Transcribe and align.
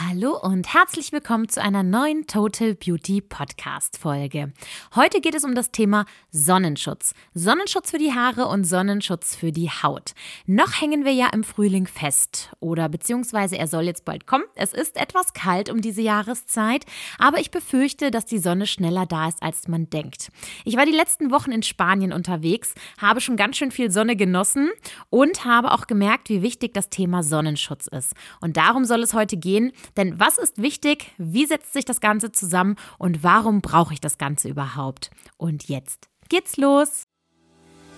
Hallo 0.00 0.38
und 0.40 0.72
herzlich 0.74 1.10
willkommen 1.10 1.48
zu 1.48 1.60
einer 1.60 1.82
neuen 1.82 2.28
Total 2.28 2.76
Beauty 2.76 3.20
Podcast 3.20 3.98
Folge. 3.98 4.52
Heute 4.94 5.20
geht 5.20 5.34
es 5.34 5.42
um 5.42 5.56
das 5.56 5.72
Thema 5.72 6.06
Sonnenschutz. 6.30 7.14
Sonnenschutz 7.34 7.90
für 7.90 7.98
die 7.98 8.12
Haare 8.12 8.46
und 8.46 8.62
Sonnenschutz 8.62 9.34
für 9.34 9.50
die 9.50 9.70
Haut. 9.70 10.12
Noch 10.46 10.80
hängen 10.80 11.04
wir 11.04 11.10
ja 11.10 11.30
im 11.32 11.42
Frühling 11.42 11.88
fest 11.88 12.52
oder 12.60 12.88
beziehungsweise 12.88 13.58
er 13.58 13.66
soll 13.66 13.86
jetzt 13.86 14.04
bald 14.04 14.28
kommen. 14.28 14.44
Es 14.54 14.72
ist 14.72 14.96
etwas 14.96 15.32
kalt 15.32 15.68
um 15.68 15.80
diese 15.80 16.02
Jahreszeit, 16.02 16.84
aber 17.18 17.40
ich 17.40 17.50
befürchte, 17.50 18.12
dass 18.12 18.24
die 18.24 18.38
Sonne 18.38 18.68
schneller 18.68 19.04
da 19.04 19.26
ist, 19.26 19.42
als 19.42 19.66
man 19.66 19.90
denkt. 19.90 20.30
Ich 20.64 20.76
war 20.76 20.86
die 20.86 20.92
letzten 20.92 21.32
Wochen 21.32 21.50
in 21.50 21.64
Spanien 21.64 22.12
unterwegs, 22.12 22.74
habe 22.98 23.20
schon 23.20 23.36
ganz 23.36 23.56
schön 23.56 23.72
viel 23.72 23.90
Sonne 23.90 24.14
genossen 24.14 24.70
und 25.10 25.44
habe 25.44 25.72
auch 25.72 25.88
gemerkt, 25.88 26.28
wie 26.28 26.42
wichtig 26.42 26.72
das 26.72 26.88
Thema 26.88 27.24
Sonnenschutz 27.24 27.88
ist. 27.88 28.14
Und 28.40 28.56
darum 28.56 28.84
soll 28.84 29.02
es 29.02 29.12
heute 29.12 29.36
gehen 29.36 29.72
denn 29.96 30.18
was 30.20 30.38
ist 30.38 30.60
wichtig? 30.60 31.12
Wie 31.18 31.46
setzt 31.46 31.72
sich 31.72 31.84
das 31.84 32.00
Ganze 32.00 32.32
zusammen? 32.32 32.76
Und 32.98 33.22
warum 33.22 33.60
brauche 33.60 33.94
ich 33.94 34.00
das 34.00 34.18
Ganze 34.18 34.48
überhaupt? 34.48 35.10
Und 35.36 35.68
jetzt 35.68 36.08
geht's 36.28 36.56
los! 36.56 37.04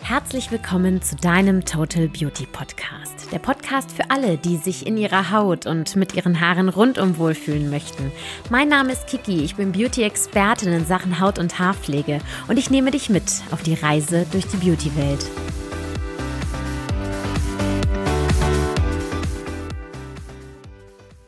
Herzlich 0.02 0.50
willkommen 0.50 1.02
zu 1.02 1.14
deinem 1.14 1.64
Total 1.64 2.08
Beauty 2.08 2.46
Podcast. 2.46 3.30
Der 3.30 3.38
Podcast 3.38 3.92
für 3.92 4.10
alle, 4.10 4.38
die 4.38 4.56
sich 4.56 4.86
in 4.86 4.96
ihrer 4.96 5.30
Haut 5.30 5.66
und 5.66 5.94
mit 5.94 6.14
ihren 6.14 6.40
Haaren 6.40 6.68
rundum 6.68 7.18
wohlfühlen 7.18 7.70
möchten. 7.70 8.10
Mein 8.48 8.68
Name 8.68 8.92
ist 8.92 9.06
Kiki, 9.06 9.44
ich 9.44 9.56
bin 9.56 9.72
Beauty-Expertin 9.72 10.72
in 10.72 10.86
Sachen 10.86 11.20
Haut- 11.20 11.38
und 11.38 11.58
Haarpflege 11.58 12.20
und 12.48 12.58
ich 12.58 12.70
nehme 12.70 12.90
dich 12.90 13.10
mit 13.10 13.30
auf 13.50 13.62
die 13.62 13.74
Reise 13.74 14.26
durch 14.32 14.46
die 14.46 14.56
Beauty-Welt. 14.56 15.26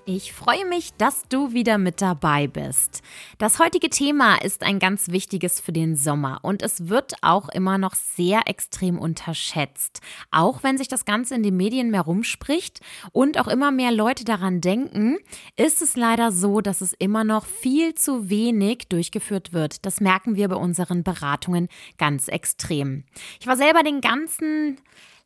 Ich 0.05 0.33
freue 0.33 0.67
mich, 0.67 0.93
dass 0.95 1.29
du 1.29 1.53
wieder 1.53 1.79
mit 1.79 2.03
dabei 2.03 2.49
bist. 2.49 3.03
Das 3.39 3.61
heutige 3.61 3.89
Thema 3.89 4.35
ist 4.43 4.65
ein 4.65 4.81
ganz 4.81 5.13
wichtiges 5.13 5.61
für 5.61 5.71
den 5.71 5.95
Sommer 5.95 6.41
und 6.43 6.61
es 6.61 6.89
wird 6.89 7.15
auch 7.23 7.49
immer 7.51 7.79
noch 7.79 7.95
sehr 7.95 8.41
extrem 8.47 8.99
unterschätzt. 8.99 10.01
Auch 10.33 10.65
wenn 10.65 10.77
sich 10.77 10.89
das 10.89 11.05
Ganze 11.05 11.37
in 11.37 11.45
den 11.45 11.57
Medien 11.57 11.93
mehr 11.93 12.01
rumspricht 12.01 12.81
und 13.13 13.39
auch 13.39 13.47
immer 13.47 13.71
mehr 13.71 13.93
Leute 13.93 14.25
daran 14.25 14.61
denken, 14.61 15.19
ist 15.55 15.83
es 15.83 15.97
leider 15.97 16.33
so, 16.33 16.61
dass 16.61 16.81
es 16.81 16.95
immer 16.95 17.23
noch 17.23 17.47
viel 17.47 17.95
zu 17.95 18.29
wenig 18.29 18.89
durchgeführt 18.89 19.53
wird. 19.53 19.87
Das 19.87 20.01
merken 20.01 20.35
wir 20.35 20.49
bei 20.49 20.57
unseren 20.57 21.05
Beratungen 21.05 21.69
ganz 21.97 22.27
extrem. 22.27 23.05
Ich 23.39 23.47
war 23.47 23.57
selber 23.57 23.85
den 23.85 24.01
ganzen 24.01 24.79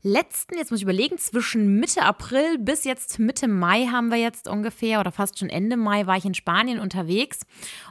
letzten, 0.06 0.56
jetzt 0.56 0.70
muss 0.70 0.78
ich 0.78 0.84
überlegen, 0.84 1.18
zwischen 1.18 1.78
Mitte 1.78 2.02
April 2.02 2.58
bis 2.58 2.84
jetzt 2.84 3.18
Mitte 3.18 3.48
Mai 3.48 3.86
haben 3.86 4.10
wir 4.10 4.18
jetzt 4.18 4.48
ungefähr 4.48 5.00
oder 5.00 5.12
fast 5.12 5.38
schon 5.38 5.50
Ende 5.50 5.76
Mai 5.76 6.06
war 6.06 6.16
ich 6.16 6.24
in 6.24 6.34
Spanien 6.34 6.78
unterwegs. 6.78 7.40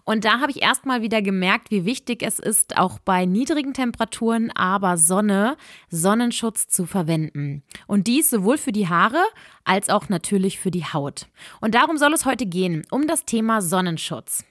Und 0.05 0.25
da 0.25 0.39
habe 0.39 0.51
ich 0.51 0.61
erstmal 0.61 1.01
wieder 1.01 1.21
gemerkt, 1.21 1.69
wie 1.71 1.85
wichtig 1.85 2.23
es 2.23 2.39
ist, 2.39 2.77
auch 2.77 2.99
bei 2.99 3.25
niedrigen 3.25 3.73
Temperaturen, 3.73 4.51
aber 4.51 4.97
Sonne, 4.97 5.57
Sonnenschutz 5.89 6.67
zu 6.67 6.85
verwenden. 6.85 7.63
Und 7.85 8.07
dies 8.07 8.29
sowohl 8.29 8.57
für 8.57 8.71
die 8.71 8.87
Haare 8.87 9.23
als 9.63 9.89
auch 9.89 10.09
natürlich 10.09 10.59
für 10.59 10.71
die 10.71 10.85
Haut. 10.85 11.27
Und 11.59 11.75
darum 11.75 11.97
soll 11.97 12.13
es 12.13 12.25
heute 12.25 12.45
gehen, 12.45 12.83
um 12.89 13.07
das 13.07 13.25
Thema 13.25 13.61
Sonnenschutz. 13.61 14.45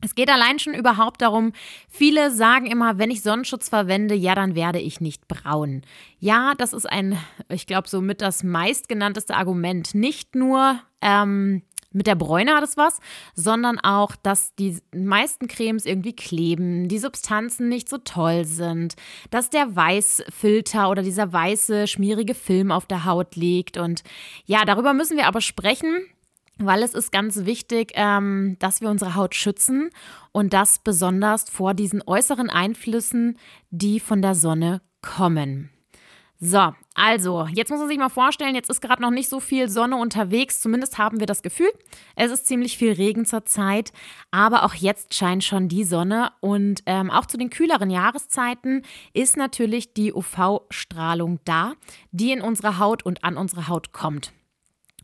Es 0.00 0.14
geht 0.14 0.30
allein 0.30 0.58
schon 0.58 0.74
überhaupt 0.74 1.22
darum, 1.22 1.52
viele 1.88 2.30
sagen 2.30 2.66
immer, 2.66 2.98
wenn 2.98 3.10
ich 3.10 3.22
Sonnenschutz 3.22 3.68
verwende, 3.68 4.14
ja, 4.14 4.34
dann 4.34 4.54
werde 4.54 4.78
ich 4.78 5.00
nicht 5.00 5.26
braun. 5.26 5.82
Ja, 6.20 6.52
das 6.56 6.72
ist 6.72 6.86
ein, 6.86 7.18
ich 7.48 7.66
glaube, 7.66 7.88
so 7.88 8.00
mit 8.00 8.20
das 8.20 8.44
meistgenannteste 8.44 9.34
Argument. 9.34 9.94
Nicht 9.94 10.36
nur 10.36 10.78
ähm, 11.00 11.62
mit 11.90 12.06
der 12.06 12.14
Bräune 12.14 12.54
hat 12.54 12.62
es 12.62 12.76
was, 12.76 13.00
sondern 13.34 13.78
auch, 13.80 14.14
dass 14.14 14.54
die 14.54 14.78
meisten 14.94 15.48
Cremes 15.48 15.86
irgendwie 15.86 16.14
kleben, 16.14 16.86
die 16.88 16.98
Substanzen 16.98 17.68
nicht 17.68 17.88
so 17.88 17.98
toll 17.98 18.44
sind, 18.44 18.94
dass 19.30 19.50
der 19.50 19.74
Weißfilter 19.74 20.90
oder 20.90 21.02
dieser 21.02 21.32
weiße, 21.32 21.88
schmierige 21.88 22.34
Film 22.34 22.70
auf 22.70 22.86
der 22.86 23.04
Haut 23.04 23.36
liegt. 23.36 23.78
Und 23.78 24.02
ja, 24.44 24.64
darüber 24.64 24.92
müssen 24.92 25.16
wir 25.16 25.26
aber 25.26 25.40
sprechen 25.40 26.06
weil 26.58 26.82
es 26.82 26.94
ist 26.94 27.12
ganz 27.12 27.44
wichtig, 27.44 27.92
ähm, 27.94 28.56
dass 28.58 28.80
wir 28.80 28.90
unsere 28.90 29.14
Haut 29.14 29.34
schützen 29.34 29.90
und 30.32 30.52
das 30.52 30.78
besonders 30.78 31.48
vor 31.50 31.74
diesen 31.74 32.02
äußeren 32.06 32.50
Einflüssen, 32.50 33.38
die 33.70 34.00
von 34.00 34.22
der 34.22 34.34
Sonne 34.34 34.82
kommen. 35.00 35.70
So, 36.40 36.72
also, 36.94 37.48
jetzt 37.52 37.68
muss 37.68 37.80
man 37.80 37.88
sich 37.88 37.98
mal 37.98 38.08
vorstellen, 38.08 38.54
jetzt 38.54 38.70
ist 38.70 38.80
gerade 38.80 39.02
noch 39.02 39.10
nicht 39.10 39.28
so 39.28 39.40
viel 39.40 39.68
Sonne 39.68 39.96
unterwegs, 39.96 40.60
zumindest 40.60 40.96
haben 40.96 41.18
wir 41.18 41.26
das 41.26 41.42
Gefühl. 41.42 41.70
Es 42.14 42.30
ist 42.30 42.46
ziemlich 42.46 42.78
viel 42.78 42.92
Regen 42.92 43.24
zur 43.24 43.44
Zeit, 43.44 43.92
aber 44.30 44.64
auch 44.64 44.74
jetzt 44.74 45.14
scheint 45.14 45.42
schon 45.42 45.68
die 45.68 45.82
Sonne 45.82 46.30
und 46.40 46.82
ähm, 46.86 47.10
auch 47.10 47.26
zu 47.26 47.38
den 47.38 47.50
kühleren 47.50 47.90
Jahreszeiten 47.90 48.82
ist 49.12 49.36
natürlich 49.36 49.94
die 49.94 50.12
UV-Strahlung 50.12 51.40
da, 51.44 51.72
die 52.12 52.30
in 52.30 52.40
unsere 52.40 52.78
Haut 52.78 53.04
und 53.04 53.24
an 53.24 53.36
unsere 53.36 53.66
Haut 53.66 53.92
kommt. 53.92 54.32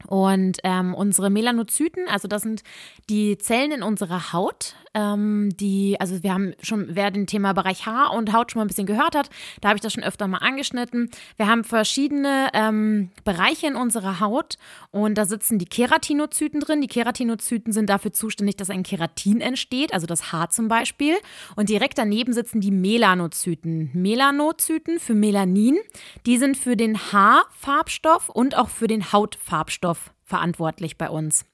Und 0.07 0.59
ähm, 0.65 0.95
unsere 0.95 1.31
Melanozyten, 1.31 2.09
also 2.09 2.29
das 2.29 2.43
sind 2.43 2.63
die 3.09 3.39
Zellen 3.39 3.73
in 3.73 3.83
unserer 3.83 4.33
Haut, 4.33 4.75
ähm, 4.93 5.51
die, 5.57 5.97
also 5.99 6.23
wir 6.23 6.33
haben 6.35 6.53
schon, 6.63 6.89
wer 6.91 7.11
den 7.11 7.27
Thema 7.27 7.53
Bereich 7.53 7.87
Haar 7.87 8.13
und 8.13 8.33
Haut 8.33 8.51
schon 8.51 8.61
mal 8.61 8.65
ein 8.65 8.69
bisschen 8.69 8.87
gehört 8.87 9.17
hat, 9.17 9.31
da 9.61 9.69
habe 9.69 9.77
ich 9.77 9.83
das 9.83 9.93
schon 9.93 10.05
öfter 10.05 10.29
mal 10.29 10.39
angeschnitten. 10.39 11.11
Wir 11.37 11.47
haben 11.47 11.65
verschiedene 11.65 12.49
ähm, 12.53 13.11
Bereiche 13.25 13.67
in 13.67 13.77
unserer 13.77 14.21
Haut 14.21 14.59
und 14.91 15.17
da 15.17 15.25
sitzen 15.25 15.59
die 15.59 15.65
Keratinozyten 15.65 16.61
drin. 16.61 16.81
Die 16.81 16.87
Keratinozyten 16.87 17.73
sind 17.73 17.89
dafür 17.89 18.13
zuständig, 18.13 18.57
dass 18.57 18.71
ein 18.71 18.83
Keratin 18.83 19.41
entsteht, 19.41 19.95
also 19.95 20.07
das 20.07 20.33
Haar 20.33 20.51
zum 20.51 20.69
Beispiel. 20.69 21.15
Und 21.57 21.71
direkt 21.71 21.99
daneben 21.99 22.33
sitzen 22.33 22.61
die 22.61 22.71
Melanozyten. 22.71 23.91
Melanozyten 23.95 25.01
für 25.01 25.15
Melanin, 25.15 25.79
die 26.27 26.37
sind 26.37 26.57
für 26.57 26.77
den 26.77 26.99
Haarfarbstoff 27.13 28.29
und 28.29 28.57
auch 28.57 28.69
für 28.69 28.87
den 28.87 29.13
Hautfarbstoff 29.13 29.84
verantwortlich 30.25 30.97
bei 30.97 31.11
uns. 31.11 31.45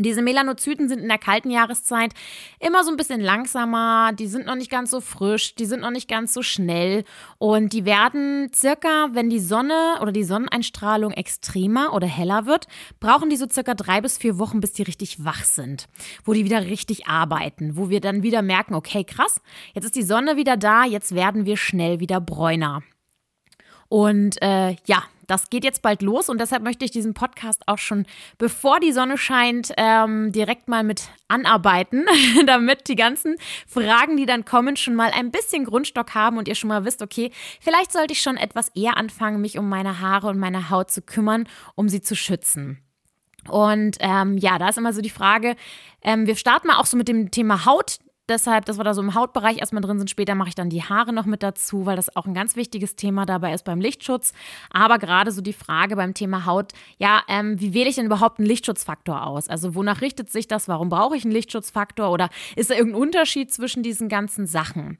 diese 0.00 0.22
Melanozyten 0.22 0.88
sind 0.88 1.00
in 1.00 1.08
der 1.08 1.18
kalten 1.18 1.50
Jahreszeit 1.50 2.12
immer 2.60 2.84
so 2.84 2.90
ein 2.90 2.96
bisschen 2.96 3.20
langsamer, 3.20 4.12
die 4.12 4.26
sind 4.28 4.46
noch 4.46 4.54
nicht 4.54 4.70
ganz 4.70 4.90
so 4.90 5.00
frisch, 5.00 5.54
die 5.56 5.66
sind 5.66 5.80
noch 5.80 5.90
nicht 5.90 6.08
ganz 6.08 6.32
so 6.32 6.42
schnell 6.42 7.04
und 7.38 7.72
die 7.72 7.84
werden 7.84 8.50
circa, 8.54 9.08
wenn 9.12 9.28
die 9.28 9.40
Sonne 9.40 9.98
oder 10.00 10.12
die 10.12 10.22
Sonneneinstrahlung 10.22 11.12
extremer 11.12 11.94
oder 11.94 12.06
heller 12.06 12.46
wird, 12.46 12.66
brauchen 13.00 13.28
die 13.28 13.36
so 13.36 13.48
circa 13.48 13.74
drei 13.74 14.00
bis 14.00 14.18
vier 14.18 14.38
Wochen, 14.38 14.60
bis 14.60 14.72
die 14.72 14.82
richtig 14.82 15.24
wach 15.24 15.44
sind, 15.44 15.88
wo 16.24 16.32
die 16.32 16.44
wieder 16.44 16.62
richtig 16.66 17.06
arbeiten, 17.08 17.76
wo 17.76 17.90
wir 17.90 18.00
dann 18.00 18.22
wieder 18.22 18.42
merken, 18.42 18.74
okay, 18.74 19.02
krass, 19.04 19.40
jetzt 19.74 19.84
ist 19.84 19.96
die 19.96 20.02
Sonne 20.02 20.36
wieder 20.36 20.56
da, 20.56 20.84
jetzt 20.84 21.14
werden 21.14 21.44
wir 21.44 21.56
schnell 21.56 21.98
wieder 21.98 22.20
bräuner. 22.20 22.82
Und 23.88 24.40
äh, 24.42 24.76
ja, 24.86 25.02
das 25.28 25.50
geht 25.50 25.62
jetzt 25.62 25.82
bald 25.82 26.02
los 26.02 26.28
und 26.28 26.40
deshalb 26.40 26.64
möchte 26.64 26.84
ich 26.84 26.90
diesen 26.90 27.14
Podcast 27.14 27.62
auch 27.66 27.78
schon, 27.78 28.06
bevor 28.38 28.80
die 28.80 28.92
Sonne 28.92 29.16
scheint, 29.16 29.72
ähm, 29.76 30.32
direkt 30.32 30.66
mal 30.68 30.82
mit 30.82 31.02
anarbeiten, 31.28 32.06
damit 32.46 32.88
die 32.88 32.96
ganzen 32.96 33.36
Fragen, 33.66 34.16
die 34.16 34.26
dann 34.26 34.44
kommen, 34.44 34.76
schon 34.76 34.96
mal 34.96 35.12
ein 35.12 35.30
bisschen 35.30 35.64
Grundstock 35.64 36.14
haben 36.14 36.38
und 36.38 36.48
ihr 36.48 36.56
schon 36.56 36.68
mal 36.68 36.84
wisst, 36.84 37.02
okay, 37.02 37.30
vielleicht 37.60 37.92
sollte 37.92 38.14
ich 38.14 38.22
schon 38.22 38.36
etwas 38.36 38.70
eher 38.74 38.96
anfangen, 38.96 39.40
mich 39.40 39.58
um 39.58 39.68
meine 39.68 40.00
Haare 40.00 40.28
und 40.28 40.38
meine 40.38 40.70
Haut 40.70 40.90
zu 40.90 41.02
kümmern, 41.02 41.46
um 41.76 41.88
sie 41.88 42.00
zu 42.00 42.16
schützen. 42.16 42.82
Und 43.48 43.98
ähm, 44.00 44.36
ja, 44.38 44.58
da 44.58 44.68
ist 44.68 44.78
immer 44.78 44.92
so 44.92 45.00
die 45.00 45.10
Frage, 45.10 45.56
ähm, 46.02 46.26
wir 46.26 46.36
starten 46.36 46.68
mal 46.68 46.78
auch 46.78 46.86
so 46.86 46.96
mit 46.96 47.08
dem 47.08 47.30
Thema 47.30 47.64
Haut 47.64 47.98
deshalb, 48.28 48.64
dass 48.64 48.78
wir 48.78 48.84
da 48.84 48.94
so 48.94 49.02
im 49.02 49.14
Hautbereich 49.14 49.58
erstmal 49.58 49.82
drin 49.82 49.98
sind. 49.98 50.10
Später 50.10 50.34
mache 50.34 50.50
ich 50.50 50.54
dann 50.54 50.70
die 50.70 50.82
Haare 50.82 51.12
noch 51.12 51.26
mit 51.26 51.42
dazu, 51.42 51.86
weil 51.86 51.96
das 51.96 52.14
auch 52.16 52.26
ein 52.26 52.34
ganz 52.34 52.56
wichtiges 52.56 52.96
Thema 52.96 53.26
dabei 53.26 53.52
ist 53.52 53.64
beim 53.64 53.80
Lichtschutz. 53.80 54.32
Aber 54.70 54.98
gerade 54.98 55.32
so 55.32 55.40
die 55.40 55.52
Frage 55.52 55.96
beim 55.96 56.14
Thema 56.14 56.46
Haut, 56.46 56.72
ja, 56.98 57.22
ähm, 57.28 57.60
wie 57.60 57.74
wähle 57.74 57.88
ich 57.88 57.96
denn 57.96 58.06
überhaupt 58.06 58.38
einen 58.38 58.48
Lichtschutzfaktor 58.48 59.26
aus? 59.26 59.48
Also 59.48 59.74
wonach 59.74 60.00
richtet 60.00 60.30
sich 60.30 60.48
das? 60.48 60.68
Warum 60.68 60.88
brauche 60.88 61.16
ich 61.16 61.24
einen 61.24 61.32
Lichtschutzfaktor? 61.32 62.10
Oder 62.10 62.28
ist 62.56 62.70
da 62.70 62.74
irgendein 62.74 63.02
Unterschied 63.02 63.52
zwischen 63.52 63.82
diesen 63.82 64.08
ganzen 64.08 64.46
Sachen? 64.46 64.98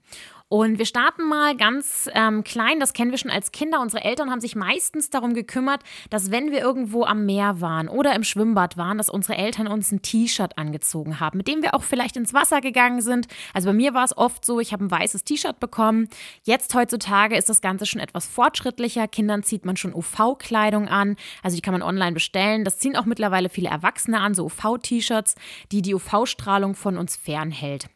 Und 0.50 0.78
wir 0.78 0.86
starten 0.86 1.28
mal 1.28 1.54
ganz 1.54 2.08
ähm, 2.14 2.42
klein, 2.42 2.80
das 2.80 2.94
kennen 2.94 3.10
wir 3.10 3.18
schon 3.18 3.30
als 3.30 3.52
Kinder. 3.52 3.82
Unsere 3.82 4.02
Eltern 4.02 4.30
haben 4.30 4.40
sich 4.40 4.56
meistens 4.56 5.10
darum 5.10 5.34
gekümmert, 5.34 5.82
dass 6.08 6.30
wenn 6.30 6.50
wir 6.50 6.60
irgendwo 6.60 7.04
am 7.04 7.26
Meer 7.26 7.60
waren 7.60 7.86
oder 7.86 8.14
im 8.14 8.24
Schwimmbad 8.24 8.78
waren, 8.78 8.96
dass 8.96 9.10
unsere 9.10 9.36
Eltern 9.36 9.66
uns 9.66 9.92
ein 9.92 10.00
T-Shirt 10.00 10.56
angezogen 10.56 11.20
haben, 11.20 11.36
mit 11.36 11.48
dem 11.48 11.60
wir 11.60 11.74
auch 11.74 11.82
vielleicht 11.82 12.16
ins 12.16 12.32
Wasser 12.32 12.62
gegangen 12.62 13.02
sind. 13.02 13.26
Also 13.52 13.68
bei 13.68 13.74
mir 13.74 13.92
war 13.92 14.04
es 14.04 14.16
oft 14.16 14.42
so, 14.42 14.58
ich 14.58 14.72
habe 14.72 14.84
ein 14.84 14.90
weißes 14.90 15.24
T-Shirt 15.24 15.60
bekommen. 15.60 16.08
Jetzt 16.44 16.74
heutzutage 16.74 17.36
ist 17.36 17.50
das 17.50 17.60
Ganze 17.60 17.84
schon 17.84 18.00
etwas 18.00 18.26
fortschrittlicher. 18.26 19.06
Kindern 19.06 19.42
zieht 19.42 19.66
man 19.66 19.76
schon 19.76 19.92
UV-Kleidung 19.92 20.88
an. 20.88 21.16
Also 21.42 21.56
die 21.56 21.62
kann 21.62 21.72
man 21.72 21.82
online 21.82 22.12
bestellen. 22.12 22.64
Das 22.64 22.78
ziehen 22.78 22.96
auch 22.96 23.04
mittlerweile 23.04 23.50
viele 23.50 23.68
Erwachsene 23.68 24.20
an, 24.20 24.32
so 24.32 24.46
UV-T-Shirts, 24.46 25.34
die 25.72 25.82
die 25.82 25.94
UV-Strahlung 25.94 26.74
von 26.74 26.96
uns 26.96 27.16
fernhält. 27.16 27.90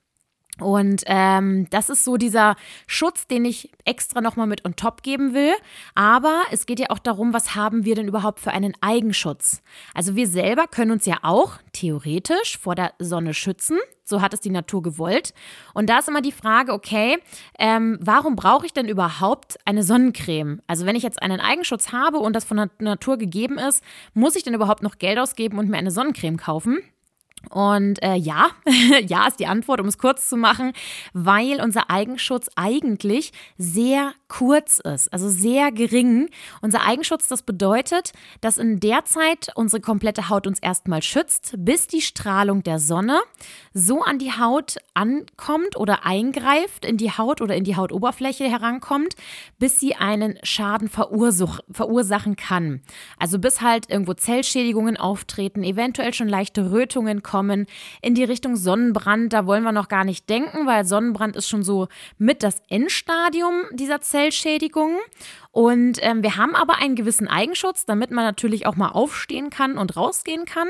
Und 0.60 1.02
ähm, 1.06 1.66
das 1.70 1.88
ist 1.88 2.04
so 2.04 2.18
dieser 2.18 2.56
Schutz, 2.86 3.26
den 3.26 3.44
ich 3.46 3.70
extra 3.86 4.20
nochmal 4.20 4.46
mit 4.46 4.64
on 4.66 4.76
top 4.76 5.02
geben 5.02 5.32
will. 5.32 5.54
Aber 5.94 6.42
es 6.50 6.66
geht 6.66 6.78
ja 6.78 6.90
auch 6.90 6.98
darum, 6.98 7.32
was 7.32 7.54
haben 7.54 7.84
wir 7.86 7.94
denn 7.94 8.06
überhaupt 8.06 8.38
für 8.38 8.50
einen 8.50 8.74
Eigenschutz? 8.82 9.62
Also 9.94 10.14
wir 10.14 10.28
selber 10.28 10.66
können 10.66 10.90
uns 10.90 11.06
ja 11.06 11.18
auch 11.22 11.54
theoretisch 11.72 12.58
vor 12.58 12.74
der 12.74 12.92
Sonne 12.98 13.32
schützen. 13.32 13.78
So 14.04 14.20
hat 14.20 14.34
es 14.34 14.40
die 14.40 14.50
Natur 14.50 14.82
gewollt. 14.82 15.32
Und 15.72 15.88
da 15.88 16.00
ist 16.00 16.08
immer 16.08 16.20
die 16.20 16.32
Frage, 16.32 16.72
okay, 16.74 17.18
ähm, 17.58 17.98
warum 18.02 18.36
brauche 18.36 18.66
ich 18.66 18.74
denn 18.74 18.88
überhaupt 18.88 19.58
eine 19.64 19.82
Sonnencreme? 19.82 20.60
Also 20.66 20.84
wenn 20.84 20.96
ich 20.96 21.02
jetzt 21.02 21.22
einen 21.22 21.40
Eigenschutz 21.40 21.92
habe 21.92 22.18
und 22.18 22.36
das 22.36 22.44
von 22.44 22.58
der 22.58 22.70
Natur 22.78 23.16
gegeben 23.16 23.58
ist, 23.58 23.82
muss 24.12 24.36
ich 24.36 24.42
denn 24.42 24.54
überhaupt 24.54 24.82
noch 24.82 24.98
Geld 24.98 25.18
ausgeben 25.18 25.58
und 25.58 25.70
mir 25.70 25.78
eine 25.78 25.90
Sonnencreme 25.90 26.36
kaufen? 26.36 26.80
Und 27.50 28.02
äh, 28.02 28.14
ja, 28.14 28.50
ja 29.06 29.26
ist 29.26 29.40
die 29.40 29.46
Antwort, 29.46 29.80
um 29.80 29.86
es 29.86 29.98
kurz 29.98 30.28
zu 30.28 30.36
machen, 30.36 30.72
weil 31.12 31.60
unser 31.60 31.90
Eigenschutz 31.90 32.48
eigentlich 32.56 33.32
sehr 33.58 34.12
kurz 34.28 34.78
ist, 34.78 35.12
also 35.12 35.28
sehr 35.28 35.70
gering. 35.72 36.30
Unser 36.62 36.86
Eigenschutz, 36.86 37.28
das 37.28 37.42
bedeutet, 37.42 38.12
dass 38.40 38.56
in 38.56 38.80
der 38.80 39.04
Zeit 39.04 39.48
unsere 39.54 39.82
komplette 39.82 40.28
Haut 40.30 40.46
uns 40.46 40.58
erstmal 40.58 41.02
schützt, 41.02 41.54
bis 41.58 41.86
die 41.86 42.00
Strahlung 42.00 42.62
der 42.62 42.78
Sonne 42.78 43.20
so 43.74 44.02
an 44.02 44.18
die 44.18 44.32
Haut 44.32 44.76
ankommt 44.94 45.76
oder 45.76 46.06
eingreift, 46.06 46.84
in 46.84 46.96
die 46.96 47.10
Haut 47.10 47.40
oder 47.40 47.56
in 47.56 47.64
die 47.64 47.76
Hautoberfläche 47.76 48.44
herankommt, 48.44 49.14
bis 49.58 49.78
sie 49.78 49.94
einen 49.94 50.38
Schaden 50.42 50.88
verursach 50.88 51.60
verursachen 51.70 52.36
kann. 52.36 52.82
Also 53.18 53.38
bis 53.38 53.60
halt 53.60 53.90
irgendwo 53.90 54.14
Zellschädigungen 54.14 54.96
auftreten, 54.96 55.62
eventuell 55.62 56.14
schon 56.14 56.28
leichte 56.28 56.70
Rötungen 56.72 57.22
kommen, 57.22 57.31
in 58.00 58.14
die 58.14 58.24
Richtung 58.24 58.56
Sonnenbrand, 58.56 59.32
da 59.32 59.46
wollen 59.46 59.62
wir 59.62 59.72
noch 59.72 59.88
gar 59.88 60.04
nicht 60.04 60.28
denken, 60.28 60.66
weil 60.66 60.84
Sonnenbrand 60.84 61.36
ist 61.36 61.48
schon 61.48 61.62
so 61.62 61.88
mit 62.18 62.42
das 62.42 62.62
Endstadium 62.68 63.62
dieser 63.72 64.00
Zellschädigungen. 64.00 64.98
Und 65.52 65.98
ähm, 66.00 66.22
wir 66.22 66.36
haben 66.36 66.54
aber 66.54 66.78
einen 66.78 66.96
gewissen 66.96 67.28
Eigenschutz, 67.28 67.84
damit 67.84 68.10
man 68.10 68.24
natürlich 68.24 68.66
auch 68.66 68.74
mal 68.74 68.88
aufstehen 68.88 69.50
kann 69.50 69.76
und 69.76 69.96
rausgehen 69.96 70.46
kann. 70.46 70.68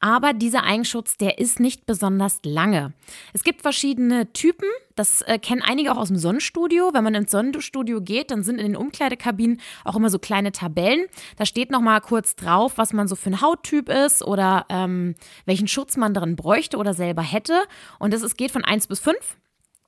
Aber 0.00 0.32
dieser 0.32 0.64
Eigenschutz, 0.64 1.16
der 1.16 1.38
ist 1.38 1.60
nicht 1.60 1.86
besonders 1.86 2.40
lange. 2.44 2.92
Es 3.32 3.44
gibt 3.44 3.62
verschiedene 3.62 4.32
Typen. 4.32 4.68
Das 4.96 5.22
äh, 5.22 5.38
kennen 5.38 5.62
einige 5.62 5.92
auch 5.92 5.96
aus 5.96 6.08
dem 6.08 6.16
Sonnenstudio. 6.16 6.90
Wenn 6.92 7.04
man 7.04 7.14
ins 7.14 7.30
Sonnenstudio 7.30 8.00
geht, 8.00 8.32
dann 8.32 8.42
sind 8.42 8.58
in 8.58 8.66
den 8.66 8.76
Umkleidekabinen 8.76 9.60
auch 9.84 9.94
immer 9.94 10.10
so 10.10 10.18
kleine 10.18 10.50
Tabellen. 10.50 11.06
Da 11.36 11.46
steht 11.46 11.70
noch 11.70 11.80
mal 11.80 12.00
kurz 12.00 12.34
drauf, 12.34 12.72
was 12.76 12.92
man 12.92 13.06
so 13.06 13.14
für 13.14 13.30
ein 13.30 13.40
Hauttyp 13.40 13.88
ist 13.88 14.24
oder 14.24 14.66
ähm, 14.68 15.14
welchen 15.46 15.68
Schutz 15.68 15.96
man 15.96 16.12
darin 16.12 16.34
bräuchte 16.34 16.76
oder 16.76 16.92
selber 16.92 17.22
hätte. 17.22 17.62
Und 18.00 18.12
das 18.12 18.22
ist, 18.22 18.36
geht 18.36 18.50
von 18.50 18.64
1 18.64 18.88
bis 18.88 18.98
5. 18.98 19.16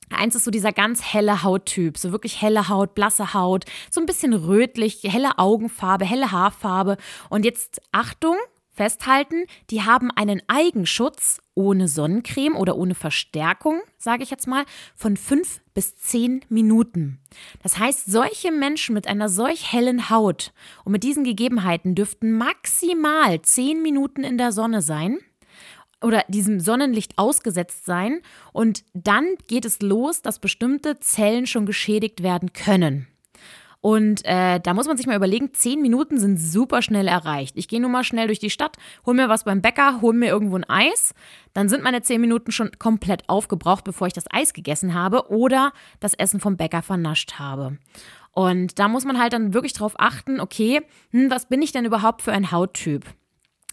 Eins 0.09 0.35
ist 0.35 0.45
so 0.45 0.51
dieser 0.51 0.71
ganz 0.71 1.01
helle 1.01 1.43
Hauttyp, 1.43 1.97
so 1.97 2.11
wirklich 2.11 2.41
helle 2.41 2.69
Haut, 2.69 2.95
blasse 2.95 3.33
Haut, 3.33 3.65
so 3.91 3.99
ein 3.99 4.05
bisschen 4.05 4.33
rötlich, 4.33 5.01
helle 5.03 5.37
Augenfarbe, 5.37 6.05
helle 6.05 6.31
Haarfarbe. 6.31 6.97
Und 7.29 7.45
jetzt 7.45 7.81
Achtung, 7.91 8.37
festhalten, 8.77 9.45
die 9.69 9.81
haben 9.81 10.11
einen 10.11 10.41
Eigenschutz 10.47 11.41
ohne 11.55 11.87
Sonnencreme 11.87 12.55
oder 12.55 12.77
ohne 12.77 12.95
Verstärkung, 12.95 13.81
sage 13.97 14.23
ich 14.23 14.29
jetzt 14.29 14.47
mal, 14.47 14.63
von 14.95 15.17
fünf 15.17 15.59
bis 15.73 15.95
zehn 15.97 16.45
Minuten. 16.47 17.19
Das 17.63 17.79
heißt, 17.79 18.05
solche 18.05 18.51
Menschen 18.51 18.93
mit 18.93 19.07
einer 19.07 19.27
solch 19.27 19.73
hellen 19.73 20.09
Haut 20.09 20.53
und 20.85 20.91
mit 20.91 21.03
diesen 21.03 21.23
Gegebenheiten 21.23 21.95
dürften 21.95 22.37
maximal 22.37 23.41
zehn 23.41 23.81
Minuten 23.81 24.23
in 24.23 24.37
der 24.37 24.51
Sonne 24.51 24.81
sein 24.81 25.17
oder 26.01 26.23
diesem 26.27 26.59
Sonnenlicht 26.59 27.17
ausgesetzt 27.17 27.85
sein 27.85 28.21
und 28.53 28.83
dann 28.93 29.35
geht 29.47 29.65
es 29.65 29.81
los, 29.81 30.21
dass 30.21 30.39
bestimmte 30.39 30.99
Zellen 30.99 31.47
schon 31.47 31.65
geschädigt 31.65 32.23
werden 32.23 32.53
können. 32.53 33.07
Und 33.79 34.25
äh, 34.25 34.59
da 34.59 34.73
muss 34.73 34.87
man 34.87 34.97
sich 34.97 35.05
mal 35.05 35.15
überlegen, 35.15 35.53
zehn 35.53 35.81
Minuten 35.81 36.19
sind 36.19 36.37
super 36.37 36.81
schnell 36.81 37.07
erreicht. 37.07 37.55
Ich 37.57 37.67
gehe 37.67 37.79
nur 37.79 37.91
mal 37.91 38.03
schnell 38.03 38.27
durch 38.27 38.39
die 38.39 38.49
Stadt, 38.49 38.75
hol 39.05 39.13
mir 39.13 39.29
was 39.29 39.43
beim 39.43 39.61
Bäcker, 39.61 40.01
hol 40.01 40.13
mir 40.13 40.27
irgendwo 40.27 40.55
ein 40.57 40.67
Eis. 40.67 41.13
Dann 41.53 41.69
sind 41.69 41.83
meine 41.83 42.01
zehn 42.01 42.19
Minuten 42.19 42.51
schon 42.51 42.71
komplett 42.79 43.29
aufgebraucht, 43.29 43.83
bevor 43.83 44.07
ich 44.07 44.13
das 44.13 44.25
Eis 44.31 44.53
gegessen 44.53 44.93
habe 44.93 45.29
oder 45.29 45.73
das 45.99 46.15
Essen 46.15 46.39
vom 46.39 46.57
Bäcker 46.57 46.81
vernascht 46.81 47.39
habe. 47.39 47.77
Und 48.31 48.77
da 48.77 48.87
muss 48.87 49.05
man 49.05 49.19
halt 49.19 49.33
dann 49.33 49.53
wirklich 49.53 49.73
drauf 49.73 49.93
achten, 49.97 50.39
okay, 50.39 50.81
hm, 51.11 51.29
was 51.29 51.47
bin 51.47 51.61
ich 51.61 51.71
denn 51.71 51.85
überhaupt 51.85 52.21
für 52.21 52.31
ein 52.31 52.51
Hauttyp? 52.51 53.05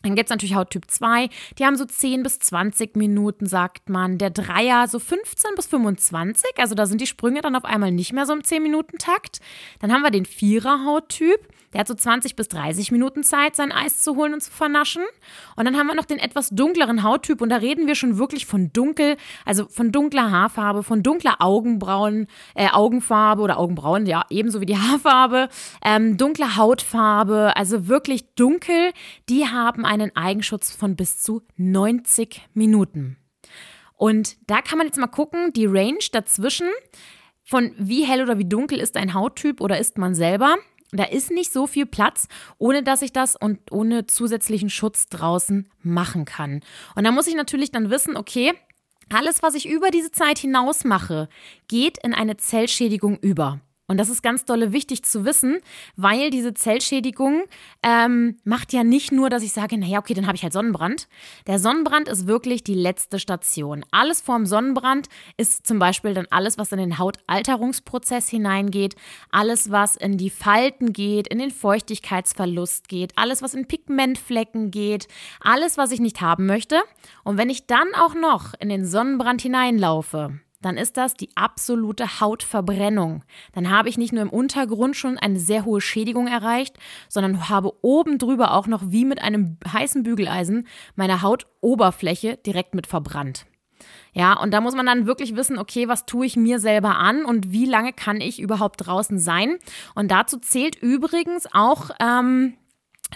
Dann 0.05 0.15
gibt 0.15 0.29
es 0.29 0.31
natürlich 0.31 0.55
Hauttyp 0.55 0.91
2, 0.91 1.29
die 1.59 1.65
haben 1.65 1.77
so 1.77 1.87
10 1.87 2.23
bis 2.23 2.39
20 2.39 2.95
Minuten, 2.95 3.47
sagt 3.47 3.89
man. 3.89 4.19
Der 4.19 4.31
Dreier 4.31 4.87
so 4.87 4.99
15 4.99 5.53
bis 5.57 5.67
25, 5.67 6.51
also 6.59 6.75
da 6.75 6.87
sind 6.87 7.01
die 7.01 7.07
Sprünge 7.07 7.41
dann 7.41 7.57
auf 7.57 7.65
einmal 7.65 7.91
nicht 7.91 8.13
mehr 8.13 8.27
so 8.27 8.35
im 8.35 8.43
10-Minuten-Takt. 8.43 9.41
Dann 9.81 9.93
haben 9.93 10.03
wir 10.03 10.11
den 10.11 10.27
Vierer-Hauttyp, 10.27 11.49
der 11.75 11.81
hat 11.81 11.89
so 11.89 11.95
20 11.95 12.37
bis 12.37 12.49
30 12.49 12.93
Minuten 12.93 13.23
Zeit, 13.25 13.57
sein 13.57 13.73
Eis 13.73 14.03
zu 14.03 14.17
holen 14.17 14.33
und 14.33 14.41
zu 14.41 14.51
vernaschen. 14.51 15.03
Und 15.57 15.65
dann 15.67 15.77
haben 15.77 15.89
wir 15.89 15.95
noch 15.95 16.05
den 16.05 16.19
etwas 16.19 16.51
dunkleren 16.51 17.03
Hauttyp 17.03 17.41
und 17.41 17.49
da 17.51 17.57
reden 17.57 17.87
wir 17.87 17.97
schon 17.97 18.17
wirklich 18.17 18.47
von 18.47 18.73
dunkel, 18.73 19.17
also 19.45 19.67
von 19.69 19.93
dunkler 19.93 20.31
Haarfarbe, 20.31 20.83
von 20.83 21.03
dunkler 21.03 21.37
Augenbrauen, 21.41 22.29
äh, 22.55 22.69
Augenfarbe 22.71 23.43
oder 23.43 23.59
Augenbrauen, 23.59 24.07
ja, 24.07 24.25
ebenso 24.31 24.61
wie 24.61 24.67
die 24.67 24.79
Haarfarbe, 24.79 25.49
ähm, 25.85 26.17
dunkle 26.17 26.57
Hautfarbe, 26.57 27.57
also 27.57 27.89
wirklich 27.89 28.35
dunkel. 28.35 28.93
Die 29.29 29.47
haben 29.47 29.85
einen 29.85 30.15
Eigenschutz 30.17 30.71
von 30.75 30.97
bis 30.97 31.21
zu 31.21 31.43
90 31.57 32.41
Minuten. 32.55 33.17
Und 33.97 34.37
da 34.49 34.61
kann 34.61 34.79
man 34.79 34.87
jetzt 34.87 34.99
mal 34.99 35.07
gucken, 35.07 35.53
die 35.53 35.67
Range 35.67 35.99
dazwischen, 36.13 36.69
von 37.45 37.75
wie 37.79 38.05
hell 38.05 38.23
oder 38.23 38.39
wie 38.39 38.49
dunkel 38.49 38.79
ist 38.79 38.97
ein 38.97 39.15
Hauttyp 39.15 39.61
oder 39.61 39.79
ist 39.79 39.99
man 39.99 40.15
selber. 40.15 40.57
Da 40.97 41.05
ist 41.05 41.31
nicht 41.31 41.53
so 41.53 41.67
viel 41.67 41.87
Platz, 41.87 42.29
ohne 42.59 42.83
dass 42.83 43.03
ich 43.03 43.13
das 43.13 43.37
und 43.37 43.73
ohne 43.73 44.07
zusätzlichen 44.07 44.71
Schutz 44.71 45.07
draußen 45.09 45.69
machen 45.83 46.25
kann. 46.25 46.61
Und 46.95 47.05
da 47.05 47.11
muss 47.11 47.27
ich 47.27 47.35
natürlich 47.35 47.73
dann 47.73 47.91
wissen, 47.91 48.17
okay, 48.17 48.53
alles, 49.13 49.43
was 49.43 49.55
ich 49.55 49.69
über 49.69 49.91
diese 49.91 50.11
Zeit 50.11 50.39
hinaus 50.39 50.85
mache, 50.85 51.29
geht 51.69 51.99
in 51.99 52.15
eine 52.15 52.37
Zellschädigung 52.37 53.19
über. 53.19 53.61
Und 53.87 53.99
das 53.99 54.09
ist 54.09 54.23
ganz 54.23 54.47
dolle 54.47 54.73
wichtig 54.73 55.05
zu 55.05 55.27
wissen, 55.27 55.59
weil 55.95 56.31
diese 56.31 56.55
Zellschädigung 56.55 57.45
ähm, 57.83 58.39
macht 58.43 58.73
ja 58.73 58.83
nicht 58.83 59.13
nur, 59.13 59.29
dass 59.29 59.43
ich 59.43 59.53
sage, 59.53 59.77
naja, 59.77 59.99
okay, 59.99 60.15
dann 60.15 60.27
habe 60.27 60.37
ich 60.37 60.43
halt 60.43 60.55
Sonnenbrand. 60.55 61.07
Der 61.47 61.59
Sonnenbrand 61.59 62.09
ist 62.09 62.27
wirklich 62.27 62.65
die 62.65 62.75
letzte 62.75 63.19
Station. 63.19 63.85
Alles 63.91 64.23
vorm 64.23 64.47
Sonnenbrand 64.47 65.09
ist 65.37 65.67
zum 65.67 65.79
Beispiel 65.79 66.15
dann 66.15 66.27
alles, 66.31 66.57
was 66.57 66.73
in 66.73 66.79
den 66.79 66.99
Hautalterungsprozess 66.99 68.31
hineingeht, 68.31 68.97
alles, 69.31 69.71
was 69.71 69.97
in 69.97 70.17
die 70.17 70.31
Falten 70.31 70.95
geht, 70.95 71.29
in 71.29 71.39
den 71.39 71.51
Feuchtigkeitsverlust 71.51 72.89
geht, 72.89 73.13
alles, 73.17 73.43
was 73.43 73.53
in 73.53 73.69
Pigmentflecken 73.69 74.71
geht, 74.71 75.09
alles, 75.41 75.77
was 75.77 75.91
ich 75.91 76.01
nicht 76.01 76.23
haben 76.23 76.47
möchte. 76.47 76.81
Und 77.23 77.37
wenn 77.37 77.51
ich 77.51 77.67
dann 77.67 77.89
auch 77.95 78.15
noch 78.15 78.55
in 78.59 78.71
den 78.71 78.87
Sonnenbrand 78.87 79.43
hineinlaufe, 79.43 80.41
dann 80.65 80.77
ist 80.77 80.97
das 80.97 81.15
die 81.15 81.29
absolute 81.35 82.21
Hautverbrennung. 82.21 83.23
Dann 83.53 83.71
habe 83.71 83.89
ich 83.89 83.99
nicht 83.99 84.13
nur 84.13 84.23
im 84.23 84.31
Untergrund 84.31 84.97
schon 84.97 85.19
eine 85.19 85.39
sehr 85.39 85.65
hohe 85.65 85.81
Schädigung 85.81 86.27
erreicht, 86.27 86.79
sondern 87.09 87.49
habe 87.49 87.73
oben 87.83 88.19
drüber 88.19 88.53
auch 88.53 88.67
noch 88.67 88.83
wie 88.87 89.05
mit 89.05 89.21
einem 89.21 89.59
heißen 89.71 90.03
Bügeleisen 90.03 90.67
meine 90.95 91.23
Hautoberfläche 91.23 92.39
direkt 92.39 92.75
mit 92.75 92.87
verbrannt. 92.87 93.47
Ja, 94.13 94.41
und 94.41 94.53
da 94.53 94.61
muss 94.61 94.75
man 94.75 94.87
dann 94.87 95.07
wirklich 95.07 95.37
wissen, 95.37 95.59
okay, 95.59 95.89
was 95.89 96.07
tue 96.07 96.25
ich 96.25 96.37
mir 96.37 96.61
selber 96.61 96.97
an 96.97 97.25
und 97.25 97.51
wie 97.51 97.67
lange 97.67 97.93
kann 97.93 98.21
ich 98.21 98.41
überhaupt 98.41 98.87
draußen 98.87 99.19
sein? 99.19 99.59
Und 99.95 100.11
dazu 100.11 100.39
zählt 100.39 100.77
übrigens 100.77 101.47
auch 101.53 101.91
ähm, 102.01 102.55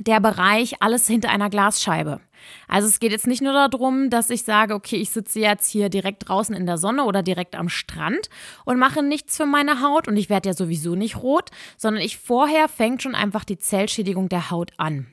der 0.00 0.21
Bereich 0.21 0.80
alles 0.83 1.07
hinter 1.07 1.30
einer 1.30 1.50
Glasscheibe. 1.50 2.21
Also 2.68 2.88
es 2.88 3.00
geht 3.00 3.11
jetzt 3.11 3.26
nicht 3.26 3.42
nur 3.42 3.52
darum, 3.52 4.11
dass 4.11 4.30
ich 4.30 4.45
sage, 4.45 4.75
okay, 4.75 4.97
ich 4.97 5.11
sitze 5.11 5.40
jetzt 5.40 5.68
hier 5.71 5.88
direkt 5.88 6.28
draußen 6.28 6.54
in 6.54 6.66
der 6.66 6.78
Sonne 6.78 7.04
oder 7.04 7.23
direkt 7.23 7.57
am 7.57 7.68
Strand 7.68 8.28
und 8.64 8.78
mache 8.78 9.02
nichts 9.02 9.37
für 9.37 9.47
meine 9.47 9.83
Haut 9.83 10.09
und 10.09 10.16
ich 10.16 10.30
werde 10.30 10.50
ja 10.50 10.54
sowieso 10.54 10.95
nicht 10.95 11.16
rot, 11.16 11.50
sondern 11.76 12.02
ich 12.02 12.18
vorher 12.18 12.68
fängt 12.68 13.02
schon 13.02 13.14
einfach 13.14 13.45
die 13.45 13.59
Zellschädigung 13.59 14.28
der 14.28 14.50
Haut 14.50 14.73
an. 14.76 15.07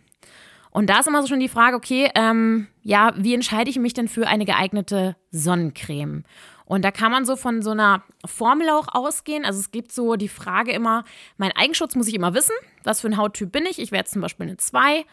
Und 0.70 0.90
da 0.90 1.00
ist 1.00 1.08
immer 1.08 1.22
so 1.22 1.30
schon 1.30 1.40
die 1.40 1.48
Frage, 1.48 1.78
okay, 1.78 2.10
ähm, 2.16 2.68
ja, 2.82 3.14
wie 3.16 3.34
entscheide 3.34 3.70
ich 3.70 3.80
mich 3.80 3.94
denn 3.94 4.10
für 4.10 4.28
eine 4.28 4.44
geeignete 4.44 5.16
Sonnencreme? 5.32 6.26
Und 6.66 6.84
da 6.84 6.92
kann 6.92 7.12
man 7.12 7.26
so 7.26 7.36
von 7.36 7.62
so 7.62 7.72
einer 7.72 8.04
Formel 8.26 8.70
auch 8.70 8.88
ausgehen. 8.94 9.46
Also 9.46 9.60
es 9.60 9.72
gibt 9.72 9.92
so 9.92 10.16
die 10.16 10.28
Frage 10.28 10.72
immer, 10.72 11.04
mein 11.38 11.52
Eigenschutz 11.52 11.96
muss 11.96 12.08
ich 12.08 12.16
immer 12.16 12.34
wissen. 12.34 12.56
Was 12.84 13.02
für 13.02 13.08
ein 13.08 13.18
Hauttyp 13.18 13.52
bin 13.52 13.66
ich? 13.66 13.80
Ich 13.80 13.92
wäre 13.92 14.06
zum 14.06 14.22
Beispiel 14.22 14.48
eine 14.48 14.58
2. 14.58 15.06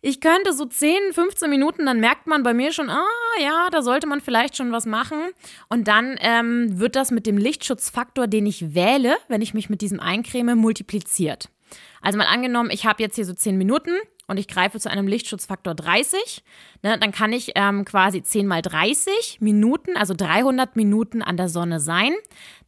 Ich 0.00 0.20
könnte 0.20 0.52
so 0.52 0.64
10, 0.64 1.12
15 1.12 1.50
Minuten, 1.50 1.84
dann 1.84 1.98
merkt 1.98 2.28
man 2.28 2.44
bei 2.44 2.54
mir 2.54 2.72
schon, 2.72 2.88
ah 2.88 3.04
ja, 3.42 3.68
da 3.70 3.82
sollte 3.82 4.06
man 4.06 4.20
vielleicht 4.20 4.56
schon 4.56 4.70
was 4.70 4.86
machen. 4.86 5.18
Und 5.68 5.88
dann 5.88 6.16
ähm, 6.20 6.78
wird 6.78 6.94
das 6.94 7.10
mit 7.10 7.26
dem 7.26 7.36
Lichtschutzfaktor, 7.36 8.28
den 8.28 8.46
ich 8.46 8.74
wähle, 8.74 9.16
wenn 9.26 9.42
ich 9.42 9.54
mich 9.54 9.68
mit 9.68 9.80
diesem 9.80 9.98
eincreme, 9.98 10.54
multipliziert. 10.54 11.48
Also 12.00 12.16
mal 12.16 12.28
angenommen, 12.28 12.70
ich 12.70 12.86
habe 12.86 13.02
jetzt 13.02 13.16
hier 13.16 13.24
so 13.24 13.34
10 13.34 13.58
Minuten 13.58 13.90
und 14.28 14.38
ich 14.38 14.46
greife 14.46 14.78
zu 14.78 14.90
einem 14.90 15.08
Lichtschutzfaktor 15.08 15.74
30, 15.74 16.44
ne, 16.82 16.98
dann 16.98 17.12
kann 17.12 17.32
ich 17.32 17.52
ähm, 17.56 17.84
quasi 17.84 18.22
10 18.22 18.46
mal 18.46 18.62
30 18.62 19.38
Minuten, 19.40 19.96
also 19.96 20.14
300 20.14 20.76
Minuten 20.76 21.22
an 21.22 21.36
der 21.36 21.48
Sonne 21.48 21.80
sein. 21.80 22.12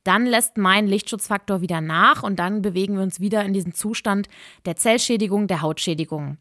Dann 0.02 0.26
lässt 0.26 0.56
mein 0.56 0.86
Lichtschutzfaktor 0.86 1.60
wieder 1.60 1.80
nach 1.80 2.22
und 2.22 2.38
dann 2.38 2.62
bewegen 2.62 2.96
wir 2.96 3.02
uns 3.02 3.20
wieder 3.20 3.44
in 3.44 3.52
diesen 3.52 3.74
Zustand 3.74 4.28
der 4.64 4.76
Zellschädigung, 4.76 5.46
der 5.46 5.60
Hautschädigung. 5.60 6.38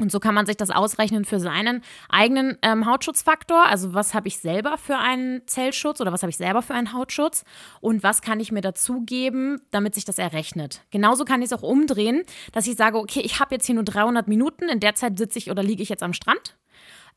Und 0.00 0.10
so 0.10 0.18
kann 0.18 0.34
man 0.34 0.44
sich 0.44 0.56
das 0.56 0.70
ausrechnen 0.70 1.24
für 1.24 1.38
seinen 1.38 1.82
eigenen 2.08 2.58
ähm, 2.62 2.84
Hautschutzfaktor. 2.84 3.66
Also 3.66 3.94
was 3.94 4.12
habe 4.12 4.26
ich 4.26 4.38
selber 4.38 4.76
für 4.76 4.98
einen 4.98 5.46
Zellschutz 5.46 6.00
oder 6.00 6.12
was 6.12 6.22
habe 6.22 6.30
ich 6.30 6.36
selber 6.36 6.62
für 6.62 6.74
einen 6.74 6.92
Hautschutz 6.92 7.44
und 7.80 8.02
was 8.02 8.20
kann 8.20 8.40
ich 8.40 8.50
mir 8.50 8.60
dazugeben, 8.60 9.60
damit 9.70 9.94
sich 9.94 10.04
das 10.04 10.18
errechnet. 10.18 10.82
Genauso 10.90 11.24
kann 11.24 11.42
ich 11.42 11.46
es 11.46 11.52
auch 11.52 11.62
umdrehen, 11.62 12.24
dass 12.52 12.66
ich 12.66 12.74
sage, 12.74 12.98
okay, 12.98 13.20
ich 13.20 13.38
habe 13.38 13.54
jetzt 13.54 13.66
hier 13.66 13.76
nur 13.76 13.84
300 13.84 14.26
Minuten, 14.26 14.68
in 14.68 14.80
der 14.80 14.96
Zeit 14.96 15.16
sitze 15.16 15.38
ich 15.38 15.50
oder 15.50 15.62
liege 15.62 15.82
ich 15.82 15.88
jetzt 15.88 16.02
am 16.02 16.12
Strand. 16.12 16.56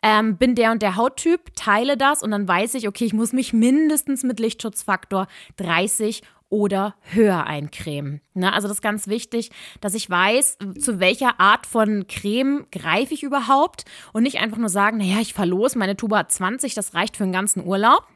Ähm, 0.03 0.37
bin 0.37 0.53
der 0.53 0.71
und 0.71 0.83
der 0.83 0.95
Hauttyp, 0.95 1.55
teile 1.55 1.97
das 1.97 2.21
und 2.21 2.29
dann 2.29 2.47
weiß 2.47 2.75
ich, 2.75 2.87
okay, 2.87 3.05
ich 3.05 3.13
muss 3.13 3.33
mich 3.33 3.53
mindestens 3.53 4.23
mit 4.23 4.39
Lichtschutzfaktor 4.39 5.25
30 5.55 6.21
oder 6.49 6.95
höher 7.01 7.45
eincremen. 7.45 8.21
Ne? 8.33 8.51
Also 8.53 8.67
das 8.67 8.77
ist 8.77 8.81
ganz 8.81 9.07
wichtig, 9.07 9.51
dass 9.81 9.93
ich 9.93 10.09
weiß, 10.09 10.57
zu 10.79 10.99
welcher 10.99 11.39
Art 11.39 11.65
von 11.65 12.07
Creme 12.07 12.67
greife 12.71 13.13
ich 13.13 13.23
überhaupt 13.23 13.85
und 14.13 14.23
nicht 14.23 14.39
einfach 14.39 14.57
nur 14.57 14.69
sagen, 14.69 14.97
naja, 14.97 15.19
ich 15.19 15.33
verlose 15.33 15.77
meine 15.77 15.97
Tuba 15.97 16.19
hat 16.19 16.31
20, 16.31 16.73
das 16.73 16.93
reicht 16.93 17.17
für 17.17 17.23
einen 17.23 17.33
ganzen 17.33 17.65
Urlaub. 17.65 18.07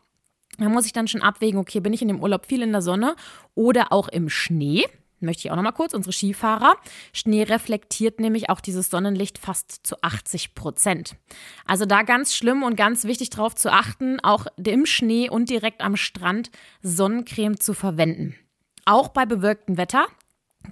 Da 0.58 0.70
muss 0.70 0.86
ich 0.86 0.94
dann 0.94 1.08
schon 1.08 1.22
abwägen, 1.22 1.60
okay, 1.60 1.80
bin 1.80 1.94
ich 1.94 2.02
in 2.02 2.08
dem 2.08 2.22
Urlaub 2.22 2.46
viel 2.46 2.62
in 2.62 2.72
der 2.72 2.82
Sonne 2.82 3.16
oder 3.56 3.92
auch 3.92 4.08
im 4.08 4.30
Schnee? 4.30 4.86
Möchte 5.22 5.48
ich 5.48 5.52
auch 5.52 5.56
noch 5.56 5.64
mal 5.64 5.72
kurz, 5.72 5.94
unsere 5.94 6.14
Skifahrer. 6.14 6.76
Schnee 7.14 7.44
reflektiert 7.44 8.20
nämlich 8.20 8.50
auch 8.50 8.62
dieses 8.62 8.90
Sonnenlicht 8.90 9.38
fast 9.38 9.86
zu 9.86 10.02
80 10.02 10.56
Prozent. 10.56 11.16
Also 11.66 11.86
da 11.86 12.04
ganz 12.04 12.36
schlimm 12.36 12.64
und 12.64 12.76
ganz 12.76 13.04
wichtig 13.04 13.30
darauf 13.30 13.56
zu 13.56 13.72
achten, 13.72 14.20
auch 14.20 14.48
im 14.64 14.86
Schnee 14.86 15.30
und 15.30 15.50
direkt 15.50 15.82
am 15.82 15.96
Strand 15.96 16.52
Sonnencreme 16.82 17.60
zu 17.60 17.74
verwenden. 17.74 18.36
Auch 18.86 19.10
bei 19.10 19.26
bewölktem 19.26 19.78
Wetter, 19.78 20.08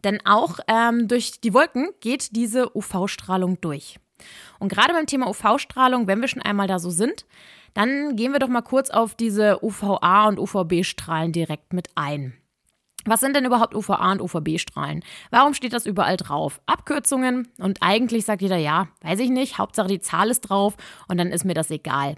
denn 0.04 0.26
auch 0.26 0.60
ähm, 0.68 1.08
durch 1.08 1.42
die 1.42 1.54
Wolken 1.54 1.90
geht 2.00 2.36
diese 2.36 2.76
UV-Strahlung 2.76 3.62
durch. 3.62 4.00
Und 4.60 4.70
gerade 4.70 4.94
beim 4.94 5.06
Thema 5.06 5.30
UV-Strahlung, 5.30 6.08
wenn 6.08 6.22
wir 6.22 6.28
schon 6.28 6.42
einmal 6.42 6.68
da 6.68 6.80
so 6.80 6.90
sind, 6.90 7.26
dann 7.74 8.16
gehen 8.16 8.34
wir 8.34 8.40
doch 8.40 8.48
mal 8.48 8.62
kurz 8.62 8.90
auf 8.90 9.16
diese 9.16 9.64
UVA 9.64 10.28
und 10.28 10.40
UVB-Strahlen 10.40 11.32
direkt 11.32 11.74
mit 11.74 11.90
ein. 11.96 12.34
Was 13.06 13.20
sind 13.20 13.36
denn 13.36 13.46
überhaupt 13.46 13.76
UVA 13.76 14.12
und 14.12 14.22
UVB-Strahlen? 14.22 15.04
Warum 15.32 15.54
steht 15.54 15.74
das 15.74 15.86
überall 15.86 16.18
drauf? 16.18 16.62
Abkürzungen 16.66 17.48
und 17.58 17.80
eigentlich 17.82 18.26
sagt 18.26 18.42
jeder 18.42 18.58
ja, 18.58 18.88
weiß 19.02 19.20
ich 19.20 19.30
nicht, 19.30 19.58
Hauptsache 19.58 19.88
die 19.88 20.02
Zahl 20.02 20.30
ist 20.30 20.42
drauf 20.42 20.76
und 21.08 21.18
dann 21.18 21.32
ist 21.32 21.46
mir 21.46 21.54
das 21.54 21.72
egal. 21.72 22.16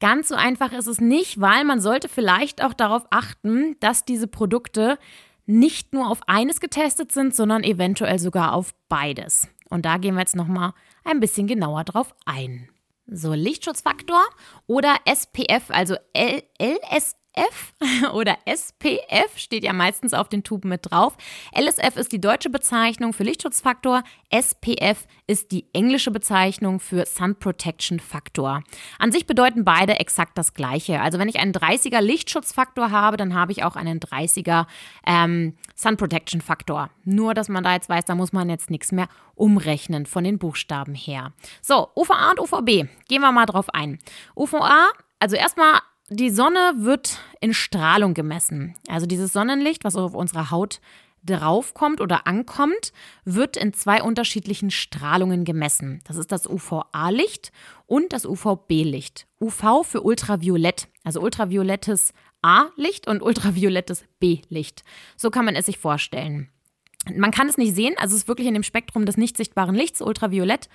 Ganz 0.00 0.28
so 0.28 0.34
einfach 0.34 0.72
ist 0.72 0.88
es 0.88 1.00
nicht, 1.00 1.40
weil 1.40 1.64
man 1.64 1.80
sollte 1.80 2.08
vielleicht 2.08 2.64
auch 2.64 2.74
darauf 2.74 3.06
achten, 3.10 3.76
dass 3.80 4.04
diese 4.04 4.26
Produkte 4.26 4.98
nicht 5.46 5.92
nur 5.92 6.10
auf 6.10 6.20
eines 6.26 6.60
getestet 6.60 7.12
sind, 7.12 7.34
sondern 7.34 7.62
eventuell 7.62 8.18
sogar 8.18 8.52
auf 8.54 8.74
beides. 8.88 9.48
Und 9.70 9.84
da 9.86 9.98
gehen 9.98 10.14
wir 10.14 10.20
jetzt 10.20 10.36
nochmal 10.36 10.72
ein 11.04 11.20
bisschen 11.20 11.46
genauer 11.46 11.84
drauf 11.84 12.14
ein. 12.26 12.68
So, 13.06 13.32
Lichtschutzfaktor 13.32 14.22
oder 14.66 14.94
SPF, 15.04 15.70
also 15.70 15.96
L 16.12 16.42
LS 16.58 17.16
F 17.34 17.74
oder 18.12 18.36
SPF 18.44 19.36
steht 19.36 19.64
ja 19.64 19.72
meistens 19.72 20.14
auf 20.14 20.28
den 20.28 20.42
Tuben 20.42 20.68
mit 20.68 20.90
drauf. 20.90 21.16
LSF 21.58 21.96
ist 21.96 22.12
die 22.12 22.20
deutsche 22.20 22.50
Bezeichnung 22.50 23.12
für 23.12 23.22
Lichtschutzfaktor, 23.22 24.02
SPF 24.30 25.06
ist 25.26 25.52
die 25.52 25.66
englische 25.72 26.10
Bezeichnung 26.10 26.80
für 26.80 27.06
Sun 27.06 27.36
Protection 27.36 28.00
Faktor. 28.00 28.62
An 28.98 29.12
sich 29.12 29.26
bedeuten 29.26 29.64
beide 29.64 29.98
exakt 30.00 30.36
das 30.36 30.54
gleiche. 30.54 31.00
Also 31.00 31.18
wenn 31.18 31.28
ich 31.28 31.38
einen 31.38 31.52
30er 31.52 32.00
Lichtschutzfaktor 32.00 32.90
habe, 32.90 33.16
dann 33.16 33.34
habe 33.34 33.52
ich 33.52 33.64
auch 33.64 33.76
einen 33.76 34.00
30er 34.00 34.66
ähm, 35.06 35.56
Sun 35.74 35.96
Protection 35.96 36.40
Faktor. 36.40 36.90
Nur, 37.04 37.34
dass 37.34 37.48
man 37.48 37.64
da 37.64 37.72
jetzt 37.72 37.88
weiß, 37.88 38.04
da 38.04 38.14
muss 38.14 38.32
man 38.32 38.50
jetzt 38.50 38.70
nichts 38.70 38.92
mehr 38.92 39.08
umrechnen 39.34 40.06
von 40.06 40.24
den 40.24 40.38
Buchstaben 40.38 40.94
her. 40.94 41.32
So, 41.62 41.88
UVA 41.96 42.32
und 42.32 42.40
UVB, 42.40 42.88
gehen 43.08 43.22
wir 43.22 43.32
mal 43.32 43.46
drauf 43.46 43.70
ein. 43.70 43.98
UVA, 44.36 44.90
also 45.18 45.36
erstmal 45.36 45.80
die 46.08 46.30
Sonne 46.30 46.74
wird 46.76 47.18
in 47.40 47.54
Strahlung 47.54 48.14
gemessen. 48.14 48.74
Also 48.88 49.06
dieses 49.06 49.32
Sonnenlicht, 49.32 49.84
was 49.84 49.96
auf 49.96 50.14
unserer 50.14 50.50
Haut 50.50 50.80
draufkommt 51.24 52.00
oder 52.00 52.26
ankommt, 52.26 52.92
wird 53.24 53.56
in 53.56 53.72
zwei 53.72 54.02
unterschiedlichen 54.02 54.70
Strahlungen 54.70 55.44
gemessen. 55.44 56.00
Das 56.04 56.16
ist 56.16 56.32
das 56.32 56.48
UVA-Licht 56.48 57.52
und 57.86 58.12
das 58.12 58.26
UVB-Licht. 58.26 59.26
UV 59.40 59.84
für 59.84 60.02
ultraviolett, 60.02 60.88
also 61.04 61.20
ultraviolettes 61.20 62.12
A-Licht 62.42 63.06
und 63.06 63.22
ultraviolettes 63.22 64.04
B-Licht. 64.18 64.82
So 65.16 65.30
kann 65.30 65.44
man 65.44 65.54
es 65.54 65.66
sich 65.66 65.78
vorstellen. 65.78 66.48
Man 67.14 67.30
kann 67.30 67.48
es 67.48 67.58
nicht 67.58 67.74
sehen, 67.74 67.94
also 67.98 68.14
es 68.14 68.22
ist 68.22 68.28
wirklich 68.28 68.48
in 68.48 68.54
dem 68.54 68.62
Spektrum 68.62 69.06
des 69.06 69.16
nicht 69.16 69.36
sichtbaren 69.36 69.74
Lichts, 69.74 70.00
ultraviolett. 70.00 70.68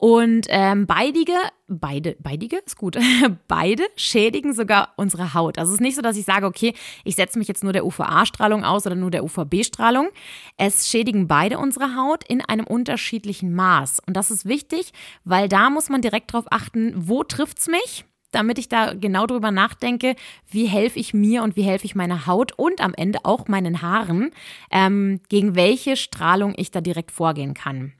Und 0.00 0.46
ähm, 0.48 0.86
beidige, 0.86 1.34
beide, 1.66 2.14
beidige 2.20 2.58
ist 2.58 2.76
gut, 2.76 2.96
beide 3.48 3.82
schädigen 3.96 4.54
sogar 4.54 4.92
unsere 4.96 5.34
Haut. 5.34 5.58
Also 5.58 5.70
es 5.70 5.78
ist 5.78 5.80
nicht 5.80 5.96
so, 5.96 6.02
dass 6.02 6.16
ich 6.16 6.24
sage, 6.24 6.46
okay, 6.46 6.72
ich 7.02 7.16
setze 7.16 7.36
mich 7.36 7.48
jetzt 7.48 7.64
nur 7.64 7.72
der 7.72 7.84
UVA-Strahlung 7.84 8.62
aus 8.64 8.86
oder 8.86 8.94
nur 8.94 9.10
der 9.10 9.24
UVB-Strahlung. 9.24 10.10
Es 10.56 10.88
schädigen 10.88 11.26
beide 11.26 11.58
unsere 11.58 11.96
Haut 11.96 12.22
in 12.28 12.40
einem 12.42 12.64
unterschiedlichen 12.64 13.52
Maß. 13.54 14.00
Und 14.06 14.16
das 14.16 14.30
ist 14.30 14.44
wichtig, 14.44 14.92
weil 15.24 15.48
da 15.48 15.68
muss 15.68 15.88
man 15.88 16.00
direkt 16.00 16.32
darauf 16.32 16.46
achten, 16.50 16.92
wo 16.94 17.24
trifft 17.24 17.58
es 17.58 17.66
mich? 17.66 18.04
Damit 18.30 18.58
ich 18.58 18.68
da 18.68 18.94
genau 18.94 19.26
drüber 19.26 19.50
nachdenke, 19.50 20.14
wie 20.50 20.66
helfe 20.66 20.98
ich 20.98 21.14
mir 21.14 21.42
und 21.42 21.56
wie 21.56 21.62
helfe 21.62 21.86
ich 21.86 21.94
meiner 21.94 22.26
Haut 22.26 22.52
und 22.56 22.80
am 22.80 22.94
Ende 22.94 23.20
auch 23.24 23.48
meinen 23.48 23.82
Haaren, 23.82 24.30
ähm, 24.70 25.20
gegen 25.28 25.54
welche 25.54 25.96
Strahlung 25.96 26.54
ich 26.56 26.70
da 26.70 26.80
direkt 26.80 27.10
vorgehen 27.10 27.54
kann. 27.54 27.92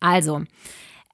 Also, 0.00 0.42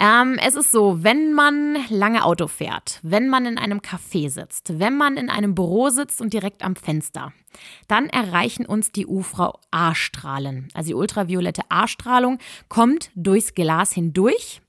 ähm, 0.00 0.38
es 0.40 0.54
ist 0.54 0.70
so, 0.70 1.02
wenn 1.02 1.32
man 1.32 1.76
lange 1.88 2.24
Auto 2.24 2.46
fährt, 2.46 3.00
wenn 3.02 3.28
man 3.28 3.46
in 3.46 3.58
einem 3.58 3.80
Café 3.80 4.30
sitzt, 4.30 4.78
wenn 4.78 4.96
man 4.96 5.16
in 5.16 5.28
einem 5.28 5.56
Büro 5.56 5.88
sitzt 5.88 6.20
und 6.20 6.32
direkt 6.32 6.62
am 6.62 6.76
Fenster, 6.76 7.32
dann 7.88 8.08
erreichen 8.08 8.64
uns 8.64 8.92
die 8.92 9.06
UVA-Strahlen. 9.06 10.68
Also 10.72 10.88
die 10.88 10.94
ultraviolette 10.94 11.62
A-Strahlung 11.68 12.38
kommt 12.68 13.10
durchs 13.16 13.54
Glas 13.54 13.92
hindurch, 13.92 14.60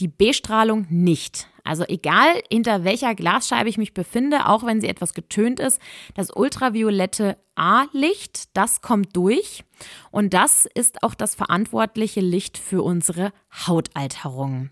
die 0.00 0.08
B-Strahlung 0.08 0.86
nicht. 0.90 1.46
Also 1.64 1.84
egal, 1.86 2.42
hinter 2.50 2.84
welcher 2.84 3.14
Glasscheibe 3.14 3.68
ich 3.68 3.78
mich 3.78 3.94
befinde, 3.94 4.48
auch 4.48 4.64
wenn 4.64 4.80
sie 4.80 4.88
etwas 4.88 5.14
getönt 5.14 5.60
ist, 5.60 5.80
das 6.14 6.34
ultraviolette 6.34 7.36
A-Licht, 7.54 8.56
das 8.56 8.80
kommt 8.80 9.16
durch 9.16 9.64
und 10.10 10.34
das 10.34 10.66
ist 10.66 11.02
auch 11.02 11.14
das 11.14 11.34
verantwortliche 11.34 12.20
Licht 12.20 12.58
für 12.58 12.82
unsere 12.82 13.32
Hautalterung. 13.66 14.70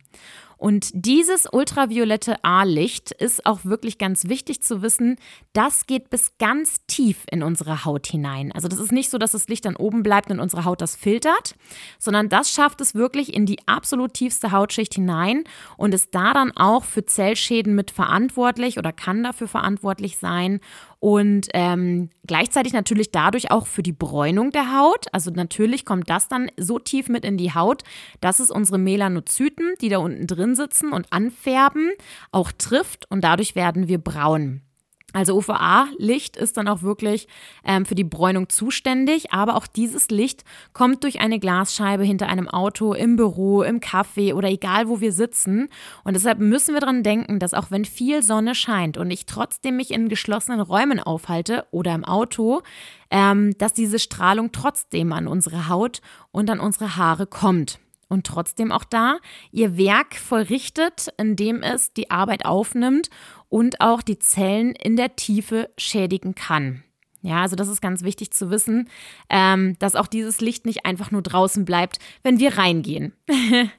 Und 0.60 0.90
dieses 0.92 1.46
ultraviolette 1.50 2.44
A-Licht 2.44 3.12
ist 3.12 3.46
auch 3.46 3.64
wirklich 3.64 3.96
ganz 3.96 4.28
wichtig 4.28 4.62
zu 4.62 4.82
wissen. 4.82 5.16
Das 5.54 5.86
geht 5.86 6.10
bis 6.10 6.36
ganz 6.36 6.84
tief 6.86 7.24
in 7.30 7.42
unsere 7.42 7.86
Haut 7.86 8.06
hinein. 8.06 8.52
Also 8.52 8.68
das 8.68 8.78
ist 8.78 8.92
nicht 8.92 9.08
so, 9.08 9.16
dass 9.16 9.32
das 9.32 9.48
Licht 9.48 9.64
dann 9.64 9.74
oben 9.74 10.02
bleibt 10.02 10.30
und 10.30 10.38
unsere 10.38 10.66
Haut 10.66 10.82
das 10.82 10.96
filtert, 10.96 11.54
sondern 11.98 12.28
das 12.28 12.52
schafft 12.52 12.82
es 12.82 12.94
wirklich 12.94 13.32
in 13.32 13.46
die 13.46 13.56
absolut 13.66 14.12
tiefste 14.12 14.52
Hautschicht 14.52 14.92
hinein 14.92 15.44
und 15.78 15.94
ist 15.94 16.14
da 16.14 16.34
dann 16.34 16.54
auch 16.54 16.84
für 16.84 17.06
Zellschäden 17.06 17.74
mit 17.74 17.90
verantwortlich 17.90 18.76
oder 18.76 18.92
kann 18.92 19.24
dafür 19.24 19.48
verantwortlich 19.48 20.18
sein 20.18 20.60
und 21.00 21.48
ähm, 21.54 22.10
gleichzeitig 22.26 22.74
natürlich 22.74 23.10
dadurch 23.10 23.50
auch 23.50 23.66
für 23.66 23.82
die 23.82 23.92
Bräunung 23.92 24.50
der 24.50 24.78
Haut. 24.78 25.06
Also 25.12 25.30
natürlich 25.30 25.86
kommt 25.86 26.08
das 26.10 26.28
dann 26.28 26.50
so 26.58 26.78
tief 26.78 27.08
mit 27.08 27.24
in 27.24 27.38
die 27.38 27.54
Haut, 27.54 27.82
dass 28.20 28.38
es 28.38 28.50
unsere 28.50 28.78
Melanozyten, 28.78 29.74
die 29.80 29.88
da 29.88 29.98
unten 29.98 30.26
drin 30.26 30.54
sitzen 30.54 30.92
und 30.92 31.10
anfärben, 31.10 31.90
auch 32.32 32.52
trifft 32.52 33.10
und 33.10 33.24
dadurch 33.24 33.56
werden 33.56 33.88
wir 33.88 33.98
braun. 33.98 34.60
Also 35.12 35.36
UVA-Licht 35.36 36.36
ist 36.36 36.56
dann 36.56 36.68
auch 36.68 36.82
wirklich 36.82 37.26
ähm, 37.64 37.84
für 37.84 37.94
die 37.94 38.04
Bräunung 38.04 38.48
zuständig, 38.48 39.32
aber 39.32 39.56
auch 39.56 39.66
dieses 39.66 40.08
Licht 40.08 40.44
kommt 40.72 41.02
durch 41.04 41.20
eine 41.20 41.40
Glasscheibe 41.40 42.04
hinter 42.04 42.28
einem 42.28 42.48
Auto, 42.48 42.94
im 42.94 43.16
Büro, 43.16 43.62
im 43.62 43.80
Café 43.80 44.34
oder 44.34 44.48
egal 44.48 44.88
wo 44.88 45.00
wir 45.00 45.12
sitzen. 45.12 45.68
Und 46.04 46.14
deshalb 46.14 46.38
müssen 46.38 46.74
wir 46.74 46.80
daran 46.80 47.02
denken, 47.02 47.38
dass 47.38 47.54
auch 47.54 47.70
wenn 47.70 47.84
viel 47.84 48.22
Sonne 48.22 48.54
scheint 48.54 48.98
und 48.98 49.10
ich 49.10 49.26
trotzdem 49.26 49.76
mich 49.76 49.90
in 49.90 50.08
geschlossenen 50.08 50.60
Räumen 50.60 51.00
aufhalte 51.00 51.66
oder 51.72 51.94
im 51.94 52.04
Auto, 52.04 52.62
ähm, 53.10 53.56
dass 53.58 53.72
diese 53.72 53.98
Strahlung 53.98 54.52
trotzdem 54.52 55.12
an 55.12 55.26
unsere 55.26 55.68
Haut 55.68 56.00
und 56.30 56.48
an 56.50 56.60
unsere 56.60 56.96
Haare 56.96 57.26
kommt 57.26 57.80
und 58.10 58.26
trotzdem 58.26 58.72
auch 58.72 58.84
da 58.84 59.18
ihr 59.52 59.78
Werk 59.78 60.16
vollrichtet, 60.16 61.08
indem 61.16 61.62
es 61.62 61.92
die 61.92 62.10
Arbeit 62.10 62.44
aufnimmt 62.44 63.08
und 63.50 63.82
auch 63.82 64.00
die 64.00 64.18
Zellen 64.18 64.74
in 64.74 64.96
der 64.96 65.16
Tiefe 65.16 65.68
schädigen 65.76 66.34
kann. 66.34 66.82
Ja, 67.20 67.42
also 67.42 67.54
das 67.54 67.68
ist 67.68 67.82
ganz 67.82 68.02
wichtig 68.02 68.30
zu 68.30 68.50
wissen, 68.50 68.88
ähm, 69.28 69.78
dass 69.78 69.94
auch 69.94 70.06
dieses 70.06 70.40
Licht 70.40 70.64
nicht 70.64 70.86
einfach 70.86 71.10
nur 71.10 71.20
draußen 71.20 71.66
bleibt, 71.66 71.98
wenn 72.22 72.38
wir 72.38 72.56
reingehen. 72.56 73.12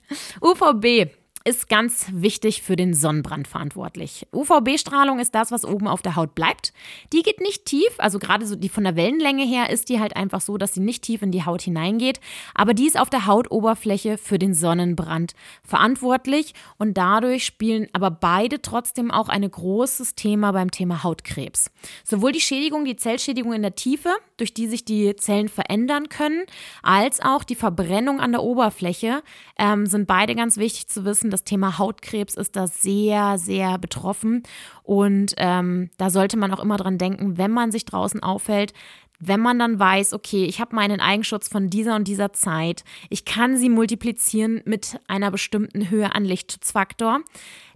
UVB 0.41 1.09
ist 1.43 1.69
ganz 1.69 2.07
wichtig 2.11 2.61
für 2.61 2.75
den 2.75 2.93
Sonnenbrand 2.93 3.47
verantwortlich. 3.47 4.27
UVB-Strahlung 4.33 5.19
ist 5.19 5.33
das, 5.33 5.51
was 5.51 5.65
oben 5.65 5.87
auf 5.87 6.01
der 6.01 6.15
Haut 6.15 6.35
bleibt. 6.35 6.73
Die 7.13 7.23
geht 7.23 7.41
nicht 7.41 7.65
tief, 7.65 7.89
also 7.97 8.19
gerade 8.19 8.45
so 8.45 8.55
die 8.55 8.69
von 8.69 8.83
der 8.83 8.95
Wellenlänge 8.95 9.45
her 9.45 9.69
ist 9.69 9.89
die 9.89 9.99
halt 9.99 10.15
einfach 10.15 10.41
so, 10.41 10.57
dass 10.57 10.73
sie 10.73 10.81
nicht 10.81 11.03
tief 11.03 11.21
in 11.21 11.31
die 11.31 11.45
Haut 11.45 11.63
hineingeht, 11.63 12.19
aber 12.53 12.73
die 12.73 12.85
ist 12.85 12.99
auf 12.99 13.09
der 13.09 13.25
Hautoberfläche 13.25 14.17
für 14.17 14.37
den 14.37 14.53
Sonnenbrand 14.53 15.33
verantwortlich 15.63 16.53
und 16.77 16.97
dadurch 16.97 17.45
spielen 17.45 17.87
aber 17.93 18.11
beide 18.11 18.61
trotzdem 18.61 19.09
auch 19.09 19.29
ein 19.29 19.49
großes 19.49 20.15
Thema 20.15 20.51
beim 20.51 20.69
Thema 20.69 21.03
Hautkrebs. 21.03 21.71
Sowohl 22.03 22.31
die 22.31 22.41
Schädigung, 22.41 22.85
die 22.85 22.95
Zellschädigung 22.95 23.53
in 23.53 23.63
der 23.63 23.75
Tiefe, 23.75 24.09
durch 24.37 24.53
die 24.53 24.67
sich 24.67 24.85
die 24.85 25.15
Zellen 25.15 25.49
verändern 25.49 26.09
können, 26.09 26.43
als 26.83 27.19
auch 27.19 27.43
die 27.43 27.55
Verbrennung 27.55 28.19
an 28.19 28.31
der 28.31 28.43
Oberfläche 28.43 29.23
ähm, 29.57 29.85
sind 29.85 30.07
beide 30.07 30.35
ganz 30.35 30.57
wichtig 30.57 30.87
zu 30.87 31.05
wissen, 31.05 31.30
das 31.31 31.43
Thema 31.43 31.77
Hautkrebs 31.77 32.35
ist 32.35 32.55
da 32.55 32.67
sehr, 32.67 33.37
sehr 33.37 33.77
betroffen. 33.77 34.43
Und 34.83 35.33
ähm, 35.37 35.89
da 35.97 36.09
sollte 36.09 36.37
man 36.37 36.53
auch 36.53 36.59
immer 36.59 36.77
dran 36.77 36.97
denken, 36.97 37.37
wenn 37.37 37.51
man 37.51 37.71
sich 37.71 37.85
draußen 37.85 38.21
aufhält, 38.21 38.73
wenn 39.19 39.39
man 39.39 39.59
dann 39.59 39.79
weiß, 39.79 40.13
okay, 40.13 40.45
ich 40.45 40.59
habe 40.59 40.75
meinen 40.75 40.99
Eigenschutz 40.99 41.47
von 41.47 41.69
dieser 41.69 41.95
und 41.95 42.07
dieser 42.07 42.33
Zeit, 42.33 42.83
ich 43.09 43.23
kann 43.23 43.55
sie 43.55 43.69
multiplizieren 43.69 44.61
mit 44.65 44.99
einer 45.07 45.29
bestimmten 45.29 45.89
Höhe 45.89 46.13
an 46.13 46.25
Lichtschutzfaktor, 46.25 47.21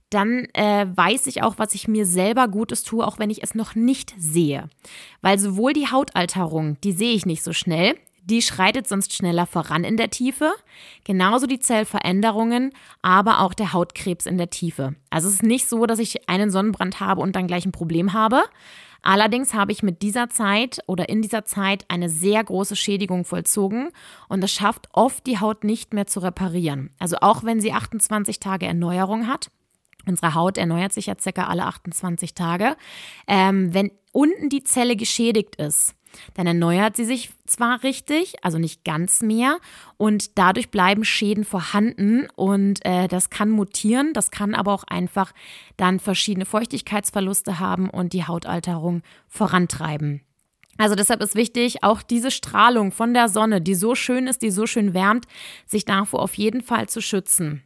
dann 0.09 0.47
äh, 0.53 0.87
weiß 0.93 1.27
ich 1.27 1.43
auch, 1.43 1.55
was 1.57 1.73
ich 1.75 1.87
mir 1.87 2.05
selber 2.05 2.47
Gutes 2.47 2.83
tue, 2.83 3.05
auch 3.05 3.19
wenn 3.19 3.29
ich 3.29 3.43
es 3.43 3.55
noch 3.55 3.75
nicht 3.75 4.13
sehe. 4.17 4.69
Weil 5.21 5.39
sowohl 5.39 5.73
die 5.73 5.91
Hautalterung, 5.91 6.77
die 6.83 6.91
sehe 6.91 7.13
ich 7.13 7.25
nicht 7.25 7.43
so 7.43 7.53
schnell, 7.53 7.95
die 8.25 8.41
schreitet 8.41 8.87
sonst 8.87 9.13
schneller 9.13 9.45
voran 9.45 9.83
in 9.83 9.97
der 9.97 10.09
Tiefe. 10.09 10.51
Genauso 11.03 11.47
die 11.47 11.59
Zellveränderungen, 11.59 12.71
aber 13.01 13.39
auch 13.39 13.53
der 13.53 13.73
Hautkrebs 13.73 14.25
in 14.25 14.37
der 14.37 14.49
Tiefe. 14.49 14.95
Also 15.09 15.27
es 15.27 15.35
ist 15.35 15.43
nicht 15.43 15.67
so, 15.69 15.85
dass 15.85 15.99
ich 15.99 16.27
einen 16.27 16.49
Sonnenbrand 16.49 16.99
habe 16.99 17.21
und 17.21 17.35
dann 17.35 17.47
gleich 17.47 17.65
ein 17.65 17.71
Problem 17.71 18.13
habe. 18.13 18.43
Allerdings 19.03 19.53
habe 19.53 19.71
ich 19.71 19.83
mit 19.83 20.01
dieser 20.01 20.29
Zeit 20.29 20.79
oder 20.87 21.09
in 21.09 21.21
dieser 21.21 21.45
Zeit 21.45 21.85
eine 21.89 22.09
sehr 22.09 22.43
große 22.43 22.75
Schädigung 22.75 23.23
vollzogen 23.23 23.89
und 24.29 24.41
das 24.41 24.51
schafft 24.51 24.89
oft 24.93 25.27
die 25.27 25.39
Haut 25.39 25.63
nicht 25.63 25.93
mehr 25.93 26.07
zu 26.07 26.21
reparieren. 26.21 26.89
Also 26.97 27.17
auch 27.21 27.43
wenn 27.43 27.61
sie 27.61 27.71
28 27.71 28.39
Tage 28.39 28.65
Erneuerung 28.65 29.27
hat. 29.27 29.51
Unsere 30.07 30.33
Haut 30.33 30.57
erneuert 30.57 30.93
sich 30.93 31.05
ja 31.07 31.15
circa 31.19 31.47
alle 31.47 31.65
28 31.65 32.33
Tage. 32.33 32.75
Ähm, 33.27 33.73
wenn 33.73 33.91
unten 34.11 34.49
die 34.49 34.63
Zelle 34.63 34.95
geschädigt 34.95 35.55
ist, 35.57 35.95
dann 36.33 36.47
erneuert 36.47 36.95
sie 36.95 37.05
sich 37.05 37.31
zwar 37.45 37.83
richtig, 37.83 38.35
also 38.43 38.57
nicht 38.57 38.83
ganz 38.83 39.21
mehr, 39.21 39.57
und 39.97 40.37
dadurch 40.37 40.69
bleiben 40.69 41.05
Schäden 41.05 41.45
vorhanden 41.45 42.27
und 42.35 42.85
äh, 42.85 43.07
das 43.07 43.29
kann 43.29 43.49
mutieren, 43.49 44.13
das 44.13 44.31
kann 44.31 44.55
aber 44.55 44.73
auch 44.73 44.83
einfach 44.85 45.31
dann 45.77 45.99
verschiedene 45.99 46.45
Feuchtigkeitsverluste 46.45 47.59
haben 47.59 47.89
und 47.89 48.13
die 48.13 48.25
Hautalterung 48.25 49.01
vorantreiben. 49.27 50.21
Also 50.77 50.95
deshalb 50.95 51.21
ist 51.21 51.35
wichtig, 51.35 51.83
auch 51.83 52.01
diese 52.01 52.31
Strahlung 52.31 52.91
von 52.91 53.13
der 53.13 53.29
Sonne, 53.29 53.61
die 53.61 53.75
so 53.75 53.95
schön 53.95 54.27
ist, 54.27 54.41
die 54.41 54.51
so 54.51 54.67
schön 54.67 54.93
wärmt, 54.93 55.25
sich 55.65 55.85
davor 55.85 56.21
auf 56.21 56.33
jeden 56.33 56.61
Fall 56.61 56.89
zu 56.89 57.01
schützen 57.01 57.63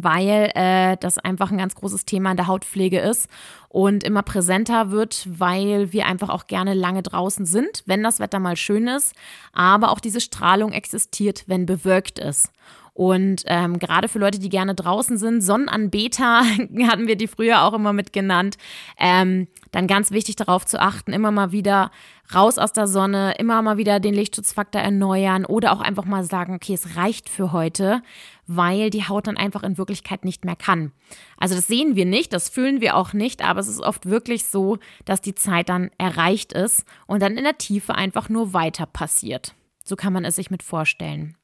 weil 0.00 0.50
äh, 0.54 0.96
das 0.98 1.18
einfach 1.18 1.50
ein 1.50 1.58
ganz 1.58 1.74
großes 1.74 2.04
Thema 2.04 2.30
in 2.30 2.36
der 2.36 2.46
Hautpflege 2.46 3.00
ist 3.00 3.28
und 3.68 4.04
immer 4.04 4.22
präsenter 4.22 4.90
wird, 4.90 5.26
weil 5.28 5.92
wir 5.92 6.06
einfach 6.06 6.28
auch 6.28 6.46
gerne 6.46 6.74
lange 6.74 7.02
draußen 7.02 7.46
sind, 7.46 7.82
wenn 7.86 8.02
das 8.02 8.20
Wetter 8.20 8.38
mal 8.38 8.56
schön 8.56 8.86
ist, 8.86 9.14
aber 9.52 9.90
auch 9.90 10.00
diese 10.00 10.20
Strahlung 10.20 10.72
existiert, 10.72 11.44
wenn 11.46 11.66
bewölkt 11.66 12.18
ist. 12.18 12.50
Und 12.94 13.42
ähm, 13.46 13.80
gerade 13.80 14.06
für 14.06 14.20
Leute, 14.20 14.38
die 14.38 14.48
gerne 14.48 14.76
draußen 14.76 15.18
sind, 15.18 15.42
Sonnenanbeter 15.42 16.42
hatten 16.86 17.08
wir 17.08 17.16
die 17.16 17.26
früher 17.26 17.62
auch 17.62 17.74
immer 17.74 17.92
mit 17.92 18.12
genannt, 18.12 18.56
ähm, 18.98 19.48
dann 19.72 19.88
ganz 19.88 20.12
wichtig 20.12 20.36
darauf 20.36 20.64
zu 20.64 20.80
achten, 20.80 21.12
immer 21.12 21.32
mal 21.32 21.50
wieder 21.50 21.90
raus 22.32 22.56
aus 22.56 22.72
der 22.72 22.86
Sonne, 22.86 23.34
immer 23.38 23.60
mal 23.62 23.76
wieder 23.76 23.98
den 23.98 24.14
Lichtschutzfaktor 24.14 24.80
erneuern 24.80 25.44
oder 25.44 25.72
auch 25.72 25.80
einfach 25.80 26.04
mal 26.04 26.24
sagen, 26.24 26.54
okay, 26.54 26.74
es 26.74 26.96
reicht 26.96 27.28
für 27.28 27.52
heute, 27.52 28.00
weil 28.46 28.90
die 28.90 29.06
Haut 29.08 29.26
dann 29.26 29.36
einfach 29.36 29.62
in 29.62 29.78
Wirklichkeit 29.78 30.24
nicht 30.24 30.44
mehr 30.44 30.56
kann. 30.56 30.92
Also 31.36 31.54
das 31.54 31.66
sehen 31.66 31.96
wir 31.96 32.04
nicht, 32.04 32.32
das 32.32 32.48
fühlen 32.48 32.80
wir 32.80 32.96
auch 32.96 33.12
nicht, 33.12 33.42
aber 33.44 33.60
es 33.60 33.68
ist 33.68 33.80
oft 33.80 34.06
wirklich 34.06 34.46
so, 34.46 34.78
dass 35.04 35.20
die 35.20 35.34
Zeit 35.34 35.68
dann 35.68 35.90
erreicht 35.98 36.52
ist 36.52 36.84
und 37.06 37.22
dann 37.22 37.36
in 37.36 37.44
der 37.44 37.58
Tiefe 37.58 37.94
einfach 37.94 38.28
nur 38.28 38.52
weiter 38.52 38.86
passiert. 38.86 39.54
So 39.84 39.96
kann 39.96 40.12
man 40.12 40.24
es 40.24 40.36
sich 40.36 40.50
mit 40.50 40.62
vorstellen. 40.62 41.36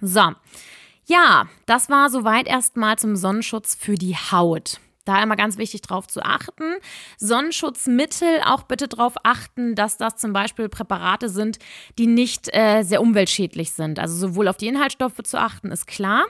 So, 0.00 0.32
ja, 1.06 1.48
das 1.66 1.88
war 1.88 2.10
soweit 2.10 2.46
erstmal 2.46 2.98
zum 2.98 3.16
Sonnenschutz 3.16 3.74
für 3.74 3.94
die 3.94 4.14
Haut. 4.14 4.80
Da 5.08 5.22
immer 5.22 5.36
ganz 5.36 5.56
wichtig 5.56 5.80
drauf 5.80 6.06
zu 6.06 6.22
achten. 6.22 6.64
Sonnenschutzmittel 7.16 8.42
auch 8.44 8.64
bitte 8.64 8.88
darauf 8.88 9.14
achten, 9.22 9.74
dass 9.74 9.96
das 9.96 10.16
zum 10.16 10.34
Beispiel 10.34 10.68
Präparate 10.68 11.30
sind, 11.30 11.58
die 11.96 12.06
nicht 12.06 12.54
äh, 12.54 12.82
sehr 12.82 13.00
umweltschädlich 13.00 13.72
sind. 13.72 13.98
Also 13.98 14.14
sowohl 14.14 14.48
auf 14.48 14.58
die 14.58 14.68
Inhaltsstoffe 14.68 15.22
zu 15.24 15.40
achten, 15.40 15.72
ist 15.72 15.86
klar. 15.86 16.26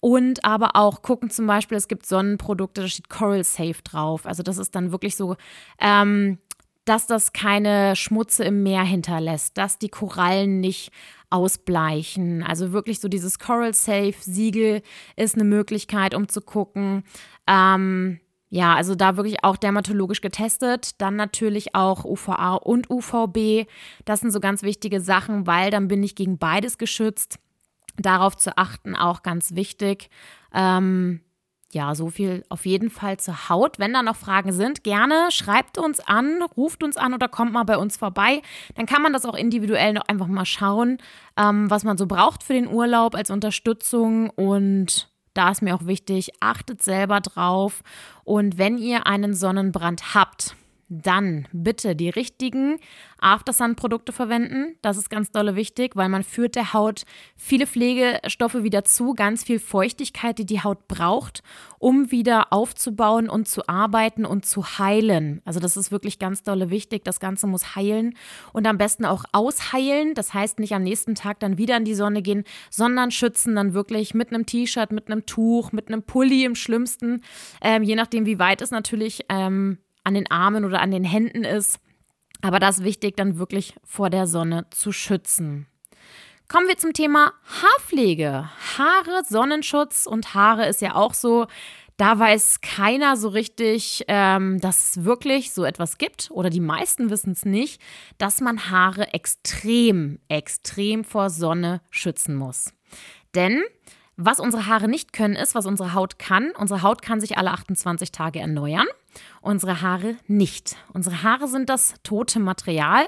Und 0.00 0.44
aber 0.44 0.74
auch 0.74 1.02
gucken 1.02 1.30
zum 1.30 1.46
Beispiel, 1.46 1.78
es 1.78 1.86
gibt 1.86 2.06
Sonnenprodukte, 2.06 2.80
da 2.80 2.88
steht 2.88 3.08
Coral 3.08 3.44
Safe 3.44 3.80
drauf. 3.84 4.26
Also 4.26 4.42
das 4.42 4.58
ist 4.58 4.74
dann 4.74 4.90
wirklich 4.90 5.14
so, 5.14 5.36
ähm, 5.80 6.38
dass 6.86 7.06
das 7.06 7.32
keine 7.32 7.94
Schmutze 7.94 8.42
im 8.42 8.64
Meer 8.64 8.82
hinterlässt, 8.82 9.56
dass 9.56 9.78
die 9.78 9.90
Korallen 9.90 10.58
nicht 10.58 10.90
ausbleichen. 11.30 12.42
Also 12.42 12.72
wirklich 12.72 13.00
so 13.00 13.08
dieses 13.08 13.38
Coral 13.38 13.74
Safe 13.74 14.14
Siegel 14.20 14.82
ist 15.16 15.34
eine 15.34 15.44
Möglichkeit, 15.44 16.14
um 16.14 16.28
zu 16.28 16.40
gucken. 16.40 17.04
Ähm, 17.46 18.20
ja, 18.50 18.74
also 18.74 18.94
da 18.94 19.16
wirklich 19.16 19.44
auch 19.44 19.56
dermatologisch 19.56 20.20
getestet. 20.20 21.00
Dann 21.00 21.16
natürlich 21.16 21.74
auch 21.74 22.04
UVA 22.04 22.54
und 22.54 22.90
UVB. 22.90 23.68
Das 24.04 24.20
sind 24.20 24.30
so 24.30 24.40
ganz 24.40 24.62
wichtige 24.62 25.00
Sachen, 25.00 25.46
weil 25.46 25.70
dann 25.70 25.88
bin 25.88 26.02
ich 26.02 26.14
gegen 26.14 26.38
beides 26.38 26.78
geschützt. 26.78 27.38
Darauf 27.96 28.36
zu 28.36 28.56
achten, 28.56 28.94
auch 28.94 29.22
ganz 29.22 29.54
wichtig. 29.54 30.08
Ähm, 30.54 31.20
ja, 31.72 31.94
so 31.94 32.08
viel 32.08 32.44
auf 32.48 32.64
jeden 32.64 32.88
Fall 32.88 33.18
zur 33.18 33.48
Haut. 33.48 33.78
Wenn 33.78 33.92
da 33.92 34.02
noch 34.02 34.16
Fragen 34.16 34.52
sind, 34.52 34.84
gerne 34.84 35.28
schreibt 35.30 35.76
uns 35.76 36.00
an, 36.00 36.42
ruft 36.56 36.82
uns 36.82 36.96
an 36.96 37.12
oder 37.12 37.28
kommt 37.28 37.52
mal 37.52 37.64
bei 37.64 37.76
uns 37.76 37.96
vorbei. 37.96 38.40
Dann 38.74 38.86
kann 38.86 39.02
man 39.02 39.12
das 39.12 39.26
auch 39.26 39.34
individuell 39.34 39.92
noch 39.92 40.08
einfach 40.08 40.28
mal 40.28 40.46
schauen, 40.46 40.98
ähm, 41.36 41.70
was 41.70 41.84
man 41.84 41.98
so 41.98 42.06
braucht 42.06 42.42
für 42.42 42.54
den 42.54 42.68
Urlaub 42.68 43.14
als 43.14 43.30
Unterstützung. 43.30 44.30
Und 44.30 45.10
da 45.34 45.50
ist 45.50 45.60
mir 45.60 45.74
auch 45.74 45.84
wichtig, 45.84 46.30
achtet 46.40 46.82
selber 46.82 47.20
drauf. 47.20 47.82
Und 48.24 48.56
wenn 48.56 48.78
ihr 48.78 49.06
einen 49.06 49.34
Sonnenbrand 49.34 50.14
habt, 50.14 50.56
dann 50.88 51.46
bitte 51.52 51.94
die 51.94 52.08
richtigen 52.08 52.78
Aftersun-Produkte 53.20 54.12
verwenden. 54.12 54.76
Das 54.82 54.96
ist 54.96 55.10
ganz 55.10 55.30
dolle 55.30 55.54
wichtig, 55.54 55.96
weil 55.96 56.08
man 56.08 56.22
führt 56.22 56.56
der 56.56 56.72
Haut 56.72 57.04
viele 57.36 57.66
Pflegestoffe 57.66 58.62
wieder 58.62 58.84
zu, 58.84 59.14
ganz 59.14 59.44
viel 59.44 59.58
Feuchtigkeit, 59.58 60.38
die 60.38 60.46
die 60.46 60.62
Haut 60.62 60.88
braucht, 60.88 61.42
um 61.78 62.10
wieder 62.10 62.52
aufzubauen 62.52 63.28
und 63.28 63.48
zu 63.48 63.68
arbeiten 63.68 64.24
und 64.24 64.46
zu 64.46 64.78
heilen. 64.78 65.42
Also 65.44 65.60
das 65.60 65.76
ist 65.76 65.92
wirklich 65.92 66.18
ganz 66.18 66.42
dolle 66.42 66.70
wichtig. 66.70 67.04
Das 67.04 67.20
Ganze 67.20 67.46
muss 67.46 67.76
heilen 67.76 68.14
und 68.52 68.66
am 68.66 68.78
besten 68.78 69.04
auch 69.04 69.24
ausheilen. 69.32 70.14
Das 70.14 70.32
heißt 70.32 70.58
nicht 70.58 70.74
am 70.74 70.82
nächsten 70.82 71.14
Tag 71.14 71.40
dann 71.40 71.58
wieder 71.58 71.76
in 71.76 71.84
die 71.84 71.94
Sonne 71.94 72.22
gehen, 72.22 72.44
sondern 72.70 73.10
schützen 73.10 73.54
dann 73.56 73.74
wirklich 73.74 74.14
mit 74.14 74.32
einem 74.32 74.46
T-Shirt, 74.46 74.92
mit 74.92 75.10
einem 75.10 75.26
Tuch, 75.26 75.72
mit 75.72 75.88
einem 75.88 76.02
Pulli 76.02 76.44
im 76.44 76.54
schlimmsten, 76.54 77.22
ähm, 77.60 77.82
je 77.82 77.94
nachdem 77.94 78.26
wie 78.26 78.38
weit 78.38 78.62
es 78.62 78.70
natürlich 78.70 79.24
ähm, 79.28 79.78
an 80.08 80.14
den 80.14 80.30
Armen 80.30 80.64
oder 80.64 80.80
an 80.80 80.90
den 80.90 81.04
Händen 81.04 81.44
ist. 81.44 81.78
Aber 82.40 82.58
das 82.58 82.78
ist 82.78 82.84
wichtig, 82.84 83.16
dann 83.16 83.38
wirklich 83.38 83.74
vor 83.84 84.10
der 84.10 84.26
Sonne 84.26 84.66
zu 84.70 84.90
schützen. 84.90 85.66
Kommen 86.48 86.66
wir 86.66 86.78
zum 86.78 86.94
Thema 86.94 87.34
Haarpflege. 87.44 88.48
Haare, 88.78 89.22
Sonnenschutz 89.28 90.06
und 90.06 90.34
Haare 90.34 90.66
ist 90.66 90.80
ja 90.80 90.94
auch 90.94 91.14
so. 91.14 91.46
Da 91.98 92.16
weiß 92.16 92.60
keiner 92.60 93.16
so 93.16 93.28
richtig, 93.28 94.04
ähm, 94.06 94.60
dass 94.60 94.90
es 94.96 95.04
wirklich 95.04 95.52
so 95.52 95.64
etwas 95.64 95.98
gibt, 95.98 96.30
oder 96.30 96.48
die 96.48 96.60
meisten 96.60 97.10
wissen 97.10 97.32
es 97.32 97.44
nicht, 97.44 97.82
dass 98.18 98.40
man 98.40 98.70
Haare 98.70 99.12
extrem, 99.14 100.20
extrem 100.28 101.02
vor 101.02 101.28
Sonne 101.28 101.80
schützen 101.90 102.36
muss. 102.36 102.72
Denn 103.34 103.64
was 104.20 104.40
unsere 104.40 104.66
Haare 104.66 104.88
nicht 104.88 105.12
können, 105.12 105.36
ist, 105.36 105.54
was 105.54 105.66
unsere 105.66 105.92
Haut 105.94 106.18
kann. 106.18 106.50
Unsere 106.58 106.82
Haut 106.82 107.02
kann 107.02 107.20
sich 107.20 107.38
alle 107.38 107.52
28 107.52 108.10
Tage 108.10 108.40
erneuern, 108.40 108.86
unsere 109.40 109.80
Haare 109.82 110.16
nicht. 110.26 110.76
Unsere 110.92 111.22
Haare 111.22 111.48
sind 111.48 111.68
das 111.68 111.94
tote 112.02 112.40
Material, 112.40 113.06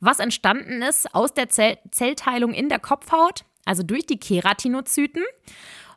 was 0.00 0.18
entstanden 0.18 0.82
ist 0.82 1.14
aus 1.14 1.34
der 1.34 1.48
Zell 1.48 1.78
Zellteilung 1.90 2.52
in 2.52 2.68
der 2.68 2.78
Kopfhaut, 2.78 3.44
also 3.64 3.82
durch 3.82 4.06
die 4.06 4.18
Keratinozyten. 4.18 5.22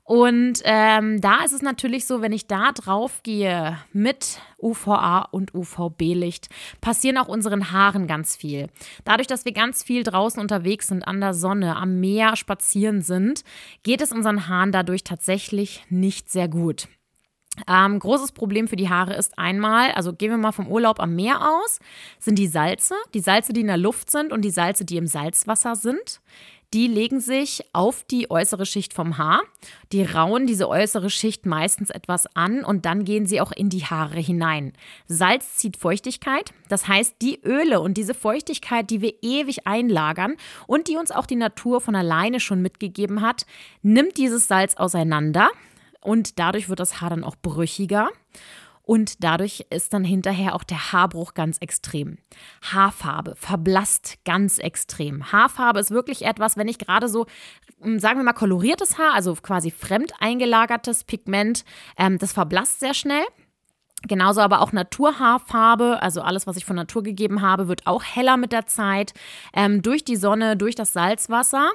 Und 0.05 0.59
ähm, 0.65 1.21
da 1.21 1.45
ist 1.45 1.53
es 1.53 1.61
natürlich 1.61 2.05
so, 2.05 2.21
wenn 2.21 2.33
ich 2.33 2.47
da 2.47 2.73
drauf 2.73 3.23
gehe 3.23 3.77
mit 3.93 4.39
UVA 4.61 5.29
und 5.31 5.55
UVB-Licht, 5.55 6.49
passieren 6.81 7.17
auch 7.17 7.29
unseren 7.29 7.71
Haaren 7.71 8.05
ganz 8.05 8.35
viel. 8.35 8.67
Dadurch, 9.05 9.27
dass 9.27 9.45
wir 9.45 9.53
ganz 9.53 9.81
viel 9.81 10.03
draußen 10.03 10.41
unterwegs 10.41 10.89
sind, 10.89 11.07
an 11.07 11.21
der 11.21 11.33
Sonne, 11.33 11.77
am 11.77 12.01
Meer 12.01 12.35
spazieren 12.35 13.01
sind, 13.01 13.45
geht 13.83 14.01
es 14.01 14.11
unseren 14.11 14.49
Haaren 14.49 14.73
dadurch 14.73 15.05
tatsächlich 15.05 15.85
nicht 15.89 16.29
sehr 16.29 16.49
gut. 16.49 16.89
Ähm, 17.67 17.99
großes 17.99 18.31
Problem 18.31 18.67
für 18.67 18.75
die 18.75 18.89
Haare 18.89 19.13
ist 19.13 19.37
einmal, 19.37 19.91
also 19.91 20.13
gehen 20.13 20.31
wir 20.31 20.37
mal 20.37 20.51
vom 20.51 20.67
Urlaub 20.67 20.99
am 20.99 21.15
Meer 21.15 21.39
aus, 21.41 21.79
sind 22.19 22.39
die 22.39 22.47
Salze, 22.47 22.95
die 23.13 23.19
Salze, 23.19 23.53
die 23.53 23.61
in 23.61 23.67
der 23.67 23.77
Luft 23.77 24.09
sind 24.09 24.31
und 24.31 24.41
die 24.41 24.49
Salze, 24.49 24.85
die 24.85 24.97
im 24.97 25.07
Salzwasser 25.07 25.75
sind 25.75 26.19
die 26.73 26.87
legen 26.87 27.19
sich 27.19 27.63
auf 27.71 28.03
die 28.03 28.31
äußere 28.31 28.65
Schicht 28.65 28.93
vom 28.93 29.17
Haar. 29.19 29.41
Die 29.91 30.03
rauen 30.03 30.47
diese 30.47 30.67
äußere 30.67 31.11
Schicht 31.11 31.45
meistens 31.45 31.91
etwas 31.91 32.25
an 32.35 32.65
und 32.65 32.85
dann 32.85 33.05
gehen 33.05 33.27
sie 33.27 33.41
auch 33.41 33.51
in 33.51 33.69
die 33.69 33.85
Haare 33.85 34.19
hinein. 34.19 34.73
Salz 35.07 35.55
zieht 35.55 35.77
Feuchtigkeit, 35.77 36.51
das 36.69 36.87
heißt 36.87 37.17
die 37.21 37.39
Öle 37.43 37.79
und 37.79 37.95
diese 37.95 38.15
Feuchtigkeit, 38.15 38.89
die 38.89 39.01
wir 39.01 39.13
ewig 39.21 39.67
einlagern 39.67 40.35
und 40.65 40.87
die 40.87 40.97
uns 40.97 41.11
auch 41.11 41.27
die 41.27 41.35
Natur 41.35 41.79
von 41.79 41.95
alleine 41.95 42.39
schon 42.39 42.61
mitgegeben 42.63 43.21
hat, 43.21 43.45
nimmt 43.83 44.17
dieses 44.17 44.47
Salz 44.47 44.75
auseinander 44.75 45.51
und 46.03 46.39
dadurch 46.39 46.69
wird 46.69 46.79
das 46.79 47.01
Haar 47.01 47.09
dann 47.09 47.23
auch 47.23 47.35
brüchiger. 47.35 48.09
Und 48.85 49.23
dadurch 49.23 49.65
ist 49.69 49.93
dann 49.93 50.03
hinterher 50.03 50.55
auch 50.55 50.63
der 50.65 50.91
Haarbruch 50.91 51.33
ganz 51.33 51.57
extrem. 51.59 52.17
Haarfarbe 52.61 53.35
verblasst 53.37 54.17
ganz 54.25 54.57
extrem. 54.57 55.31
Haarfarbe 55.31 55.79
ist 55.79 55.91
wirklich 55.91 56.25
etwas, 56.25 56.57
wenn 56.57 56.67
ich 56.67 56.79
gerade 56.79 57.07
so, 57.07 57.25
hm, 57.81 57.99
sagen 57.99 58.19
wir 58.19 58.25
mal, 58.25 58.33
koloriertes 58.33 58.97
Haar, 58.97 59.13
also 59.13 59.35
quasi 59.35 59.71
fremd 59.71 60.11
eingelagertes 60.19 61.05
Pigment, 61.05 61.63
ähm, 61.97 62.17
das 62.17 62.33
verblasst 62.33 62.81
sehr 62.81 62.93
schnell. 62.93 63.23
Genauso 64.05 64.41
aber 64.41 64.59
auch 64.59 64.73
Naturhaarfarbe, 64.73 66.01
also 66.01 66.21
alles, 66.21 66.45
was 66.45 66.57
ich 66.57 66.65
von 66.65 66.75
Natur 66.75 67.03
gegeben 67.03 67.41
habe, 67.41 67.69
wird 67.69 67.87
auch 67.87 68.03
heller 68.03 68.35
mit 68.35 68.51
der 68.51 68.65
Zeit, 68.65 69.13
ähm, 69.53 69.81
durch 69.81 70.03
die 70.03 70.17
Sonne, 70.17 70.57
durch 70.57 70.75
das 70.75 70.91
Salzwasser. 70.91 71.71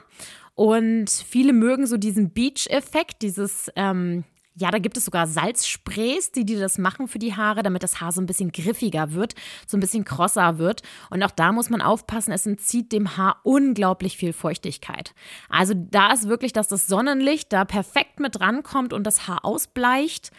Und 0.58 1.08
viele 1.08 1.52
mögen 1.52 1.86
so 1.86 1.98
diesen 1.98 2.30
Beach-Effekt, 2.30 3.22
dieses 3.22 3.70
ähm, 3.76 4.24
ja, 4.56 4.72
da 4.72 4.80
gibt 4.80 4.96
es 4.96 5.04
sogar 5.04 5.28
Salzsprays, 5.28 6.32
die 6.32 6.44
dir 6.44 6.58
das 6.58 6.78
machen 6.78 7.06
für 7.06 7.20
die 7.20 7.36
Haare, 7.36 7.62
damit 7.62 7.84
das 7.84 8.00
Haar 8.00 8.10
so 8.10 8.20
ein 8.20 8.26
bisschen 8.26 8.50
griffiger 8.50 9.12
wird, 9.12 9.36
so 9.68 9.76
ein 9.76 9.80
bisschen 9.80 10.04
krosser 10.04 10.58
wird. 10.58 10.82
Und 11.10 11.22
auch 11.22 11.30
da 11.30 11.52
muss 11.52 11.70
man 11.70 11.80
aufpassen, 11.80 12.32
es 12.32 12.44
entzieht 12.44 12.90
dem 12.90 13.16
Haar 13.16 13.36
unglaublich 13.44 14.16
viel 14.16 14.32
Feuchtigkeit. 14.32 15.14
Also 15.48 15.74
da 15.76 16.12
ist 16.12 16.28
wirklich, 16.28 16.52
dass 16.52 16.66
das 16.66 16.88
Sonnenlicht 16.88 17.52
da 17.52 17.64
perfekt 17.64 18.18
mit 18.18 18.40
rankommt 18.40 18.92
und 18.92 19.04
das 19.04 19.28
Haar 19.28 19.44
ausbleicht. 19.44 20.32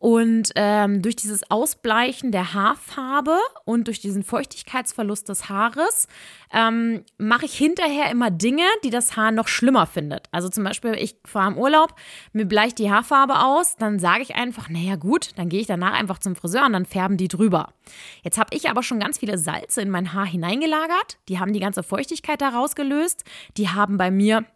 Und 0.00 0.52
ähm, 0.54 1.02
durch 1.02 1.14
dieses 1.14 1.50
Ausbleichen 1.50 2.32
der 2.32 2.54
Haarfarbe 2.54 3.36
und 3.66 3.86
durch 3.86 4.00
diesen 4.00 4.22
Feuchtigkeitsverlust 4.22 5.28
des 5.28 5.50
Haares 5.50 6.08
ähm, 6.54 7.04
mache 7.18 7.44
ich 7.44 7.52
hinterher 7.52 8.10
immer 8.10 8.30
Dinge, 8.30 8.64
die 8.82 8.88
das 8.88 9.16
Haar 9.16 9.30
noch 9.30 9.46
schlimmer 9.46 9.84
findet. 9.84 10.28
Also 10.32 10.48
zum 10.48 10.64
Beispiel, 10.64 10.94
ich 10.94 11.16
fahre 11.26 11.52
im 11.52 11.58
Urlaub, 11.58 11.94
mir 12.32 12.46
bleicht 12.46 12.78
die 12.78 12.90
Haarfarbe 12.90 13.44
aus, 13.44 13.76
dann 13.76 13.98
sage 13.98 14.22
ich 14.22 14.36
einfach, 14.36 14.70
naja 14.70 14.96
gut, 14.96 15.32
dann 15.36 15.50
gehe 15.50 15.60
ich 15.60 15.66
danach 15.66 15.92
einfach 15.92 16.18
zum 16.18 16.34
Friseur 16.34 16.64
und 16.64 16.72
dann 16.72 16.86
färben 16.86 17.18
die 17.18 17.28
drüber. 17.28 17.74
Jetzt 18.22 18.38
habe 18.38 18.56
ich 18.56 18.70
aber 18.70 18.82
schon 18.82 19.00
ganz 19.00 19.18
viele 19.18 19.36
Salze 19.36 19.82
in 19.82 19.90
mein 19.90 20.14
Haar 20.14 20.24
hineingelagert, 20.24 21.18
die 21.28 21.38
haben 21.38 21.52
die 21.52 21.60
ganze 21.60 21.82
Feuchtigkeit 21.82 22.40
da 22.40 22.48
rausgelöst, 22.48 23.22
die 23.58 23.68
haben 23.68 23.98
bei 23.98 24.10
mir 24.10 24.46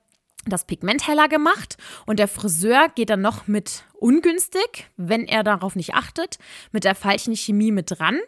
das 0.46 0.66
Pigment 0.66 1.06
heller 1.06 1.28
gemacht 1.28 1.76
und 2.06 2.18
der 2.18 2.28
Friseur 2.28 2.88
geht 2.94 3.10
dann 3.10 3.20
noch 3.20 3.46
mit 3.46 3.84
ungünstig, 3.94 4.90
wenn 4.96 5.26
er 5.26 5.42
darauf 5.44 5.76
nicht 5.76 5.94
achtet, 5.94 6.38
mit 6.72 6.84
der 6.84 6.94
falschen 6.94 7.34
Chemie 7.34 7.72
mit 7.72 7.98
dran. 7.98 8.18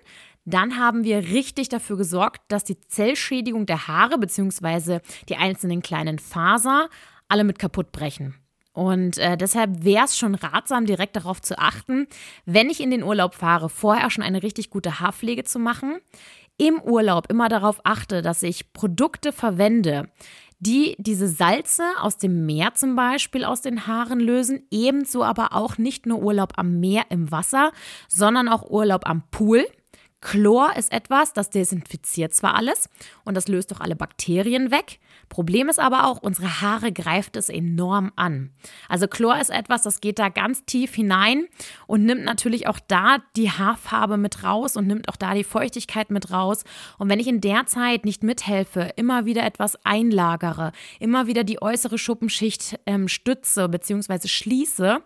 Dann 0.45 0.79
haben 0.79 1.05
wir 1.05 1.19
richtig 1.19 1.69
dafür 1.69 1.97
gesorgt, 1.97 2.41
dass 2.49 2.65
die 2.65 2.81
Zellschädigung 2.81 3.67
der 3.67 3.89
Haare 3.89 4.19
bzw. 4.19 5.01
die 5.29 5.37
einzelnen 5.37 5.83
kleinen 5.83 6.19
Faser 6.19 6.89
alle 7.29 7.45
mit 7.45 7.59
kaputt 7.59 7.91
brechen. 7.91 8.35
Und 8.73 9.17
äh, 9.17 9.39
deshalb 9.39 9.85
wäre 9.85 10.05
es 10.05 10.19
schon 10.19 10.35
ratsam, 10.35 10.85
direkt 10.85 11.17
darauf 11.17 11.41
zu 11.41 11.59
achten, 11.59 12.07
wenn 12.45 12.69
ich 12.69 12.83
in 12.83 12.91
den 12.91 13.03
Urlaub 13.03 13.35
fahre, 13.35 13.71
vorher 13.71 14.11
schon 14.11 14.23
eine 14.23 14.43
richtig 14.43 14.69
gute 14.69 15.01
Haarpflege 15.01 15.45
zu 15.45 15.59
machen. 15.59 15.99
Im 16.59 16.81
Urlaub 16.83 17.31
immer 17.31 17.49
darauf 17.49 17.81
achte, 17.85 18.21
dass 18.21 18.43
ich 18.43 18.75
Produkte 18.75 19.33
verwende, 19.33 20.11
die 20.67 20.97
diese 20.99 21.29
Salze 21.29 21.85
aus 22.01 22.19
dem 22.19 22.45
Meer 22.45 22.75
zum 22.75 22.97
Beispiel 22.97 23.45
aus 23.45 23.63
den 23.63 23.87
Haaren 23.87 24.19
lösen. 24.19 24.67
Ebenso 24.71 25.23
aber 25.23 25.53
auch 25.53 25.79
nicht 25.79 26.07
nur 26.07 26.21
Urlaub 26.21 26.55
am 26.57 26.81
Meer 26.81 27.05
im 27.09 27.31
Wasser, 27.31 27.71
sondern 28.09 28.49
auch 28.49 28.69
Urlaub 28.69 29.09
am 29.09 29.23
Pool. 29.31 29.65
Chlor 30.21 30.75
ist 30.77 30.93
etwas, 30.93 31.33
das 31.33 31.51
desinfiziert 31.51 32.35
zwar 32.35 32.57
alles 32.57 32.89
und 33.25 33.37
das 33.37 33.47
löst 33.47 33.71
doch 33.71 33.81
alle 33.81 33.95
Bakterien 33.95 34.73
weg. 34.73 34.99
Problem 35.29 35.69
ist 35.69 35.79
aber 35.79 36.07
auch, 36.07 36.23
unsere 36.23 36.61
Haare 36.61 36.93
greift 36.93 37.37
es 37.37 37.49
enorm 37.49 38.13
an. 38.17 38.51
Also 38.89 39.09
Chlor 39.09 39.39
ist 39.39 39.51
etwas, 39.51 39.83
das 39.83 40.01
geht 40.01 40.19
da 40.19 40.29
ganz 40.29 40.65
tief 40.65 40.95
hinein 40.95 41.47
und 41.87 42.05
nimmt 42.05 42.25
natürlich 42.25 42.69
auch 42.69 42.79
da 42.87 43.19
die 43.37 43.51
Haarfarbe 43.51 44.17
mit 44.17 44.45
raus 44.45 44.77
und 44.77 44.87
nimmt 44.87 45.09
auch 45.09 45.17
da 45.17 45.35
die 45.35 45.45
Feuchtigkeit 45.45 46.11
mit 46.11 46.31
raus. 46.31 46.65
Und 46.99 47.09
wenn 47.09 47.21
ich 47.21 47.27
in 47.27 47.41
der 47.41 47.67
Zeit 47.67 48.05
nicht 48.05 48.23
mithelfe, 48.23 48.93
immer 48.97 49.27
wieder 49.27 49.45
etwas 49.45 49.77
einlagere, 49.85 50.73
immer 51.01 51.27
wieder 51.27 51.45
die 51.45 51.61
äußere 51.61 51.99
Schuppenschicht 51.99 52.79
ähm, 52.87 53.09
stütze 53.09 53.69
bzw. 53.69 54.29
schließe, 54.29 55.03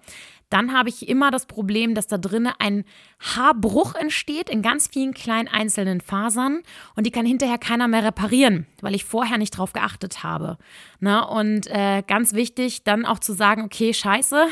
dann 0.50 0.72
habe 0.72 0.88
ich 0.88 1.08
immer 1.08 1.30
das 1.30 1.46
Problem, 1.46 1.94
dass 1.94 2.06
da 2.08 2.18
drinnen 2.18 2.52
ein 2.58 2.84
Haarbruch 3.20 3.94
entsteht 3.94 4.50
in 4.50 4.62
ganz 4.62 4.88
vielen 4.88 5.14
kleinen 5.14 5.48
einzelnen 5.48 6.00
Fasern 6.00 6.60
und 6.96 7.06
die 7.06 7.10
kann 7.10 7.24
hinterher 7.24 7.58
keiner 7.58 7.88
mehr 7.88 8.04
reparieren, 8.04 8.66
weil 8.82 8.94
ich 8.94 9.04
vorher 9.04 9.38
nicht 9.38 9.56
drauf 9.56 9.72
geachtet 9.72 10.22
habe. 10.22 10.58
Ne? 10.98 11.26
Und 11.26 11.66
äh, 11.68 12.02
ganz 12.06 12.34
wichtig, 12.34 12.84
dann 12.84 13.06
auch 13.06 13.20
zu 13.20 13.32
sagen, 13.32 13.62
okay, 13.62 13.94
scheiße, 13.94 14.46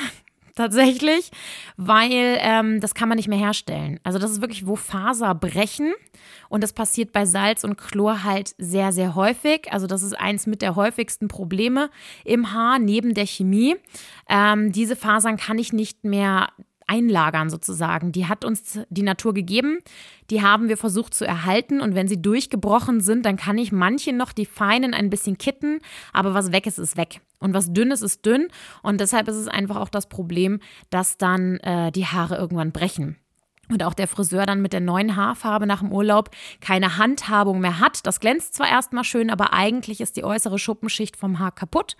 tatsächlich, 0.58 1.30
weil 1.76 2.38
ähm, 2.40 2.80
das 2.80 2.94
kann 2.94 3.08
man 3.08 3.16
nicht 3.16 3.28
mehr 3.28 3.38
herstellen. 3.38 3.98
Also 4.02 4.18
das 4.18 4.30
ist 4.30 4.40
wirklich, 4.40 4.66
wo 4.66 4.76
Faser 4.76 5.34
brechen 5.34 5.94
und 6.48 6.62
das 6.62 6.72
passiert 6.72 7.12
bei 7.12 7.24
Salz 7.24 7.64
und 7.64 7.78
Chlor 7.78 8.24
halt 8.24 8.54
sehr, 8.58 8.92
sehr 8.92 9.14
häufig. 9.14 9.72
Also 9.72 9.86
das 9.86 10.02
ist 10.02 10.18
eins 10.18 10.46
mit 10.46 10.60
der 10.60 10.76
häufigsten 10.76 11.28
Probleme 11.28 11.90
im 12.24 12.52
Haar 12.52 12.78
neben 12.78 13.14
der 13.14 13.26
Chemie. 13.26 13.76
Ähm, 14.28 14.72
diese 14.72 14.96
Fasern 14.96 15.36
kann 15.36 15.58
ich 15.58 15.72
nicht 15.72 16.04
mehr 16.04 16.48
einlagern 16.88 17.50
sozusagen. 17.50 18.12
Die 18.12 18.26
hat 18.26 18.44
uns 18.44 18.80
die 18.88 19.02
Natur 19.02 19.34
gegeben, 19.34 19.78
die 20.30 20.42
haben 20.42 20.68
wir 20.68 20.76
versucht 20.76 21.14
zu 21.14 21.24
erhalten 21.24 21.80
und 21.80 21.94
wenn 21.94 22.08
sie 22.08 22.20
durchgebrochen 22.20 23.00
sind, 23.00 23.24
dann 23.24 23.36
kann 23.36 23.58
ich 23.58 23.70
manche 23.72 24.12
noch 24.12 24.32
die 24.32 24.46
feinen 24.46 24.94
ein 24.94 25.10
bisschen 25.10 25.38
kitten, 25.38 25.80
aber 26.12 26.34
was 26.34 26.52
weg 26.52 26.66
ist, 26.66 26.78
ist 26.78 26.96
weg. 26.96 27.20
Und 27.40 27.54
was 27.54 27.72
dünn 27.72 27.92
ist, 27.92 28.02
ist 28.02 28.26
dünn 28.26 28.48
und 28.82 29.00
deshalb 29.00 29.28
ist 29.28 29.36
es 29.36 29.46
einfach 29.46 29.76
auch 29.76 29.90
das 29.90 30.08
Problem, 30.08 30.60
dass 30.90 31.18
dann 31.18 31.58
äh, 31.58 31.92
die 31.92 32.06
Haare 32.06 32.36
irgendwann 32.36 32.72
brechen 32.72 33.16
und 33.70 33.82
auch 33.82 33.94
der 33.94 34.08
Friseur 34.08 34.46
dann 34.46 34.62
mit 34.62 34.72
der 34.72 34.80
neuen 34.80 35.16
Haarfarbe 35.16 35.66
nach 35.66 35.80
dem 35.80 35.92
Urlaub 35.92 36.30
keine 36.60 36.96
Handhabung 36.96 37.60
mehr 37.60 37.80
hat. 37.80 38.06
Das 38.06 38.20
glänzt 38.20 38.54
zwar 38.54 38.68
erstmal 38.68 39.04
schön, 39.04 39.30
aber 39.30 39.52
eigentlich 39.52 40.00
ist 40.00 40.16
die 40.16 40.24
äußere 40.24 40.58
Schuppenschicht 40.58 41.16
vom 41.16 41.38
Haar 41.38 41.52
kaputt. 41.52 41.96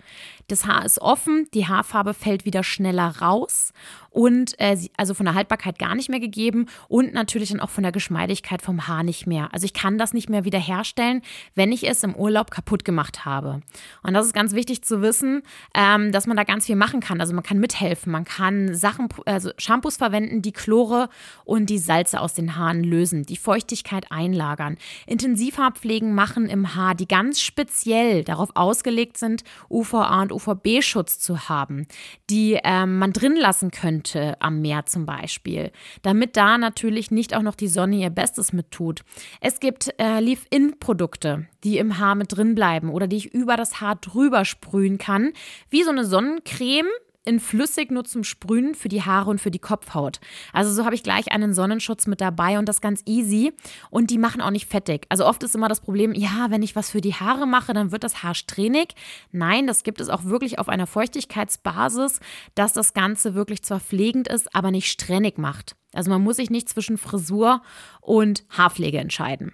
Das 0.47 0.65
Haar 0.65 0.85
ist 0.85 0.99
offen, 0.99 1.47
die 1.53 1.67
Haarfarbe 1.67 2.13
fällt 2.13 2.45
wieder 2.45 2.63
schneller 2.63 3.15
raus 3.21 3.71
und 4.09 4.59
äh, 4.59 4.77
also 4.97 5.13
von 5.13 5.25
der 5.25 5.35
Haltbarkeit 5.35 5.79
gar 5.79 5.95
nicht 5.95 6.09
mehr 6.09 6.19
gegeben 6.19 6.67
und 6.87 7.13
natürlich 7.13 7.49
dann 7.49 7.59
auch 7.59 7.69
von 7.69 7.83
der 7.83 7.91
Geschmeidigkeit 7.91 8.61
vom 8.61 8.87
Haar 8.87 9.03
nicht 9.03 9.27
mehr. 9.27 9.53
Also 9.53 9.65
ich 9.65 9.73
kann 9.73 9.97
das 9.97 10.13
nicht 10.13 10.29
mehr 10.29 10.45
wieder 10.45 10.59
herstellen, 10.59 11.21
wenn 11.55 11.71
ich 11.71 11.87
es 11.87 12.03
im 12.03 12.15
Urlaub 12.15 12.51
kaputt 12.51 12.85
gemacht 12.85 13.25
habe. 13.25 13.61
Und 14.03 14.13
das 14.13 14.25
ist 14.25 14.33
ganz 14.33 14.53
wichtig 14.53 14.83
zu 14.83 15.01
wissen, 15.01 15.43
ähm, 15.75 16.11
dass 16.11 16.27
man 16.27 16.37
da 16.37 16.43
ganz 16.43 16.65
viel 16.65 16.75
machen 16.75 16.99
kann. 16.99 17.21
Also 17.21 17.33
man 17.33 17.43
kann 17.43 17.59
mithelfen, 17.59 18.11
man 18.11 18.25
kann 18.25 18.73
Sachen, 18.75 19.09
also 19.25 19.51
Shampoos 19.57 19.97
verwenden, 19.97 20.41
die 20.41 20.51
Chlore 20.51 21.09
und 21.45 21.69
die 21.69 21.79
Salze 21.79 22.19
aus 22.19 22.33
den 22.33 22.55
Haaren 22.55 22.83
lösen, 22.83 23.23
die 23.23 23.37
Feuchtigkeit 23.37 24.11
einlagern, 24.11 24.77
Intensivhaarpflegen 25.05 26.13
machen 26.13 26.47
im 26.47 26.75
Haar, 26.75 26.95
die 26.95 27.07
ganz 27.07 27.39
speziell 27.39 28.23
darauf 28.23 28.49
ausgelegt 28.55 29.17
sind, 29.17 29.43
UVA 29.69 30.21
und 30.21 30.31
UVB-Schutz 30.31 31.19
zu 31.19 31.49
haben, 31.49 31.87
die 32.29 32.59
ähm, 32.63 32.97
man 32.97 33.13
drin 33.13 33.35
lassen 33.35 33.71
könnte 33.71 33.98
könnte 33.99 34.41
am 34.41 34.61
Meer 34.61 34.85
zum 34.85 35.05
Beispiel, 35.05 35.71
damit 36.03 36.37
da 36.37 36.57
natürlich 36.57 37.11
nicht 37.11 37.35
auch 37.35 37.41
noch 37.41 37.55
die 37.55 37.67
Sonne 37.67 37.97
ihr 37.97 38.09
Bestes 38.09 38.53
mit 38.53 38.71
tut. 38.71 39.01
Es 39.41 39.59
gibt 39.59 39.93
äh, 39.99 40.21
Leave-In-Produkte, 40.21 41.47
die 41.65 41.77
im 41.77 41.97
Haar 41.97 42.15
mit 42.15 42.35
drin 42.35 42.55
bleiben 42.55 42.89
oder 42.89 43.07
die 43.07 43.17
ich 43.17 43.33
über 43.33 43.57
das 43.57 43.81
Haar 43.81 43.97
drüber 43.97 44.45
sprühen 44.45 44.97
kann, 44.97 45.33
wie 45.69 45.83
so 45.83 45.91
eine 45.91 46.05
Sonnencreme 46.05 46.87
in 47.29 47.39
flüssig 47.39 47.91
nur 47.91 48.03
zum 48.03 48.23
Sprühen 48.23 48.75
für 48.75 48.89
die 48.89 49.03
Haare 49.03 49.29
und 49.29 49.39
für 49.39 49.51
die 49.51 49.59
Kopfhaut. 49.59 50.19
Also 50.51 50.73
so 50.73 50.83
habe 50.83 50.95
ich 50.95 51.03
gleich 51.03 51.31
einen 51.31 51.53
Sonnenschutz 51.53 52.07
mit 52.07 52.19
dabei 52.19 52.59
und 52.59 52.67
das 52.67 52.81
ganz 52.81 53.03
easy. 53.05 53.53
Und 53.89 54.09
die 54.09 54.17
machen 54.17 54.41
auch 54.41 54.49
nicht 54.49 54.67
fettig. 54.67 55.05
Also 55.09 55.25
oft 55.25 55.43
ist 55.43 55.55
immer 55.55 55.69
das 55.69 55.79
Problem, 55.79 56.13
ja, 56.13 56.47
wenn 56.49 56.63
ich 56.63 56.75
was 56.75 56.89
für 56.89 57.01
die 57.01 57.13
Haare 57.13 57.47
mache, 57.47 57.73
dann 57.73 57.91
wird 57.91 58.03
das 58.03 58.23
Haar 58.23 58.35
strähnig. 58.35 58.95
Nein, 59.31 59.67
das 59.67 59.83
gibt 59.83 60.01
es 60.01 60.09
auch 60.09 60.25
wirklich 60.25 60.59
auf 60.59 60.67
einer 60.67 60.87
Feuchtigkeitsbasis, 60.87 62.19
dass 62.55 62.73
das 62.73 62.93
Ganze 62.93 63.35
wirklich 63.35 63.63
zwar 63.63 63.79
pflegend 63.79 64.27
ist, 64.27 64.53
aber 64.53 64.71
nicht 64.71 64.89
strähnig 64.89 65.37
macht. 65.37 65.75
Also 65.93 66.09
man 66.09 66.21
muss 66.21 66.37
sich 66.37 66.49
nicht 66.49 66.67
zwischen 66.67 66.97
Frisur 66.97 67.61
und 68.01 68.43
Haarpflege 68.49 68.97
entscheiden. 68.97 69.53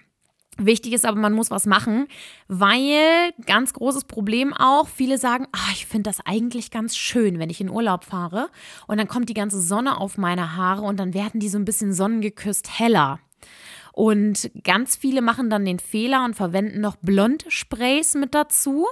Wichtig 0.57 0.93
ist 0.93 1.05
aber, 1.05 1.19
man 1.19 1.33
muss 1.33 1.51
was 1.51 1.65
machen, 1.65 2.07
weil 2.47 3.33
ganz 3.45 3.73
großes 3.73 4.05
Problem 4.05 4.53
auch, 4.53 4.87
viele 4.87 5.17
sagen, 5.17 5.47
ah, 5.51 5.71
ich 5.73 5.85
finde 5.85 6.09
das 6.09 6.25
eigentlich 6.25 6.71
ganz 6.71 6.95
schön, 6.95 7.39
wenn 7.39 7.49
ich 7.49 7.59
in 7.59 7.69
Urlaub 7.69 8.05
fahre 8.05 8.49
und 8.87 8.97
dann 8.97 9.07
kommt 9.07 9.27
die 9.27 9.33
ganze 9.33 9.61
Sonne 9.61 9.99
auf 9.99 10.17
meine 10.17 10.55
Haare 10.55 10.83
und 10.83 10.97
dann 10.97 11.13
werden 11.13 11.39
die 11.39 11.49
so 11.49 11.57
ein 11.57 11.65
bisschen 11.65 11.93
sonnengeküsst 11.93 12.79
heller. 12.79 13.19
Und 13.91 14.51
ganz 14.65 14.97
viele 14.97 15.21
machen 15.21 15.49
dann 15.49 15.63
den 15.63 15.79
Fehler 15.79 16.25
und 16.25 16.35
verwenden 16.35 16.81
noch 16.81 16.97
Blondsprays 16.97 18.15
mit 18.15 18.35
dazu. 18.35 18.87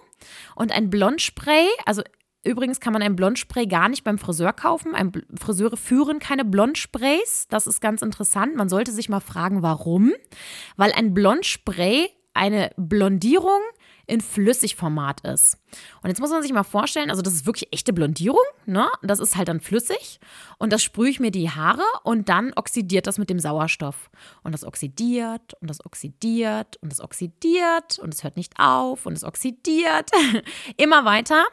Und 0.55 0.71
ein 0.71 0.89
Blondspray, 0.89 1.67
also 1.85 2.03
Übrigens 2.43 2.79
kann 2.79 2.93
man 2.93 3.01
ein 3.01 3.15
Blondspray 3.15 3.67
gar 3.67 3.87
nicht 3.87 4.03
beim 4.03 4.17
Friseur 4.17 4.51
kaufen. 4.51 4.93
Ein 4.93 5.11
Friseure 5.39 5.77
führen 5.77 6.19
keine 6.19 6.43
Blondsprays. 6.43 7.47
Das 7.49 7.67
ist 7.67 7.79
ganz 7.79 8.01
interessant. 8.01 8.55
Man 8.55 8.67
sollte 8.67 8.91
sich 8.91 9.07
mal 9.07 9.21
fragen, 9.21 9.61
warum. 9.61 10.11
Weil 10.75 10.91
ein 10.91 11.13
Blondspray 11.13 12.09
eine 12.33 12.71
Blondierung 12.77 13.61
in 14.05 14.19
Flüssigformat 14.19 15.21
ist. 15.21 15.57
Und 16.01 16.09
jetzt 16.09 16.19
muss 16.19 16.31
man 16.31 16.41
sich 16.41 16.51
mal 16.51 16.63
vorstellen, 16.63 17.09
also 17.09 17.21
das 17.21 17.33
ist 17.33 17.45
wirklich 17.45 17.71
echte 17.71 17.93
Blondierung, 17.93 18.43
ne? 18.65 18.89
Das 19.01 19.19
ist 19.19 19.37
halt 19.37 19.47
dann 19.47 19.61
flüssig 19.61 20.19
und 20.57 20.73
das 20.73 20.83
sprühe 20.83 21.09
ich 21.09 21.21
mir 21.21 21.31
die 21.31 21.49
Haare 21.49 21.83
und 22.03 22.27
dann 22.27 22.51
oxidiert 22.53 23.07
das 23.07 23.17
mit 23.17 23.29
dem 23.29 23.39
Sauerstoff. 23.39 24.09
Und 24.43 24.51
das 24.51 24.65
oxidiert 24.65 25.53
und 25.61 25.69
das 25.69 25.85
oxidiert 25.85 26.77
und 26.81 26.91
das 26.91 26.99
oxidiert 26.99 27.97
und 27.99 28.13
es 28.13 28.23
hört 28.23 28.35
nicht 28.35 28.59
auf 28.59 29.05
und 29.05 29.13
es 29.13 29.23
oxidiert. 29.23 30.11
Immer 30.77 31.05
weiter 31.05 31.45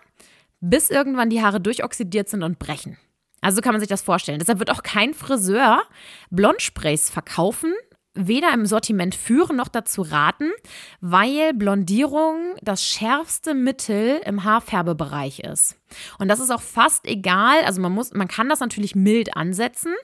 bis 0.60 0.90
irgendwann 0.90 1.30
die 1.30 1.42
Haare 1.42 1.60
durchoxidiert 1.60 2.28
sind 2.28 2.42
und 2.42 2.58
brechen. 2.58 2.98
Also 3.40 3.56
so 3.56 3.62
kann 3.62 3.72
man 3.72 3.80
sich 3.80 3.88
das 3.88 4.02
vorstellen. 4.02 4.38
Deshalb 4.38 4.58
wird 4.58 4.70
auch 4.70 4.82
kein 4.82 5.14
Friseur 5.14 5.82
Blondsprays 6.30 7.08
verkaufen, 7.08 7.72
weder 8.14 8.52
im 8.52 8.66
Sortiment 8.66 9.14
führen 9.14 9.56
noch 9.56 9.68
dazu 9.68 10.02
raten, 10.02 10.50
weil 11.00 11.54
Blondierung 11.54 12.56
das 12.62 12.84
schärfste 12.84 13.54
Mittel 13.54 14.20
im 14.24 14.44
Haarfärbebereich 14.44 15.40
ist. 15.40 15.79
Und 16.18 16.28
das 16.28 16.40
ist 16.40 16.50
auch 16.50 16.62
fast 16.62 17.06
egal, 17.06 17.62
also 17.64 17.80
man 17.80 17.92
muss 17.92 18.12
man 18.12 18.28
kann 18.28 18.48
das 18.48 18.60
natürlich 18.60 18.94
mild 18.94 19.36
ansetzen, 19.36 19.94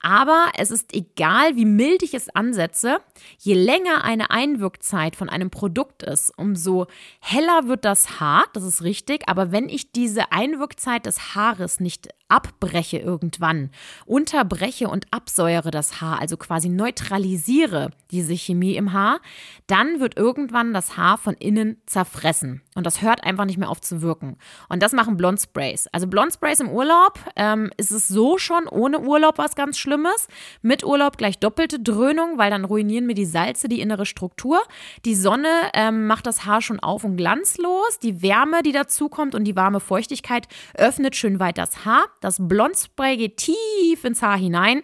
aber 0.00 0.50
es 0.56 0.70
ist 0.70 0.94
egal, 0.94 1.56
wie 1.56 1.64
mild 1.64 2.02
ich 2.02 2.14
es 2.14 2.28
ansetze, 2.30 2.98
je 3.38 3.54
länger 3.54 4.04
eine 4.04 4.30
Einwirkzeit 4.30 5.16
von 5.16 5.28
einem 5.28 5.50
Produkt 5.50 6.02
ist, 6.02 6.32
umso 6.36 6.86
heller 7.20 7.66
wird 7.66 7.84
das 7.84 8.20
Haar, 8.20 8.44
das 8.52 8.64
ist 8.64 8.82
richtig, 8.82 9.28
aber 9.28 9.52
wenn 9.52 9.68
ich 9.68 9.92
diese 9.92 10.32
Einwirkzeit 10.32 11.06
des 11.06 11.34
Haares 11.34 11.80
nicht 11.80 12.08
abbreche 12.28 12.98
irgendwann, 12.98 13.70
unterbreche 14.06 14.88
und 14.88 15.06
absäure 15.10 15.70
das 15.70 16.00
Haar, 16.00 16.20
also 16.20 16.36
quasi 16.36 16.68
neutralisiere 16.68 17.90
diese 18.10 18.34
Chemie 18.34 18.76
im 18.76 18.92
Haar, 18.92 19.20
dann 19.66 20.00
wird 20.00 20.16
irgendwann 20.16 20.74
das 20.74 20.96
Haar 20.96 21.18
von 21.18 21.34
innen 21.34 21.80
zerfressen. 21.86 22.62
Und 22.74 22.86
das 22.86 23.02
hört 23.02 23.24
einfach 23.24 23.46
nicht 23.46 23.58
mehr 23.58 23.70
auf 23.70 23.80
zu 23.80 24.02
wirken. 24.02 24.36
Und 24.68 24.82
das 24.82 24.92
machen 24.92 25.16
Blondsprays. 25.28 25.88
Also 25.88 26.06
Blondsprays 26.06 26.60
im 26.60 26.70
Urlaub 26.70 27.18
ähm, 27.36 27.70
ist 27.76 27.90
es 27.90 28.08
so 28.08 28.38
schon 28.38 28.66
ohne 28.66 29.00
Urlaub 29.00 29.36
was 29.36 29.54
ganz 29.54 29.76
Schlimmes. 29.78 30.26
Mit 30.62 30.84
Urlaub 30.84 31.18
gleich 31.18 31.38
doppelte 31.38 31.78
Dröhnung, 31.78 32.38
weil 32.38 32.50
dann 32.50 32.64
ruinieren 32.64 33.04
mir 33.04 33.12
die 33.12 33.26
Salze 33.26 33.68
die 33.68 33.82
innere 33.82 34.06
Struktur. 34.06 34.58
Die 35.04 35.14
Sonne 35.14 35.48
ähm, 35.74 36.06
macht 36.06 36.26
das 36.26 36.46
Haar 36.46 36.62
schon 36.62 36.80
auf 36.80 37.04
und 37.04 37.18
glanzlos. 37.18 37.98
Die 38.02 38.22
Wärme, 38.22 38.62
die 38.62 38.72
dazukommt 38.72 39.34
und 39.34 39.44
die 39.44 39.54
warme 39.54 39.80
Feuchtigkeit 39.80 40.48
öffnet 40.74 41.14
schön 41.14 41.38
weit 41.40 41.58
das 41.58 41.84
Haar. 41.84 42.06
Das 42.22 42.38
Blondspray 42.40 43.18
geht 43.18 43.36
tief 43.36 44.04
ins 44.04 44.22
Haar 44.22 44.38
hinein 44.38 44.82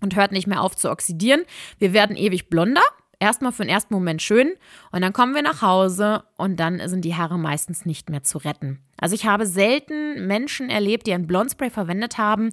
und 0.00 0.16
hört 0.16 0.32
nicht 0.32 0.46
mehr 0.46 0.62
auf 0.62 0.74
zu 0.74 0.90
oxidieren. 0.90 1.42
Wir 1.78 1.92
werden 1.92 2.16
ewig 2.16 2.48
blonder. 2.48 2.82
Erstmal 3.20 3.52
für 3.52 3.62
den 3.62 3.68
ersten 3.68 3.92
Moment 3.92 4.22
schön 4.22 4.54
und 4.90 5.02
dann 5.02 5.12
kommen 5.12 5.34
wir 5.34 5.42
nach 5.42 5.60
Hause 5.60 6.24
und 6.38 6.58
dann 6.58 6.80
sind 6.88 7.04
die 7.04 7.14
Haare 7.14 7.38
meistens 7.38 7.84
nicht 7.84 8.08
mehr 8.08 8.24
zu 8.24 8.38
retten. 8.38 8.80
Also 9.02 9.16
ich 9.16 9.26
habe 9.26 9.46
selten 9.46 10.28
Menschen 10.28 10.70
erlebt, 10.70 11.08
die 11.08 11.12
ein 11.12 11.26
Blondspray 11.26 11.70
verwendet 11.70 12.18
haben, 12.18 12.50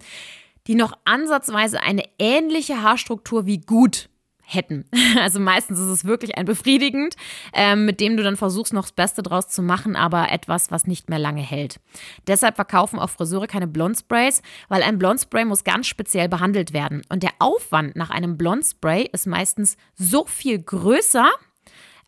die 0.65 0.73
noch 0.73 0.93
ansatzweise 1.05 1.81
eine 1.81 2.03
ähnliche 2.17 2.81
Haarstruktur 2.81 3.45
wie 3.45 3.61
gut 3.61 4.09
hätten. 4.41 4.85
Also 5.19 5.39
meistens 5.39 5.79
ist 5.79 5.87
es 5.87 6.05
wirklich 6.05 6.37
ein 6.37 6.45
befriedigend, 6.45 7.15
ähm, 7.53 7.85
mit 7.85 7.99
dem 7.99 8.15
du 8.15 8.23
dann 8.23 8.37
versuchst, 8.37 8.73
noch 8.73 8.83
das 8.83 8.93
Beste 8.93 9.21
draus 9.21 9.49
zu 9.49 9.61
machen, 9.61 9.95
aber 9.95 10.31
etwas, 10.31 10.71
was 10.71 10.87
nicht 10.87 11.09
mehr 11.09 11.19
lange 11.19 11.41
hält. 11.41 11.79
Deshalb 12.27 12.55
verkaufen 12.55 12.99
auch 12.99 13.09
Friseure 13.09 13.47
keine 13.47 13.67
Blondsprays, 13.67 14.41
weil 14.69 14.81
ein 14.81 14.97
Blondspray 14.97 15.45
muss 15.45 15.63
ganz 15.63 15.87
speziell 15.87 16.29
behandelt 16.29 16.73
werden. 16.73 17.01
Und 17.09 17.23
der 17.23 17.31
Aufwand 17.39 17.95
nach 17.95 18.11
einem 18.11 18.37
Blondspray 18.37 19.09
ist 19.11 19.27
meistens 19.27 19.77
so 19.95 20.25
viel 20.25 20.61
größer, 20.61 21.29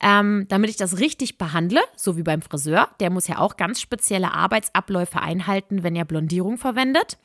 ähm, 0.01 0.45
damit 0.49 0.69
ich 0.69 0.77
das 0.77 0.99
richtig 0.99 1.37
behandle, 1.37 1.81
so 1.95 2.17
wie 2.17 2.23
beim 2.23 2.41
Friseur. 2.41 2.89
Der 2.99 3.09
muss 3.09 3.27
ja 3.27 3.37
auch 3.37 3.57
ganz 3.57 3.79
spezielle 3.79 4.33
Arbeitsabläufe 4.33 5.21
einhalten, 5.21 5.83
wenn 5.83 5.95
er 5.95 6.05
Blondierung 6.05 6.57
verwendet, 6.57 7.17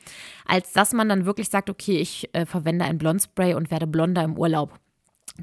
als 0.45 0.73
dass 0.73 0.93
man 0.93 1.09
dann 1.09 1.25
wirklich 1.25 1.49
sagt, 1.49 1.69
okay, 1.69 1.97
ich 1.97 2.29
äh, 2.33 2.45
verwende 2.45 2.85
ein 2.85 2.97
Blondspray 2.97 3.55
und 3.55 3.71
werde 3.71 3.87
blonder 3.87 4.23
im 4.23 4.37
Urlaub. 4.37 4.79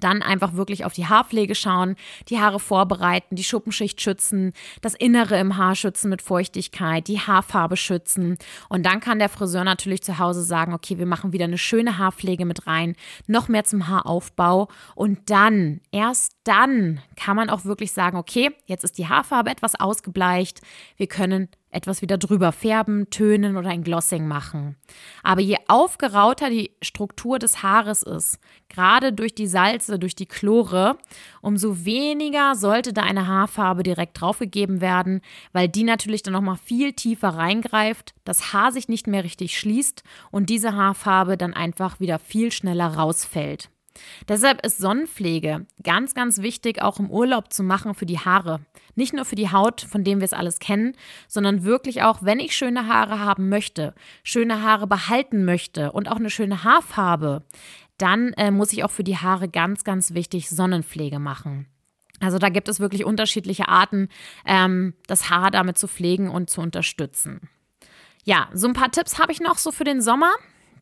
Dann 0.00 0.22
einfach 0.22 0.54
wirklich 0.54 0.85
auf 0.85 0.92
die 0.92 1.07
Haarpflege 1.07 1.54
schauen, 1.54 1.96
die 2.28 2.40
Haare 2.40 2.61
vorbereiten, 2.61 3.37
die 3.37 3.44
Schuppenschicht 3.44 4.00
schützen, 4.00 4.52
das 4.83 4.94
Innere 4.94 5.38
im 5.38 5.57
Haar 5.57 5.74
schützen 5.74 6.11
mit 6.11 6.22
Feuchtigkeit, 6.22 7.09
die 7.09 7.20
Haarfarbe 7.20 7.76
schützen. 7.76 8.38
Und 8.68 8.85
dann 8.85 9.00
kann 9.00 9.18
der 9.18 9.28
Friseur 9.28 9.64
natürlich 9.64 10.02
zu 10.02 10.18
Hause 10.18 10.42
sagen, 10.42 10.74
okay, 10.74 10.98
wir 10.98 11.07
machen 11.07 11.33
wieder 11.33 11.44
eine 11.44 11.59
schöne 11.59 11.98
Haarpflege 11.98 12.44
mit 12.44 12.66
rein, 12.66 12.96
noch 13.26 13.48
mehr 13.48 13.64
zum 13.64 13.88
Haaraufbau. 13.88 14.68
Und 14.94 15.30
dann, 15.30 15.80
erst 15.92 16.37
dann 16.44 17.00
kann 17.16 17.37
man 17.37 17.50
auch 17.50 17.64
wirklich 17.64 17.92
sagen, 17.92 18.16
okay, 18.16 18.50
jetzt 18.66 18.85
ist 18.85 18.98
die 18.98 19.09
Haarfarbe 19.09 19.50
etwas 19.50 19.74
ausgebleicht, 19.78 20.61
wir 20.96 21.07
können 21.07 21.48
etwas 21.74 22.02
wieder 22.02 22.18
drüber 22.18 22.52
färben, 22.52 23.10
tönen 23.10 23.56
oder 23.56 23.68
ein 23.68 23.82
Glossing 23.82 24.26
machen. 24.26 24.76
Aber 25.22 25.40
je 25.40 25.56
aufgerauter 25.68 26.48
die 26.48 26.70
Struktur 26.82 27.38
des 27.38 27.62
Haares 27.62 28.02
ist, 28.02 28.38
gerade 28.68 29.12
durch 29.12 29.34
die 29.34 29.46
Salze, 29.46 29.98
durch 29.98 30.14
die 30.14 30.26
Chlore, 30.26 30.96
umso 31.40 31.84
weniger 31.84 32.54
sollte 32.54 32.92
da 32.92 33.02
eine 33.02 33.26
Haarfarbe 33.26 33.82
direkt 33.82 34.20
draufgegeben 34.20 34.80
werden, 34.80 35.20
weil 35.52 35.68
die 35.68 35.84
natürlich 35.84 36.22
dann 36.22 36.32
nochmal 36.32 36.56
viel 36.56 36.92
tiefer 36.92 37.30
reingreift, 37.30 38.14
das 38.24 38.52
Haar 38.52 38.72
sich 38.72 38.88
nicht 38.88 39.06
mehr 39.06 39.24
richtig 39.24 39.58
schließt 39.58 40.04
und 40.30 40.50
diese 40.50 40.74
Haarfarbe 40.74 41.37
dann 41.37 41.54
einfach 41.54 42.00
wieder 42.00 42.18
viel 42.18 42.52
schneller 42.52 42.94
rausfällt. 42.94 43.70
Deshalb 44.28 44.64
ist 44.64 44.78
Sonnenpflege 44.78 45.66
ganz, 45.83 46.14
ganz 46.14 46.38
wichtig, 46.38 46.83
auch 46.83 46.98
im 46.98 47.11
Urlaub 47.11 47.52
zu 47.52 47.62
machen 47.62 47.94
für 47.94 48.07
die 48.07 48.18
Haare. 48.18 48.61
Nicht 48.94 49.12
nur 49.12 49.24
für 49.24 49.35
die 49.35 49.50
Haut, 49.50 49.80
von 49.80 50.04
dem 50.04 50.20
wir 50.20 50.24
es 50.24 50.33
alles 50.33 50.59
kennen, 50.59 50.96
sondern 51.28 51.64
wirklich 51.64 52.02
auch, 52.02 52.22
wenn 52.22 52.40
ich 52.40 52.57
schöne 52.57 52.87
Haare 52.87 53.20
haben 53.20 53.48
möchte, 53.48 53.94
schöne 54.22 54.62
Haare 54.62 54.87
behalten 54.87 55.44
möchte 55.44 55.92
und 55.92 56.09
auch 56.11 56.16
eine 56.16 56.30
schöne 56.30 56.64
Haarfarbe, 56.64 57.44
dann 57.98 58.33
äh, 58.35 58.50
muss 58.50 58.72
ich 58.72 58.85
auch 58.85 58.90
für 58.90 59.04
die 59.04 59.18
Haare 59.18 59.48
ganz, 59.48 59.85
ganz 59.85 60.14
wichtig 60.14 60.50
Sonnenpflege 60.50 61.18
machen. 61.18 61.66
Also 62.20 62.38
da 62.38 62.48
gibt 62.48 62.68
es 62.68 62.80
wirklich 62.80 63.04
unterschiedliche 63.04 63.68
Arten, 63.68 64.09
ähm, 64.46 64.94
das 65.07 65.30
Haar 65.30 65.50
damit 65.50 65.78
zu 65.78 65.88
pflegen 65.88 66.30
und 66.30 66.50
zu 66.50 66.61
unterstützen. 66.61 67.48
Ja, 68.24 68.48
so 68.52 68.66
ein 68.66 68.72
paar 68.72 68.90
Tipps 68.90 69.18
habe 69.18 69.33
ich 69.33 69.40
noch 69.40 69.59
so 69.59 69.70
für 69.70 69.85
den 69.85 70.00
Sommer. 70.00 70.33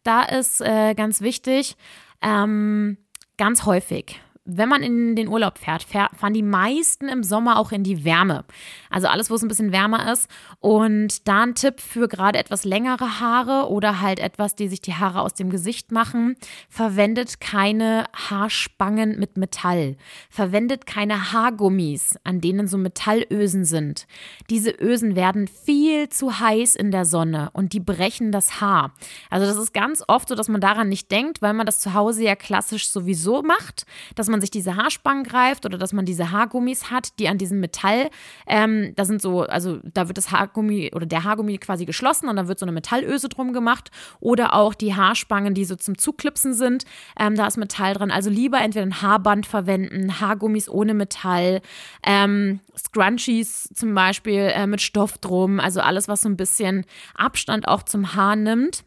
Da 0.04 0.22
ist 0.22 0.60
äh, 0.60 0.94
ganz 0.94 1.20
wichtig, 1.20 1.76
ähm, 2.20 2.98
ganz 3.42 3.66
häufig 3.66 4.20
wenn 4.44 4.68
man 4.68 4.82
in 4.82 5.14
den 5.14 5.28
Urlaub 5.28 5.58
fährt, 5.58 5.84
fahren 5.84 6.34
die 6.34 6.42
meisten 6.42 7.08
im 7.08 7.22
Sommer 7.22 7.58
auch 7.58 7.70
in 7.70 7.84
die 7.84 8.04
Wärme. 8.04 8.44
Also 8.90 9.06
alles, 9.06 9.30
wo 9.30 9.36
es 9.36 9.42
ein 9.42 9.48
bisschen 9.48 9.70
wärmer 9.70 10.12
ist. 10.12 10.28
Und 10.58 11.28
da 11.28 11.44
ein 11.44 11.54
Tipp 11.54 11.80
für 11.80 12.08
gerade 12.08 12.38
etwas 12.38 12.64
längere 12.64 13.20
Haare 13.20 13.70
oder 13.70 14.00
halt 14.00 14.18
etwas, 14.18 14.56
die 14.56 14.66
sich 14.66 14.80
die 14.80 14.94
Haare 14.94 15.20
aus 15.20 15.34
dem 15.34 15.48
Gesicht 15.48 15.92
machen. 15.92 16.36
Verwendet 16.68 17.40
keine 17.40 18.06
Haarspangen 18.14 19.16
mit 19.16 19.36
Metall. 19.36 19.96
Verwendet 20.28 20.86
keine 20.86 21.32
Haargummis, 21.32 22.16
an 22.24 22.40
denen 22.40 22.66
so 22.66 22.78
Metallösen 22.78 23.64
sind. 23.64 24.08
Diese 24.50 24.70
Ösen 24.70 25.14
werden 25.14 25.46
viel 25.46 26.08
zu 26.08 26.40
heiß 26.40 26.74
in 26.74 26.90
der 26.90 27.04
Sonne 27.04 27.50
und 27.52 27.74
die 27.74 27.80
brechen 27.80 28.32
das 28.32 28.60
Haar. 28.60 28.92
Also 29.30 29.46
das 29.46 29.56
ist 29.56 29.72
ganz 29.72 30.02
oft 30.08 30.28
so, 30.28 30.34
dass 30.34 30.48
man 30.48 30.60
daran 30.60 30.88
nicht 30.88 31.12
denkt, 31.12 31.42
weil 31.42 31.52
man 31.52 31.66
das 31.66 31.78
zu 31.78 31.94
Hause 31.94 32.24
ja 32.24 32.34
klassisch 32.34 32.88
sowieso 32.88 33.42
macht, 33.42 33.86
dass 34.16 34.31
man 34.32 34.40
sich 34.40 34.50
diese 34.50 34.76
Haarspangen 34.76 35.22
greift 35.22 35.64
oder 35.64 35.78
dass 35.78 35.92
man 35.92 36.04
diese 36.04 36.32
Haargummis 36.32 36.90
hat, 36.90 37.18
die 37.20 37.28
an 37.28 37.38
diesem 37.38 37.60
Metall, 37.60 38.10
ähm, 38.48 38.92
da 38.96 39.04
sind 39.04 39.22
so, 39.22 39.42
also 39.42 39.78
da 39.84 40.08
wird 40.08 40.18
das 40.18 40.32
Haargummi 40.32 40.90
oder 40.92 41.06
der 41.06 41.22
Haargummi 41.22 41.58
quasi 41.58 41.84
geschlossen 41.84 42.28
und 42.28 42.34
dann 42.34 42.48
wird 42.48 42.58
so 42.58 42.64
eine 42.64 42.72
Metallöse 42.72 43.28
drum 43.28 43.52
gemacht 43.52 43.92
oder 44.18 44.54
auch 44.54 44.74
die 44.74 44.96
Haarspangen, 44.96 45.54
die 45.54 45.64
so 45.64 45.76
zum 45.76 45.96
Zuklipsen 45.96 46.54
sind, 46.54 46.84
ähm, 47.16 47.36
da 47.36 47.46
ist 47.46 47.56
Metall 47.56 47.94
dran. 47.94 48.10
Also 48.10 48.28
lieber 48.28 48.60
entweder 48.60 48.84
ein 48.84 49.02
Haarband 49.02 49.46
verwenden, 49.46 50.20
Haargummis 50.20 50.68
ohne 50.68 50.94
Metall, 50.94 51.60
ähm, 52.02 52.58
Scrunchies 52.76 53.68
zum 53.74 53.94
Beispiel 53.94 54.50
äh, 54.52 54.66
mit 54.66 54.80
Stoff 54.80 55.18
drum, 55.18 55.60
also 55.60 55.80
alles, 55.80 56.08
was 56.08 56.22
so 56.22 56.28
ein 56.28 56.36
bisschen 56.36 56.84
Abstand 57.14 57.68
auch 57.68 57.84
zum 57.84 58.14
Haar 58.14 58.34
nimmt 58.34 58.84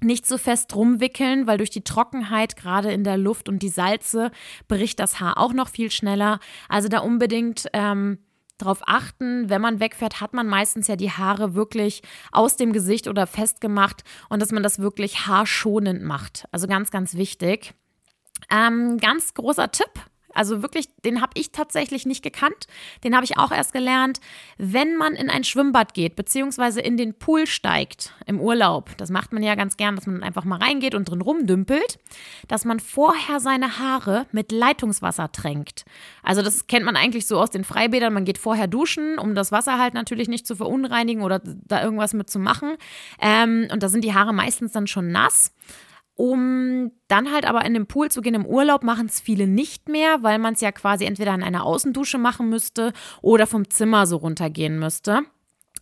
nicht 0.00 0.26
so 0.26 0.38
fest 0.38 0.74
rumwickeln, 0.74 1.46
weil 1.46 1.58
durch 1.58 1.70
die 1.70 1.84
Trockenheit 1.84 2.56
gerade 2.56 2.92
in 2.92 3.04
der 3.04 3.16
Luft 3.16 3.48
und 3.48 3.62
die 3.62 3.68
Salze 3.68 4.30
bricht 4.68 5.00
das 5.00 5.20
Haar 5.20 5.38
auch 5.38 5.52
noch 5.52 5.68
viel 5.68 5.90
schneller. 5.90 6.40
Also 6.68 6.88
da 6.88 7.00
unbedingt 7.00 7.66
ähm, 7.72 8.18
darauf 8.58 8.80
achten, 8.86 9.48
wenn 9.48 9.60
man 9.60 9.80
wegfährt, 9.80 10.20
hat 10.20 10.34
man 10.34 10.46
meistens 10.46 10.88
ja 10.88 10.96
die 10.96 11.10
Haare 11.10 11.54
wirklich 11.54 12.02
aus 12.32 12.56
dem 12.56 12.72
Gesicht 12.72 13.08
oder 13.08 13.26
festgemacht 13.26 14.02
und 14.28 14.40
dass 14.42 14.52
man 14.52 14.62
das 14.62 14.80
wirklich 14.80 15.26
haarschonend 15.26 16.02
macht. 16.02 16.46
Also 16.50 16.66
ganz, 16.66 16.90
ganz 16.90 17.14
wichtig. 17.14 17.74
Ähm, 18.50 18.98
ganz 18.98 19.34
großer 19.34 19.70
Tipp 19.70 19.90
also 20.34 20.62
wirklich, 20.62 20.88
den 21.04 21.20
habe 21.20 21.32
ich 21.34 21.52
tatsächlich 21.52 22.06
nicht 22.06 22.22
gekannt. 22.22 22.66
Den 23.04 23.14
habe 23.14 23.24
ich 23.24 23.38
auch 23.38 23.50
erst 23.50 23.72
gelernt. 23.72 24.20
Wenn 24.56 24.96
man 24.96 25.14
in 25.14 25.30
ein 25.30 25.44
Schwimmbad 25.44 25.94
geht, 25.94 26.16
beziehungsweise 26.16 26.80
in 26.80 26.96
den 26.96 27.14
Pool 27.14 27.46
steigt 27.46 28.12
im 28.26 28.40
Urlaub, 28.40 28.96
das 28.98 29.10
macht 29.10 29.32
man 29.32 29.42
ja 29.42 29.54
ganz 29.54 29.76
gern, 29.76 29.96
dass 29.96 30.06
man 30.06 30.22
einfach 30.22 30.44
mal 30.44 30.58
reingeht 30.58 30.94
und 30.94 31.08
drin 31.08 31.22
rumdümpelt, 31.22 31.98
dass 32.46 32.64
man 32.64 32.80
vorher 32.80 33.40
seine 33.40 33.78
Haare 33.78 34.26
mit 34.32 34.52
Leitungswasser 34.52 35.32
tränkt. 35.32 35.84
Also 36.22 36.42
das 36.42 36.66
kennt 36.66 36.84
man 36.84 36.96
eigentlich 36.96 37.26
so 37.26 37.40
aus 37.40 37.50
den 37.50 37.64
Freibädern. 37.64 38.12
Man 38.12 38.24
geht 38.24 38.38
vorher 38.38 38.66
duschen, 38.66 39.18
um 39.18 39.34
das 39.34 39.52
Wasser 39.52 39.78
halt 39.78 39.94
natürlich 39.94 40.28
nicht 40.28 40.46
zu 40.46 40.56
verunreinigen 40.56 41.22
oder 41.22 41.40
da 41.42 41.82
irgendwas 41.82 42.12
mit 42.12 42.28
zu 42.28 42.38
machen. 42.38 42.76
Ähm, 43.20 43.68
und 43.72 43.82
da 43.82 43.88
sind 43.88 44.04
die 44.04 44.14
Haare 44.14 44.32
meistens 44.32 44.72
dann 44.72 44.86
schon 44.86 45.10
nass. 45.10 45.52
Um 46.18 46.90
dann 47.06 47.30
halt 47.30 47.46
aber 47.46 47.64
in 47.64 47.74
den 47.74 47.86
Pool 47.86 48.10
zu 48.10 48.22
gehen 48.22 48.34
im 48.34 48.44
Urlaub, 48.44 48.82
machen 48.82 49.06
es 49.06 49.20
viele 49.20 49.46
nicht 49.46 49.88
mehr, 49.88 50.24
weil 50.24 50.40
man 50.40 50.54
es 50.54 50.60
ja 50.60 50.72
quasi 50.72 51.04
entweder 51.04 51.32
in 51.32 51.44
einer 51.44 51.64
Außendusche 51.64 52.18
machen 52.18 52.48
müsste 52.48 52.92
oder 53.22 53.46
vom 53.46 53.70
Zimmer 53.70 54.04
so 54.04 54.16
runtergehen 54.16 54.80
müsste. 54.80 55.20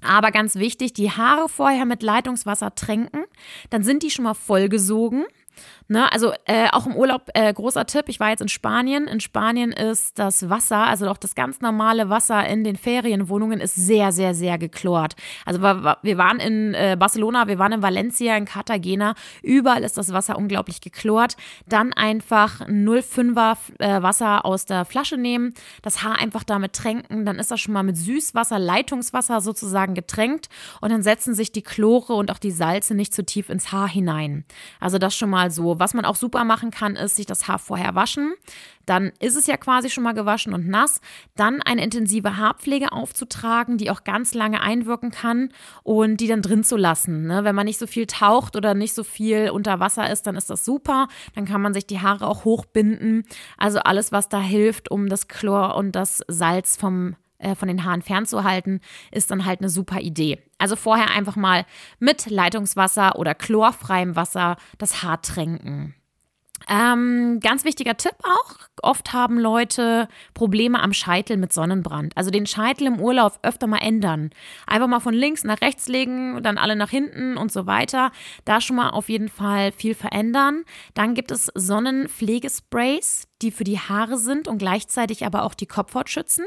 Aber 0.03 0.33
ganz 0.33 0.57
wichtig, 0.57 0.93
die 0.93 1.11
Haare 1.11 1.49
vorher 1.49 1.87
mit 1.87 2.03
Leitungswasser 2.03 2.75
tränken, 2.75 3.25
dann 3.71 3.83
sind 3.83 4.03
die 4.03 4.11
schon 4.11 4.25
mal 4.25 4.35
vollgesogen. 4.35 5.25
Ne, 5.89 6.11
also 6.13 6.33
äh, 6.47 6.69
auch 6.73 6.87
im 6.87 6.97
Urlaub 6.97 7.31
äh, 7.35 7.53
großer 7.55 7.87
Tipp. 7.87 8.07
Ich 8.09 8.19
war 8.19 8.31
jetzt 8.31 8.41
in 8.41 8.49
Spanien. 8.49 9.07
In 9.07 9.21
Spanien 9.21 9.71
ist 9.71 10.19
das 10.19 10.51
Wasser, 10.51 10.79
also 10.79 11.09
auch 11.09 11.17
das 11.17 11.37
ganz 11.37 11.61
normale 11.61 12.11
Wasser 12.11 12.45
in 12.45 12.65
den 12.65 12.75
Ferienwohnungen, 12.75 13.61
ist 13.61 13.77
sehr, 13.77 14.11
sehr, 14.11 14.35
sehr 14.35 14.59
geklort. 14.59 15.15
Also 15.45 15.63
wir 15.63 16.19
waren 16.19 16.41
in 16.41 16.75
äh, 16.75 16.97
Barcelona, 16.99 17.47
wir 17.47 17.61
waren 17.61 17.71
in 17.71 17.83
Valencia, 17.83 18.37
in 18.37 18.47
Cartagena. 18.47 19.15
Überall 19.43 19.85
ist 19.85 19.97
das 19.97 20.13
Wasser 20.13 20.37
unglaublich 20.37 20.81
geklort. 20.81 21.37
Dann 21.69 21.93
einfach 21.93 22.63
0,5er 22.63 23.57
äh, 23.79 24.03
Wasser 24.03 24.45
aus 24.45 24.65
der 24.65 24.87
Flasche 24.87 25.17
nehmen, 25.17 25.55
das 25.83 26.03
Haar 26.03 26.19
einfach 26.19 26.43
damit 26.43 26.73
tränken. 26.73 27.25
Dann 27.25 27.39
ist 27.39 27.53
das 27.53 27.61
schon 27.61 27.75
mal 27.75 27.85
mit 27.85 27.97
Süßwasser, 27.97 28.59
Leitungswasser 28.59 29.41
sozusagen 29.41 29.95
getränkt. 29.95 30.49
Und 30.81 30.91
dann 30.91 31.03
setzen 31.03 31.33
sich 31.33 31.53
die 31.53 31.63
Chlore 31.63 32.15
und 32.15 32.33
auch 32.33 32.39
die 32.39 32.51
Salze 32.51 32.97
nicht 32.97 33.15
zu 33.15 33.25
tief 33.25 33.51
ins 33.51 33.71
Haar 33.71 33.89
hinein. 33.89 34.45
Also 34.81 34.99
das 34.99 35.15
schon 35.15 35.31
mal 35.31 35.53
so 35.53 35.76
was 35.79 35.95
man 35.95 36.05
auch 36.05 36.17
super 36.17 36.45
machen 36.45 36.71
kann, 36.71 36.97
ist 36.97 37.17
sich 37.17 37.27
das 37.27 37.49
Haar 37.49 37.59
vorher 37.59 37.95
waschen. 37.95 38.35
Dann 38.87 39.13
ist 39.19 39.37
es 39.37 39.47
ja 39.47 39.57
quasi 39.57 39.91
schon 39.91 40.05
mal 40.05 40.15
gewaschen 40.15 40.55
und 40.55 40.69
nass. 40.69 41.01
Dann 41.35 41.61
eine 41.63 41.83
intensive 41.83 42.37
Haarpflege 42.37 42.93
aufzutragen, 42.93 43.79
die 43.79 43.91
auch 43.91 44.05
ganz 44.05 44.33
lange 44.35 44.61
einwirken 44.61 45.11
kann 45.11 45.51
und 45.83 46.19
die 46.19 46.29
dann 46.29 46.43
drin 46.43 46.63
zu 46.63 46.77
lassen. 46.77 47.27
Ne? 47.27 47.43
Wenn 47.45 47.55
man 47.55 47.67
nicht 47.67 47.79
so 47.79 47.87
viel 47.87 48.07
taucht 48.07 48.55
oder 48.57 48.75
nicht 48.75 48.95
so 48.95 49.03
viel 49.03 49.51
unter 49.51 49.81
Wasser 49.81 50.11
ist, 50.11 50.27
dann 50.27 50.37
ist 50.37 50.51
das 50.51 50.65
super. 50.65 51.09
Dann 51.35 51.47
kann 51.47 51.61
man 51.61 51.75
sich 51.75 51.87
die 51.87 52.01
Haare 52.01 52.27
auch 52.27 52.45
hochbinden. 52.45 53.25
Also 53.59 53.81
alles, 53.81 54.13
was 54.13 54.29
da 54.29 54.41
hilft, 54.41 54.91
um 54.91 55.09
das 55.09 55.27
Chlor 55.29 55.75
und 55.75 55.93
das 55.93 56.23
Salz 56.29 56.77
vom 56.77 57.17
äh, 57.39 57.55
von 57.55 57.69
den 57.69 57.85
Haaren 57.85 58.03
fernzuhalten, 58.03 58.81
ist 59.11 59.31
dann 59.31 59.45
halt 59.45 59.61
eine 59.61 59.69
super 59.69 60.01
Idee. 60.01 60.39
Also 60.59 60.77
vorher 60.77 61.11
einfach 61.11 61.37
mal 61.37 61.67
mit 61.99 62.31
Leitungswasser 62.31 63.17
oder 63.19 63.35
chlorfreiem 63.35 64.15
Wasser 64.15 64.57
das 64.79 65.03
Haar 65.03 65.21
tränken. 65.21 65.96
Ähm, 66.69 67.39
ganz 67.41 67.65
wichtiger 67.65 67.97
Tipp 67.97 68.15
auch. 68.23 68.57
Oft 68.83 69.13
haben 69.13 69.39
Leute 69.39 70.09
Probleme 70.35 70.83
am 70.83 70.93
Scheitel 70.93 71.37
mit 71.37 71.53
Sonnenbrand. 71.53 72.17
Also 72.17 72.31
den 72.31 72.47
Scheitel 72.47 72.87
im 72.87 73.01
Urlaub 73.01 73.39
öfter 73.43 73.67
mal 73.67 73.79
ändern. 73.79 74.31
Einfach 74.67 74.89
mal 74.89 75.01
von 75.01 75.15
links 75.15 75.45
nach 75.45 75.61
rechts 75.61 75.87
legen, 75.89 76.43
dann 76.43 76.59
alle 76.59 76.77
nach 76.77 76.91
hinten 76.91 77.37
und 77.37 77.53
so 77.53 77.67
weiter. 77.67 78.11
Da 78.45 78.61
schon 78.61 78.77
mal 78.77 78.91
auf 78.91 79.09
jeden 79.09 79.29
Fall 79.29 79.73
viel 79.73 79.95
verändern. 79.95 80.65
Dann 80.95 81.15
gibt 81.15 81.31
es 81.31 81.51
Sonnenpflegesprays, 81.55 83.29
die 83.43 83.51
für 83.51 83.65
die 83.65 83.79
Haare 83.79 84.19
sind 84.19 84.49
und 84.49 84.59
gleichzeitig 84.59 85.25
aber 85.25 85.45
auch 85.45 85.55
die 85.55 85.67
Kopfhaut 85.67 86.11
schützen 86.11 86.45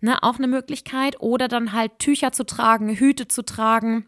ne, 0.00 0.22
auch 0.22 0.38
eine 0.38 0.48
Möglichkeit. 0.48 1.20
Oder 1.20 1.48
dann 1.48 1.72
halt 1.72 1.98
Tücher 1.98 2.32
zu 2.32 2.44
tragen, 2.44 2.94
Hüte 2.94 3.28
zu 3.28 3.44
tragen. 3.44 4.06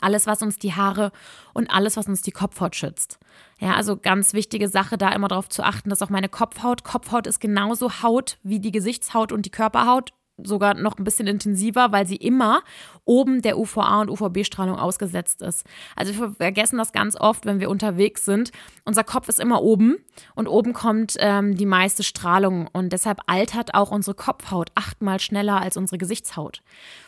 Alles, 0.00 0.26
was 0.26 0.42
uns 0.42 0.58
die 0.58 0.74
Haare 0.74 1.12
und 1.52 1.70
alles, 1.70 1.96
was 1.96 2.06
uns 2.06 2.22
die 2.22 2.30
Kopfhaut 2.30 2.76
schützt. 2.76 3.18
Ja, 3.58 3.74
also 3.74 3.96
ganz 3.96 4.32
wichtige 4.32 4.68
Sache, 4.68 4.96
da 4.96 5.10
immer 5.10 5.28
darauf 5.28 5.48
zu 5.48 5.62
achten, 5.62 5.90
dass 5.90 6.02
auch 6.02 6.10
meine 6.10 6.28
Kopfhaut, 6.28 6.84
Kopfhaut 6.84 7.26
ist 7.26 7.40
genauso 7.40 8.02
Haut 8.02 8.38
wie 8.42 8.60
die 8.60 8.72
Gesichtshaut 8.72 9.32
und 9.32 9.46
die 9.46 9.50
Körperhaut 9.50 10.12
sogar 10.44 10.74
noch 10.74 10.98
ein 10.98 11.04
bisschen 11.04 11.26
intensiver, 11.26 11.92
weil 11.92 12.06
sie 12.06 12.16
immer 12.16 12.62
oben 13.04 13.42
der 13.42 13.58
UVA 13.58 14.02
und 14.02 14.10
UVB-Strahlung 14.10 14.78
ausgesetzt 14.78 15.42
ist. 15.42 15.66
Also 15.96 16.16
wir 16.18 16.32
vergessen 16.32 16.78
das 16.78 16.92
ganz 16.92 17.16
oft, 17.18 17.46
wenn 17.46 17.60
wir 17.60 17.70
unterwegs 17.70 18.24
sind. 18.24 18.50
Unser 18.84 19.04
Kopf 19.04 19.28
ist 19.28 19.40
immer 19.40 19.62
oben 19.62 19.96
und 20.34 20.46
oben 20.48 20.72
kommt 20.72 21.16
ähm, 21.18 21.56
die 21.56 21.66
meiste 21.66 22.02
Strahlung 22.02 22.68
und 22.72 22.92
deshalb 22.92 23.20
altert 23.26 23.74
auch 23.74 23.90
unsere 23.90 24.14
Kopfhaut 24.14 24.70
achtmal 24.74 25.20
schneller 25.20 25.60
als 25.60 25.76
unsere 25.76 25.98
Gesichtshaut. 25.98 26.62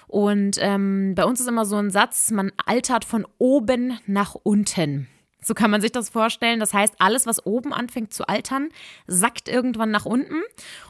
Und 0.08 0.58
ähm, 0.60 1.14
bei 1.14 1.24
uns 1.24 1.40
ist 1.40 1.48
immer 1.48 1.64
so 1.64 1.76
ein 1.76 1.90
Satz, 1.90 2.30
man 2.30 2.52
altert 2.66 3.04
von 3.04 3.26
oben 3.38 3.98
nach 4.06 4.34
unten. 4.42 5.08
So 5.42 5.54
kann 5.54 5.70
man 5.70 5.80
sich 5.80 5.92
das 5.92 6.08
vorstellen. 6.08 6.60
Das 6.60 6.72
heißt, 6.72 6.94
alles, 6.98 7.26
was 7.26 7.44
oben 7.44 7.72
anfängt 7.72 8.14
zu 8.14 8.26
altern, 8.28 8.68
sackt 9.06 9.48
irgendwann 9.48 9.90
nach 9.90 10.06
unten. 10.06 10.42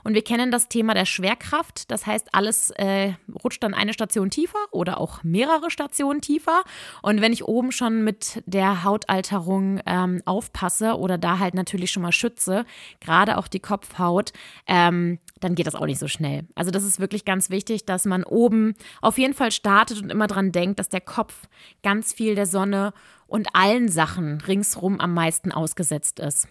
Und 0.05 0.15
wir 0.15 0.23
kennen 0.23 0.51
das 0.51 0.69
Thema 0.69 0.95
der 0.95 1.07
Schwerkraft. 1.07 1.91
Das 1.91 2.07
heißt, 2.07 2.35
alles 2.35 2.71
äh, 2.73 3.15
rutscht 3.43 3.63
dann 3.63 3.75
eine 3.75 3.95
Station 3.95 4.31
tiefer 4.31 4.59
oder 4.71 5.01
auch 5.01 5.23
mehrere 5.23 5.71
Stationen 5.71 6.21
tiefer. 6.21 6.63
Und 7.01 7.21
wenn 7.21 7.33
ich 7.33 7.45
oben 7.45 7.73
schon 7.73 8.05
mit 8.05 8.43
der 8.47 8.85
Hautalterung 8.85 9.81
ähm, 9.87 10.23
aufpasse 10.27 10.99
oder 10.99 11.19
da 11.19 11.39
halt 11.39 11.55
natürlich 11.55 11.91
schon 11.91 12.03
mal 12.03 12.13
schütze, 12.13 12.67
gerade 13.01 13.39
auch 13.39 13.49
die 13.49 13.61
Kopfhaut, 13.61 14.33
ähm, 14.67 15.19
dann 15.43 15.55
geht 15.55 15.67
das 15.67 15.75
auch 15.75 15.87
nicht 15.87 15.99
so 15.99 16.09
schnell. 16.09 16.47
Also 16.55 16.71
das 16.71 16.85
ist 16.85 17.01
wirklich 17.01 17.25
ganz 17.25 17.51
wichtig, 17.51 17.85
dass 17.85 18.05
man 18.05 18.25
oben 18.25 18.75
auf 19.01 19.19
jeden 19.19 19.35
Fall 19.35 19.51
startet 19.51 20.03
und 20.03 20.11
immer 20.11 20.27
dran 20.27 20.53
denkt, 20.53 20.79
dass 20.79 20.89
der 20.89 21.01
Kopf 21.01 21.49
ganz 21.83 22.13
viel 22.13 22.35
der 22.35 22.47
Sonne 22.47 22.93
und 23.27 23.49
allen 23.55 23.89
Sachen 23.89 24.41
ringsrum 24.41 25.01
am 25.01 25.15
meisten 25.15 25.53
ausgesetzt 25.53 26.21
ist. 26.21 26.49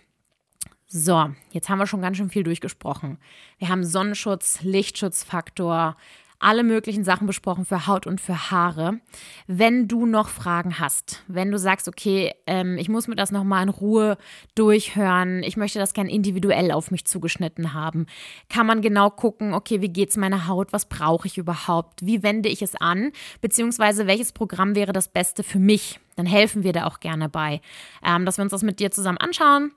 So, 0.88 1.32
jetzt 1.52 1.70
haben 1.70 1.80
wir 1.80 1.88
schon 1.88 2.02
ganz 2.02 2.18
schön 2.18 2.30
viel 2.30 2.44
durchgesprochen. 2.44 3.18
Wir 3.60 3.70
haben 3.70 3.86
Sonnenschutz, 3.86 4.62
Lichtschutzfaktor, 4.62 5.96
alle 6.42 6.64
möglichen 6.64 7.04
Sachen 7.04 7.28
besprochen 7.28 7.66
für 7.66 7.88
Haut 7.88 8.08
und 8.08 8.20
für 8.20 8.52
Haare. 8.52 9.00
Wenn 9.48 9.88
du 9.88 10.06
noch 10.06 10.30
Fragen 10.30 10.80
hast, 10.80 11.24
wenn 11.28 11.52
du 11.52 11.60
sagst, 11.60 11.88
okay, 11.88 12.34
ähm, 12.48 12.78
ich 12.78 12.90
muss 12.90 13.08
mir 13.08 13.16
das 13.16 13.32
nochmal 13.32 13.64
in 13.64 13.70
Ruhe 13.70 14.18
durchhören, 14.56 15.44
ich 15.44 15.58
möchte 15.58 15.80
das 15.80 15.94
gern 15.94 16.08
individuell 16.08 16.72
auf 16.72 16.92
mich 16.92 17.06
zugeschnitten 17.06 17.74
haben, 17.74 18.08
kann 18.50 18.66
man 18.66 18.82
genau 18.82 19.10
gucken, 19.10 19.54
okay, 19.54 19.82
wie 19.82 19.90
geht 19.90 20.10
es 20.10 20.18
meiner 20.18 20.48
Haut, 20.48 20.74
was 20.74 20.88
brauche 20.88 21.28
ich 21.28 21.38
überhaupt, 21.38 22.06
wie 22.06 22.24
wende 22.24 22.50
ich 22.50 22.62
es 22.62 22.76
an, 22.76 23.12
beziehungsweise 23.42 24.08
welches 24.08 24.32
Programm 24.32 24.76
wäre 24.76 24.94
das 24.94 25.08
Beste 25.08 25.44
für 25.44 25.60
mich. 25.60 26.00
Dann 26.16 26.26
helfen 26.26 26.64
wir 26.64 26.74
da 26.74 26.86
auch 26.86 27.00
gerne 27.00 27.30
bei, 27.30 27.62
ähm, 28.06 28.26
dass 28.26 28.38
wir 28.38 28.44
uns 28.44 28.52
das 28.52 28.64
mit 28.64 28.80
dir 28.80 28.92
zusammen 28.92 29.18
anschauen 29.18 29.72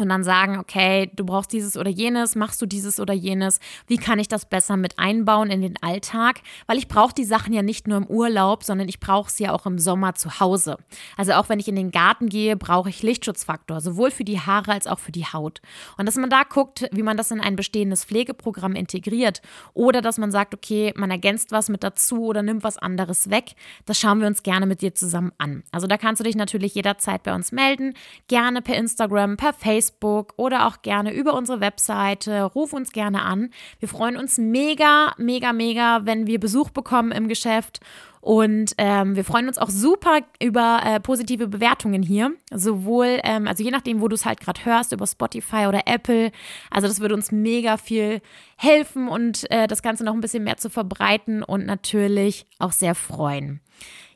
und 0.00 0.08
dann 0.08 0.24
sagen, 0.24 0.58
okay, 0.58 1.10
du 1.14 1.24
brauchst 1.24 1.52
dieses 1.52 1.76
oder 1.76 1.90
jenes, 1.90 2.34
machst 2.36 2.60
du 2.62 2.66
dieses 2.66 3.00
oder 3.00 3.14
jenes, 3.14 3.60
wie 3.86 3.96
kann 3.96 4.18
ich 4.18 4.28
das 4.28 4.46
besser 4.46 4.76
mit 4.76 4.98
einbauen 4.98 5.50
in 5.50 5.60
den 5.60 5.82
Alltag? 5.82 6.40
Weil 6.66 6.78
ich 6.78 6.88
brauche 6.88 7.14
die 7.14 7.24
Sachen 7.24 7.52
ja 7.52 7.62
nicht 7.62 7.88
nur 7.88 7.98
im 7.98 8.06
Urlaub, 8.06 8.64
sondern 8.64 8.88
ich 8.88 9.00
brauche 9.00 9.30
sie 9.30 9.44
ja 9.44 9.52
auch 9.52 9.66
im 9.66 9.78
Sommer 9.78 10.14
zu 10.14 10.40
Hause. 10.40 10.78
Also 11.16 11.32
auch 11.32 11.48
wenn 11.48 11.60
ich 11.60 11.68
in 11.68 11.76
den 11.76 11.90
Garten 11.90 12.28
gehe, 12.28 12.56
brauche 12.56 12.88
ich 12.88 13.02
Lichtschutzfaktor, 13.02 13.80
sowohl 13.80 14.10
für 14.10 14.24
die 14.24 14.40
Haare 14.40 14.72
als 14.72 14.86
auch 14.86 14.98
für 14.98 15.12
die 15.12 15.26
Haut. 15.26 15.60
Und 15.96 16.06
dass 16.06 16.16
man 16.16 16.30
da 16.30 16.42
guckt, 16.42 16.88
wie 16.92 17.02
man 17.02 17.16
das 17.16 17.30
in 17.30 17.40
ein 17.40 17.56
bestehendes 17.56 18.04
Pflegeprogramm 18.04 18.74
integriert 18.74 19.42
oder 19.74 20.00
dass 20.02 20.18
man 20.18 20.30
sagt, 20.30 20.54
okay, 20.54 20.92
man 20.96 21.10
ergänzt 21.10 21.52
was 21.52 21.68
mit 21.68 21.82
dazu 21.82 22.24
oder 22.24 22.42
nimmt 22.42 22.64
was 22.64 22.78
anderes 22.78 23.30
weg, 23.30 23.52
das 23.86 23.98
schauen 23.98 24.20
wir 24.20 24.26
uns 24.26 24.42
gerne 24.42 24.66
mit 24.66 24.82
dir 24.82 24.94
zusammen 24.94 25.32
an. 25.38 25.62
Also 25.72 25.86
da 25.86 25.96
kannst 25.96 26.20
du 26.20 26.24
dich 26.24 26.36
natürlich 26.36 26.74
jederzeit 26.74 27.22
bei 27.22 27.34
uns 27.34 27.52
melden, 27.52 27.94
gerne 28.28 28.62
per 28.62 28.76
Instagram, 28.76 29.36
per 29.36 29.52
Facebook, 29.52 29.87
Facebook 29.88 30.34
oder 30.36 30.66
auch 30.66 30.82
gerne 30.82 31.12
über 31.12 31.34
unsere 31.34 31.60
Webseite. 31.60 32.42
Ruf 32.42 32.72
uns 32.72 32.92
gerne 32.92 33.22
an. 33.22 33.50
Wir 33.78 33.88
freuen 33.88 34.16
uns 34.16 34.38
mega, 34.38 35.14
mega, 35.18 35.52
mega, 35.52 36.00
wenn 36.04 36.26
wir 36.26 36.40
Besuch 36.40 36.70
bekommen 36.70 37.12
im 37.12 37.28
Geschäft. 37.28 37.80
Und 38.20 38.74
ähm, 38.78 39.14
wir 39.16 39.24
freuen 39.24 39.46
uns 39.48 39.58
auch 39.58 39.70
super 39.70 40.20
über 40.42 40.80
äh, 40.84 41.00
positive 41.00 41.46
Bewertungen 41.48 42.02
hier. 42.02 42.32
Sowohl, 42.52 43.20
ähm, 43.22 43.46
also 43.46 43.62
je 43.62 43.70
nachdem, 43.70 44.00
wo 44.00 44.08
du 44.08 44.14
es 44.14 44.26
halt 44.26 44.40
gerade 44.40 44.64
hörst, 44.64 44.92
über 44.92 45.06
Spotify 45.06 45.66
oder 45.68 45.82
Apple. 45.86 46.32
Also 46.70 46.88
das 46.88 47.00
würde 47.00 47.14
uns 47.14 47.30
mega 47.30 47.76
viel 47.76 48.20
helfen 48.56 49.08
und 49.08 49.50
äh, 49.50 49.66
das 49.66 49.82
Ganze 49.82 50.04
noch 50.04 50.14
ein 50.14 50.20
bisschen 50.20 50.44
mehr 50.44 50.56
zu 50.56 50.68
verbreiten 50.68 51.42
und 51.42 51.64
natürlich 51.64 52.46
auch 52.58 52.72
sehr 52.72 52.94
freuen. 52.94 53.60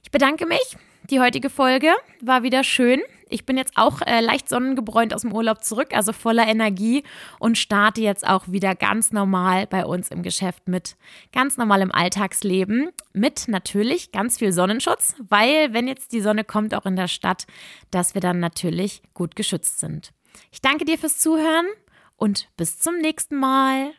Ich 0.02 0.10
bedanke 0.10 0.46
mich. 0.46 0.76
Die 1.10 1.20
heutige 1.20 1.50
Folge 1.50 1.88
war 2.20 2.42
wieder 2.42 2.64
schön. 2.64 3.00
Ich 3.32 3.46
bin 3.46 3.56
jetzt 3.56 3.76
auch 3.76 4.02
äh, 4.02 4.20
leicht 4.20 4.48
sonnengebräunt 4.48 5.14
aus 5.14 5.22
dem 5.22 5.32
Urlaub 5.32 5.64
zurück, 5.64 5.88
also 5.92 6.12
voller 6.12 6.46
Energie 6.46 7.02
und 7.38 7.56
starte 7.56 8.02
jetzt 8.02 8.26
auch 8.26 8.46
wieder 8.48 8.74
ganz 8.74 9.10
normal 9.10 9.66
bei 9.66 9.86
uns 9.86 10.08
im 10.08 10.22
Geschäft 10.22 10.68
mit. 10.68 10.96
Ganz 11.32 11.56
normal 11.56 11.80
im 11.80 11.92
Alltagsleben 11.92 12.90
mit 13.14 13.48
natürlich 13.48 14.12
ganz 14.12 14.38
viel 14.38 14.52
Sonnenschutz, 14.52 15.14
weil 15.28 15.72
wenn 15.72 15.88
jetzt 15.88 16.12
die 16.12 16.20
Sonne 16.20 16.44
kommt, 16.44 16.74
auch 16.74 16.84
in 16.84 16.96
der 16.96 17.08
Stadt, 17.08 17.46
dass 17.90 18.14
wir 18.14 18.20
dann 18.20 18.38
natürlich 18.38 19.02
gut 19.14 19.34
geschützt 19.34 19.80
sind. 19.80 20.12
Ich 20.50 20.60
danke 20.60 20.84
dir 20.84 20.98
fürs 20.98 21.18
Zuhören 21.18 21.66
und 22.16 22.48
bis 22.56 22.78
zum 22.78 22.98
nächsten 22.98 23.36
Mal. 23.36 23.92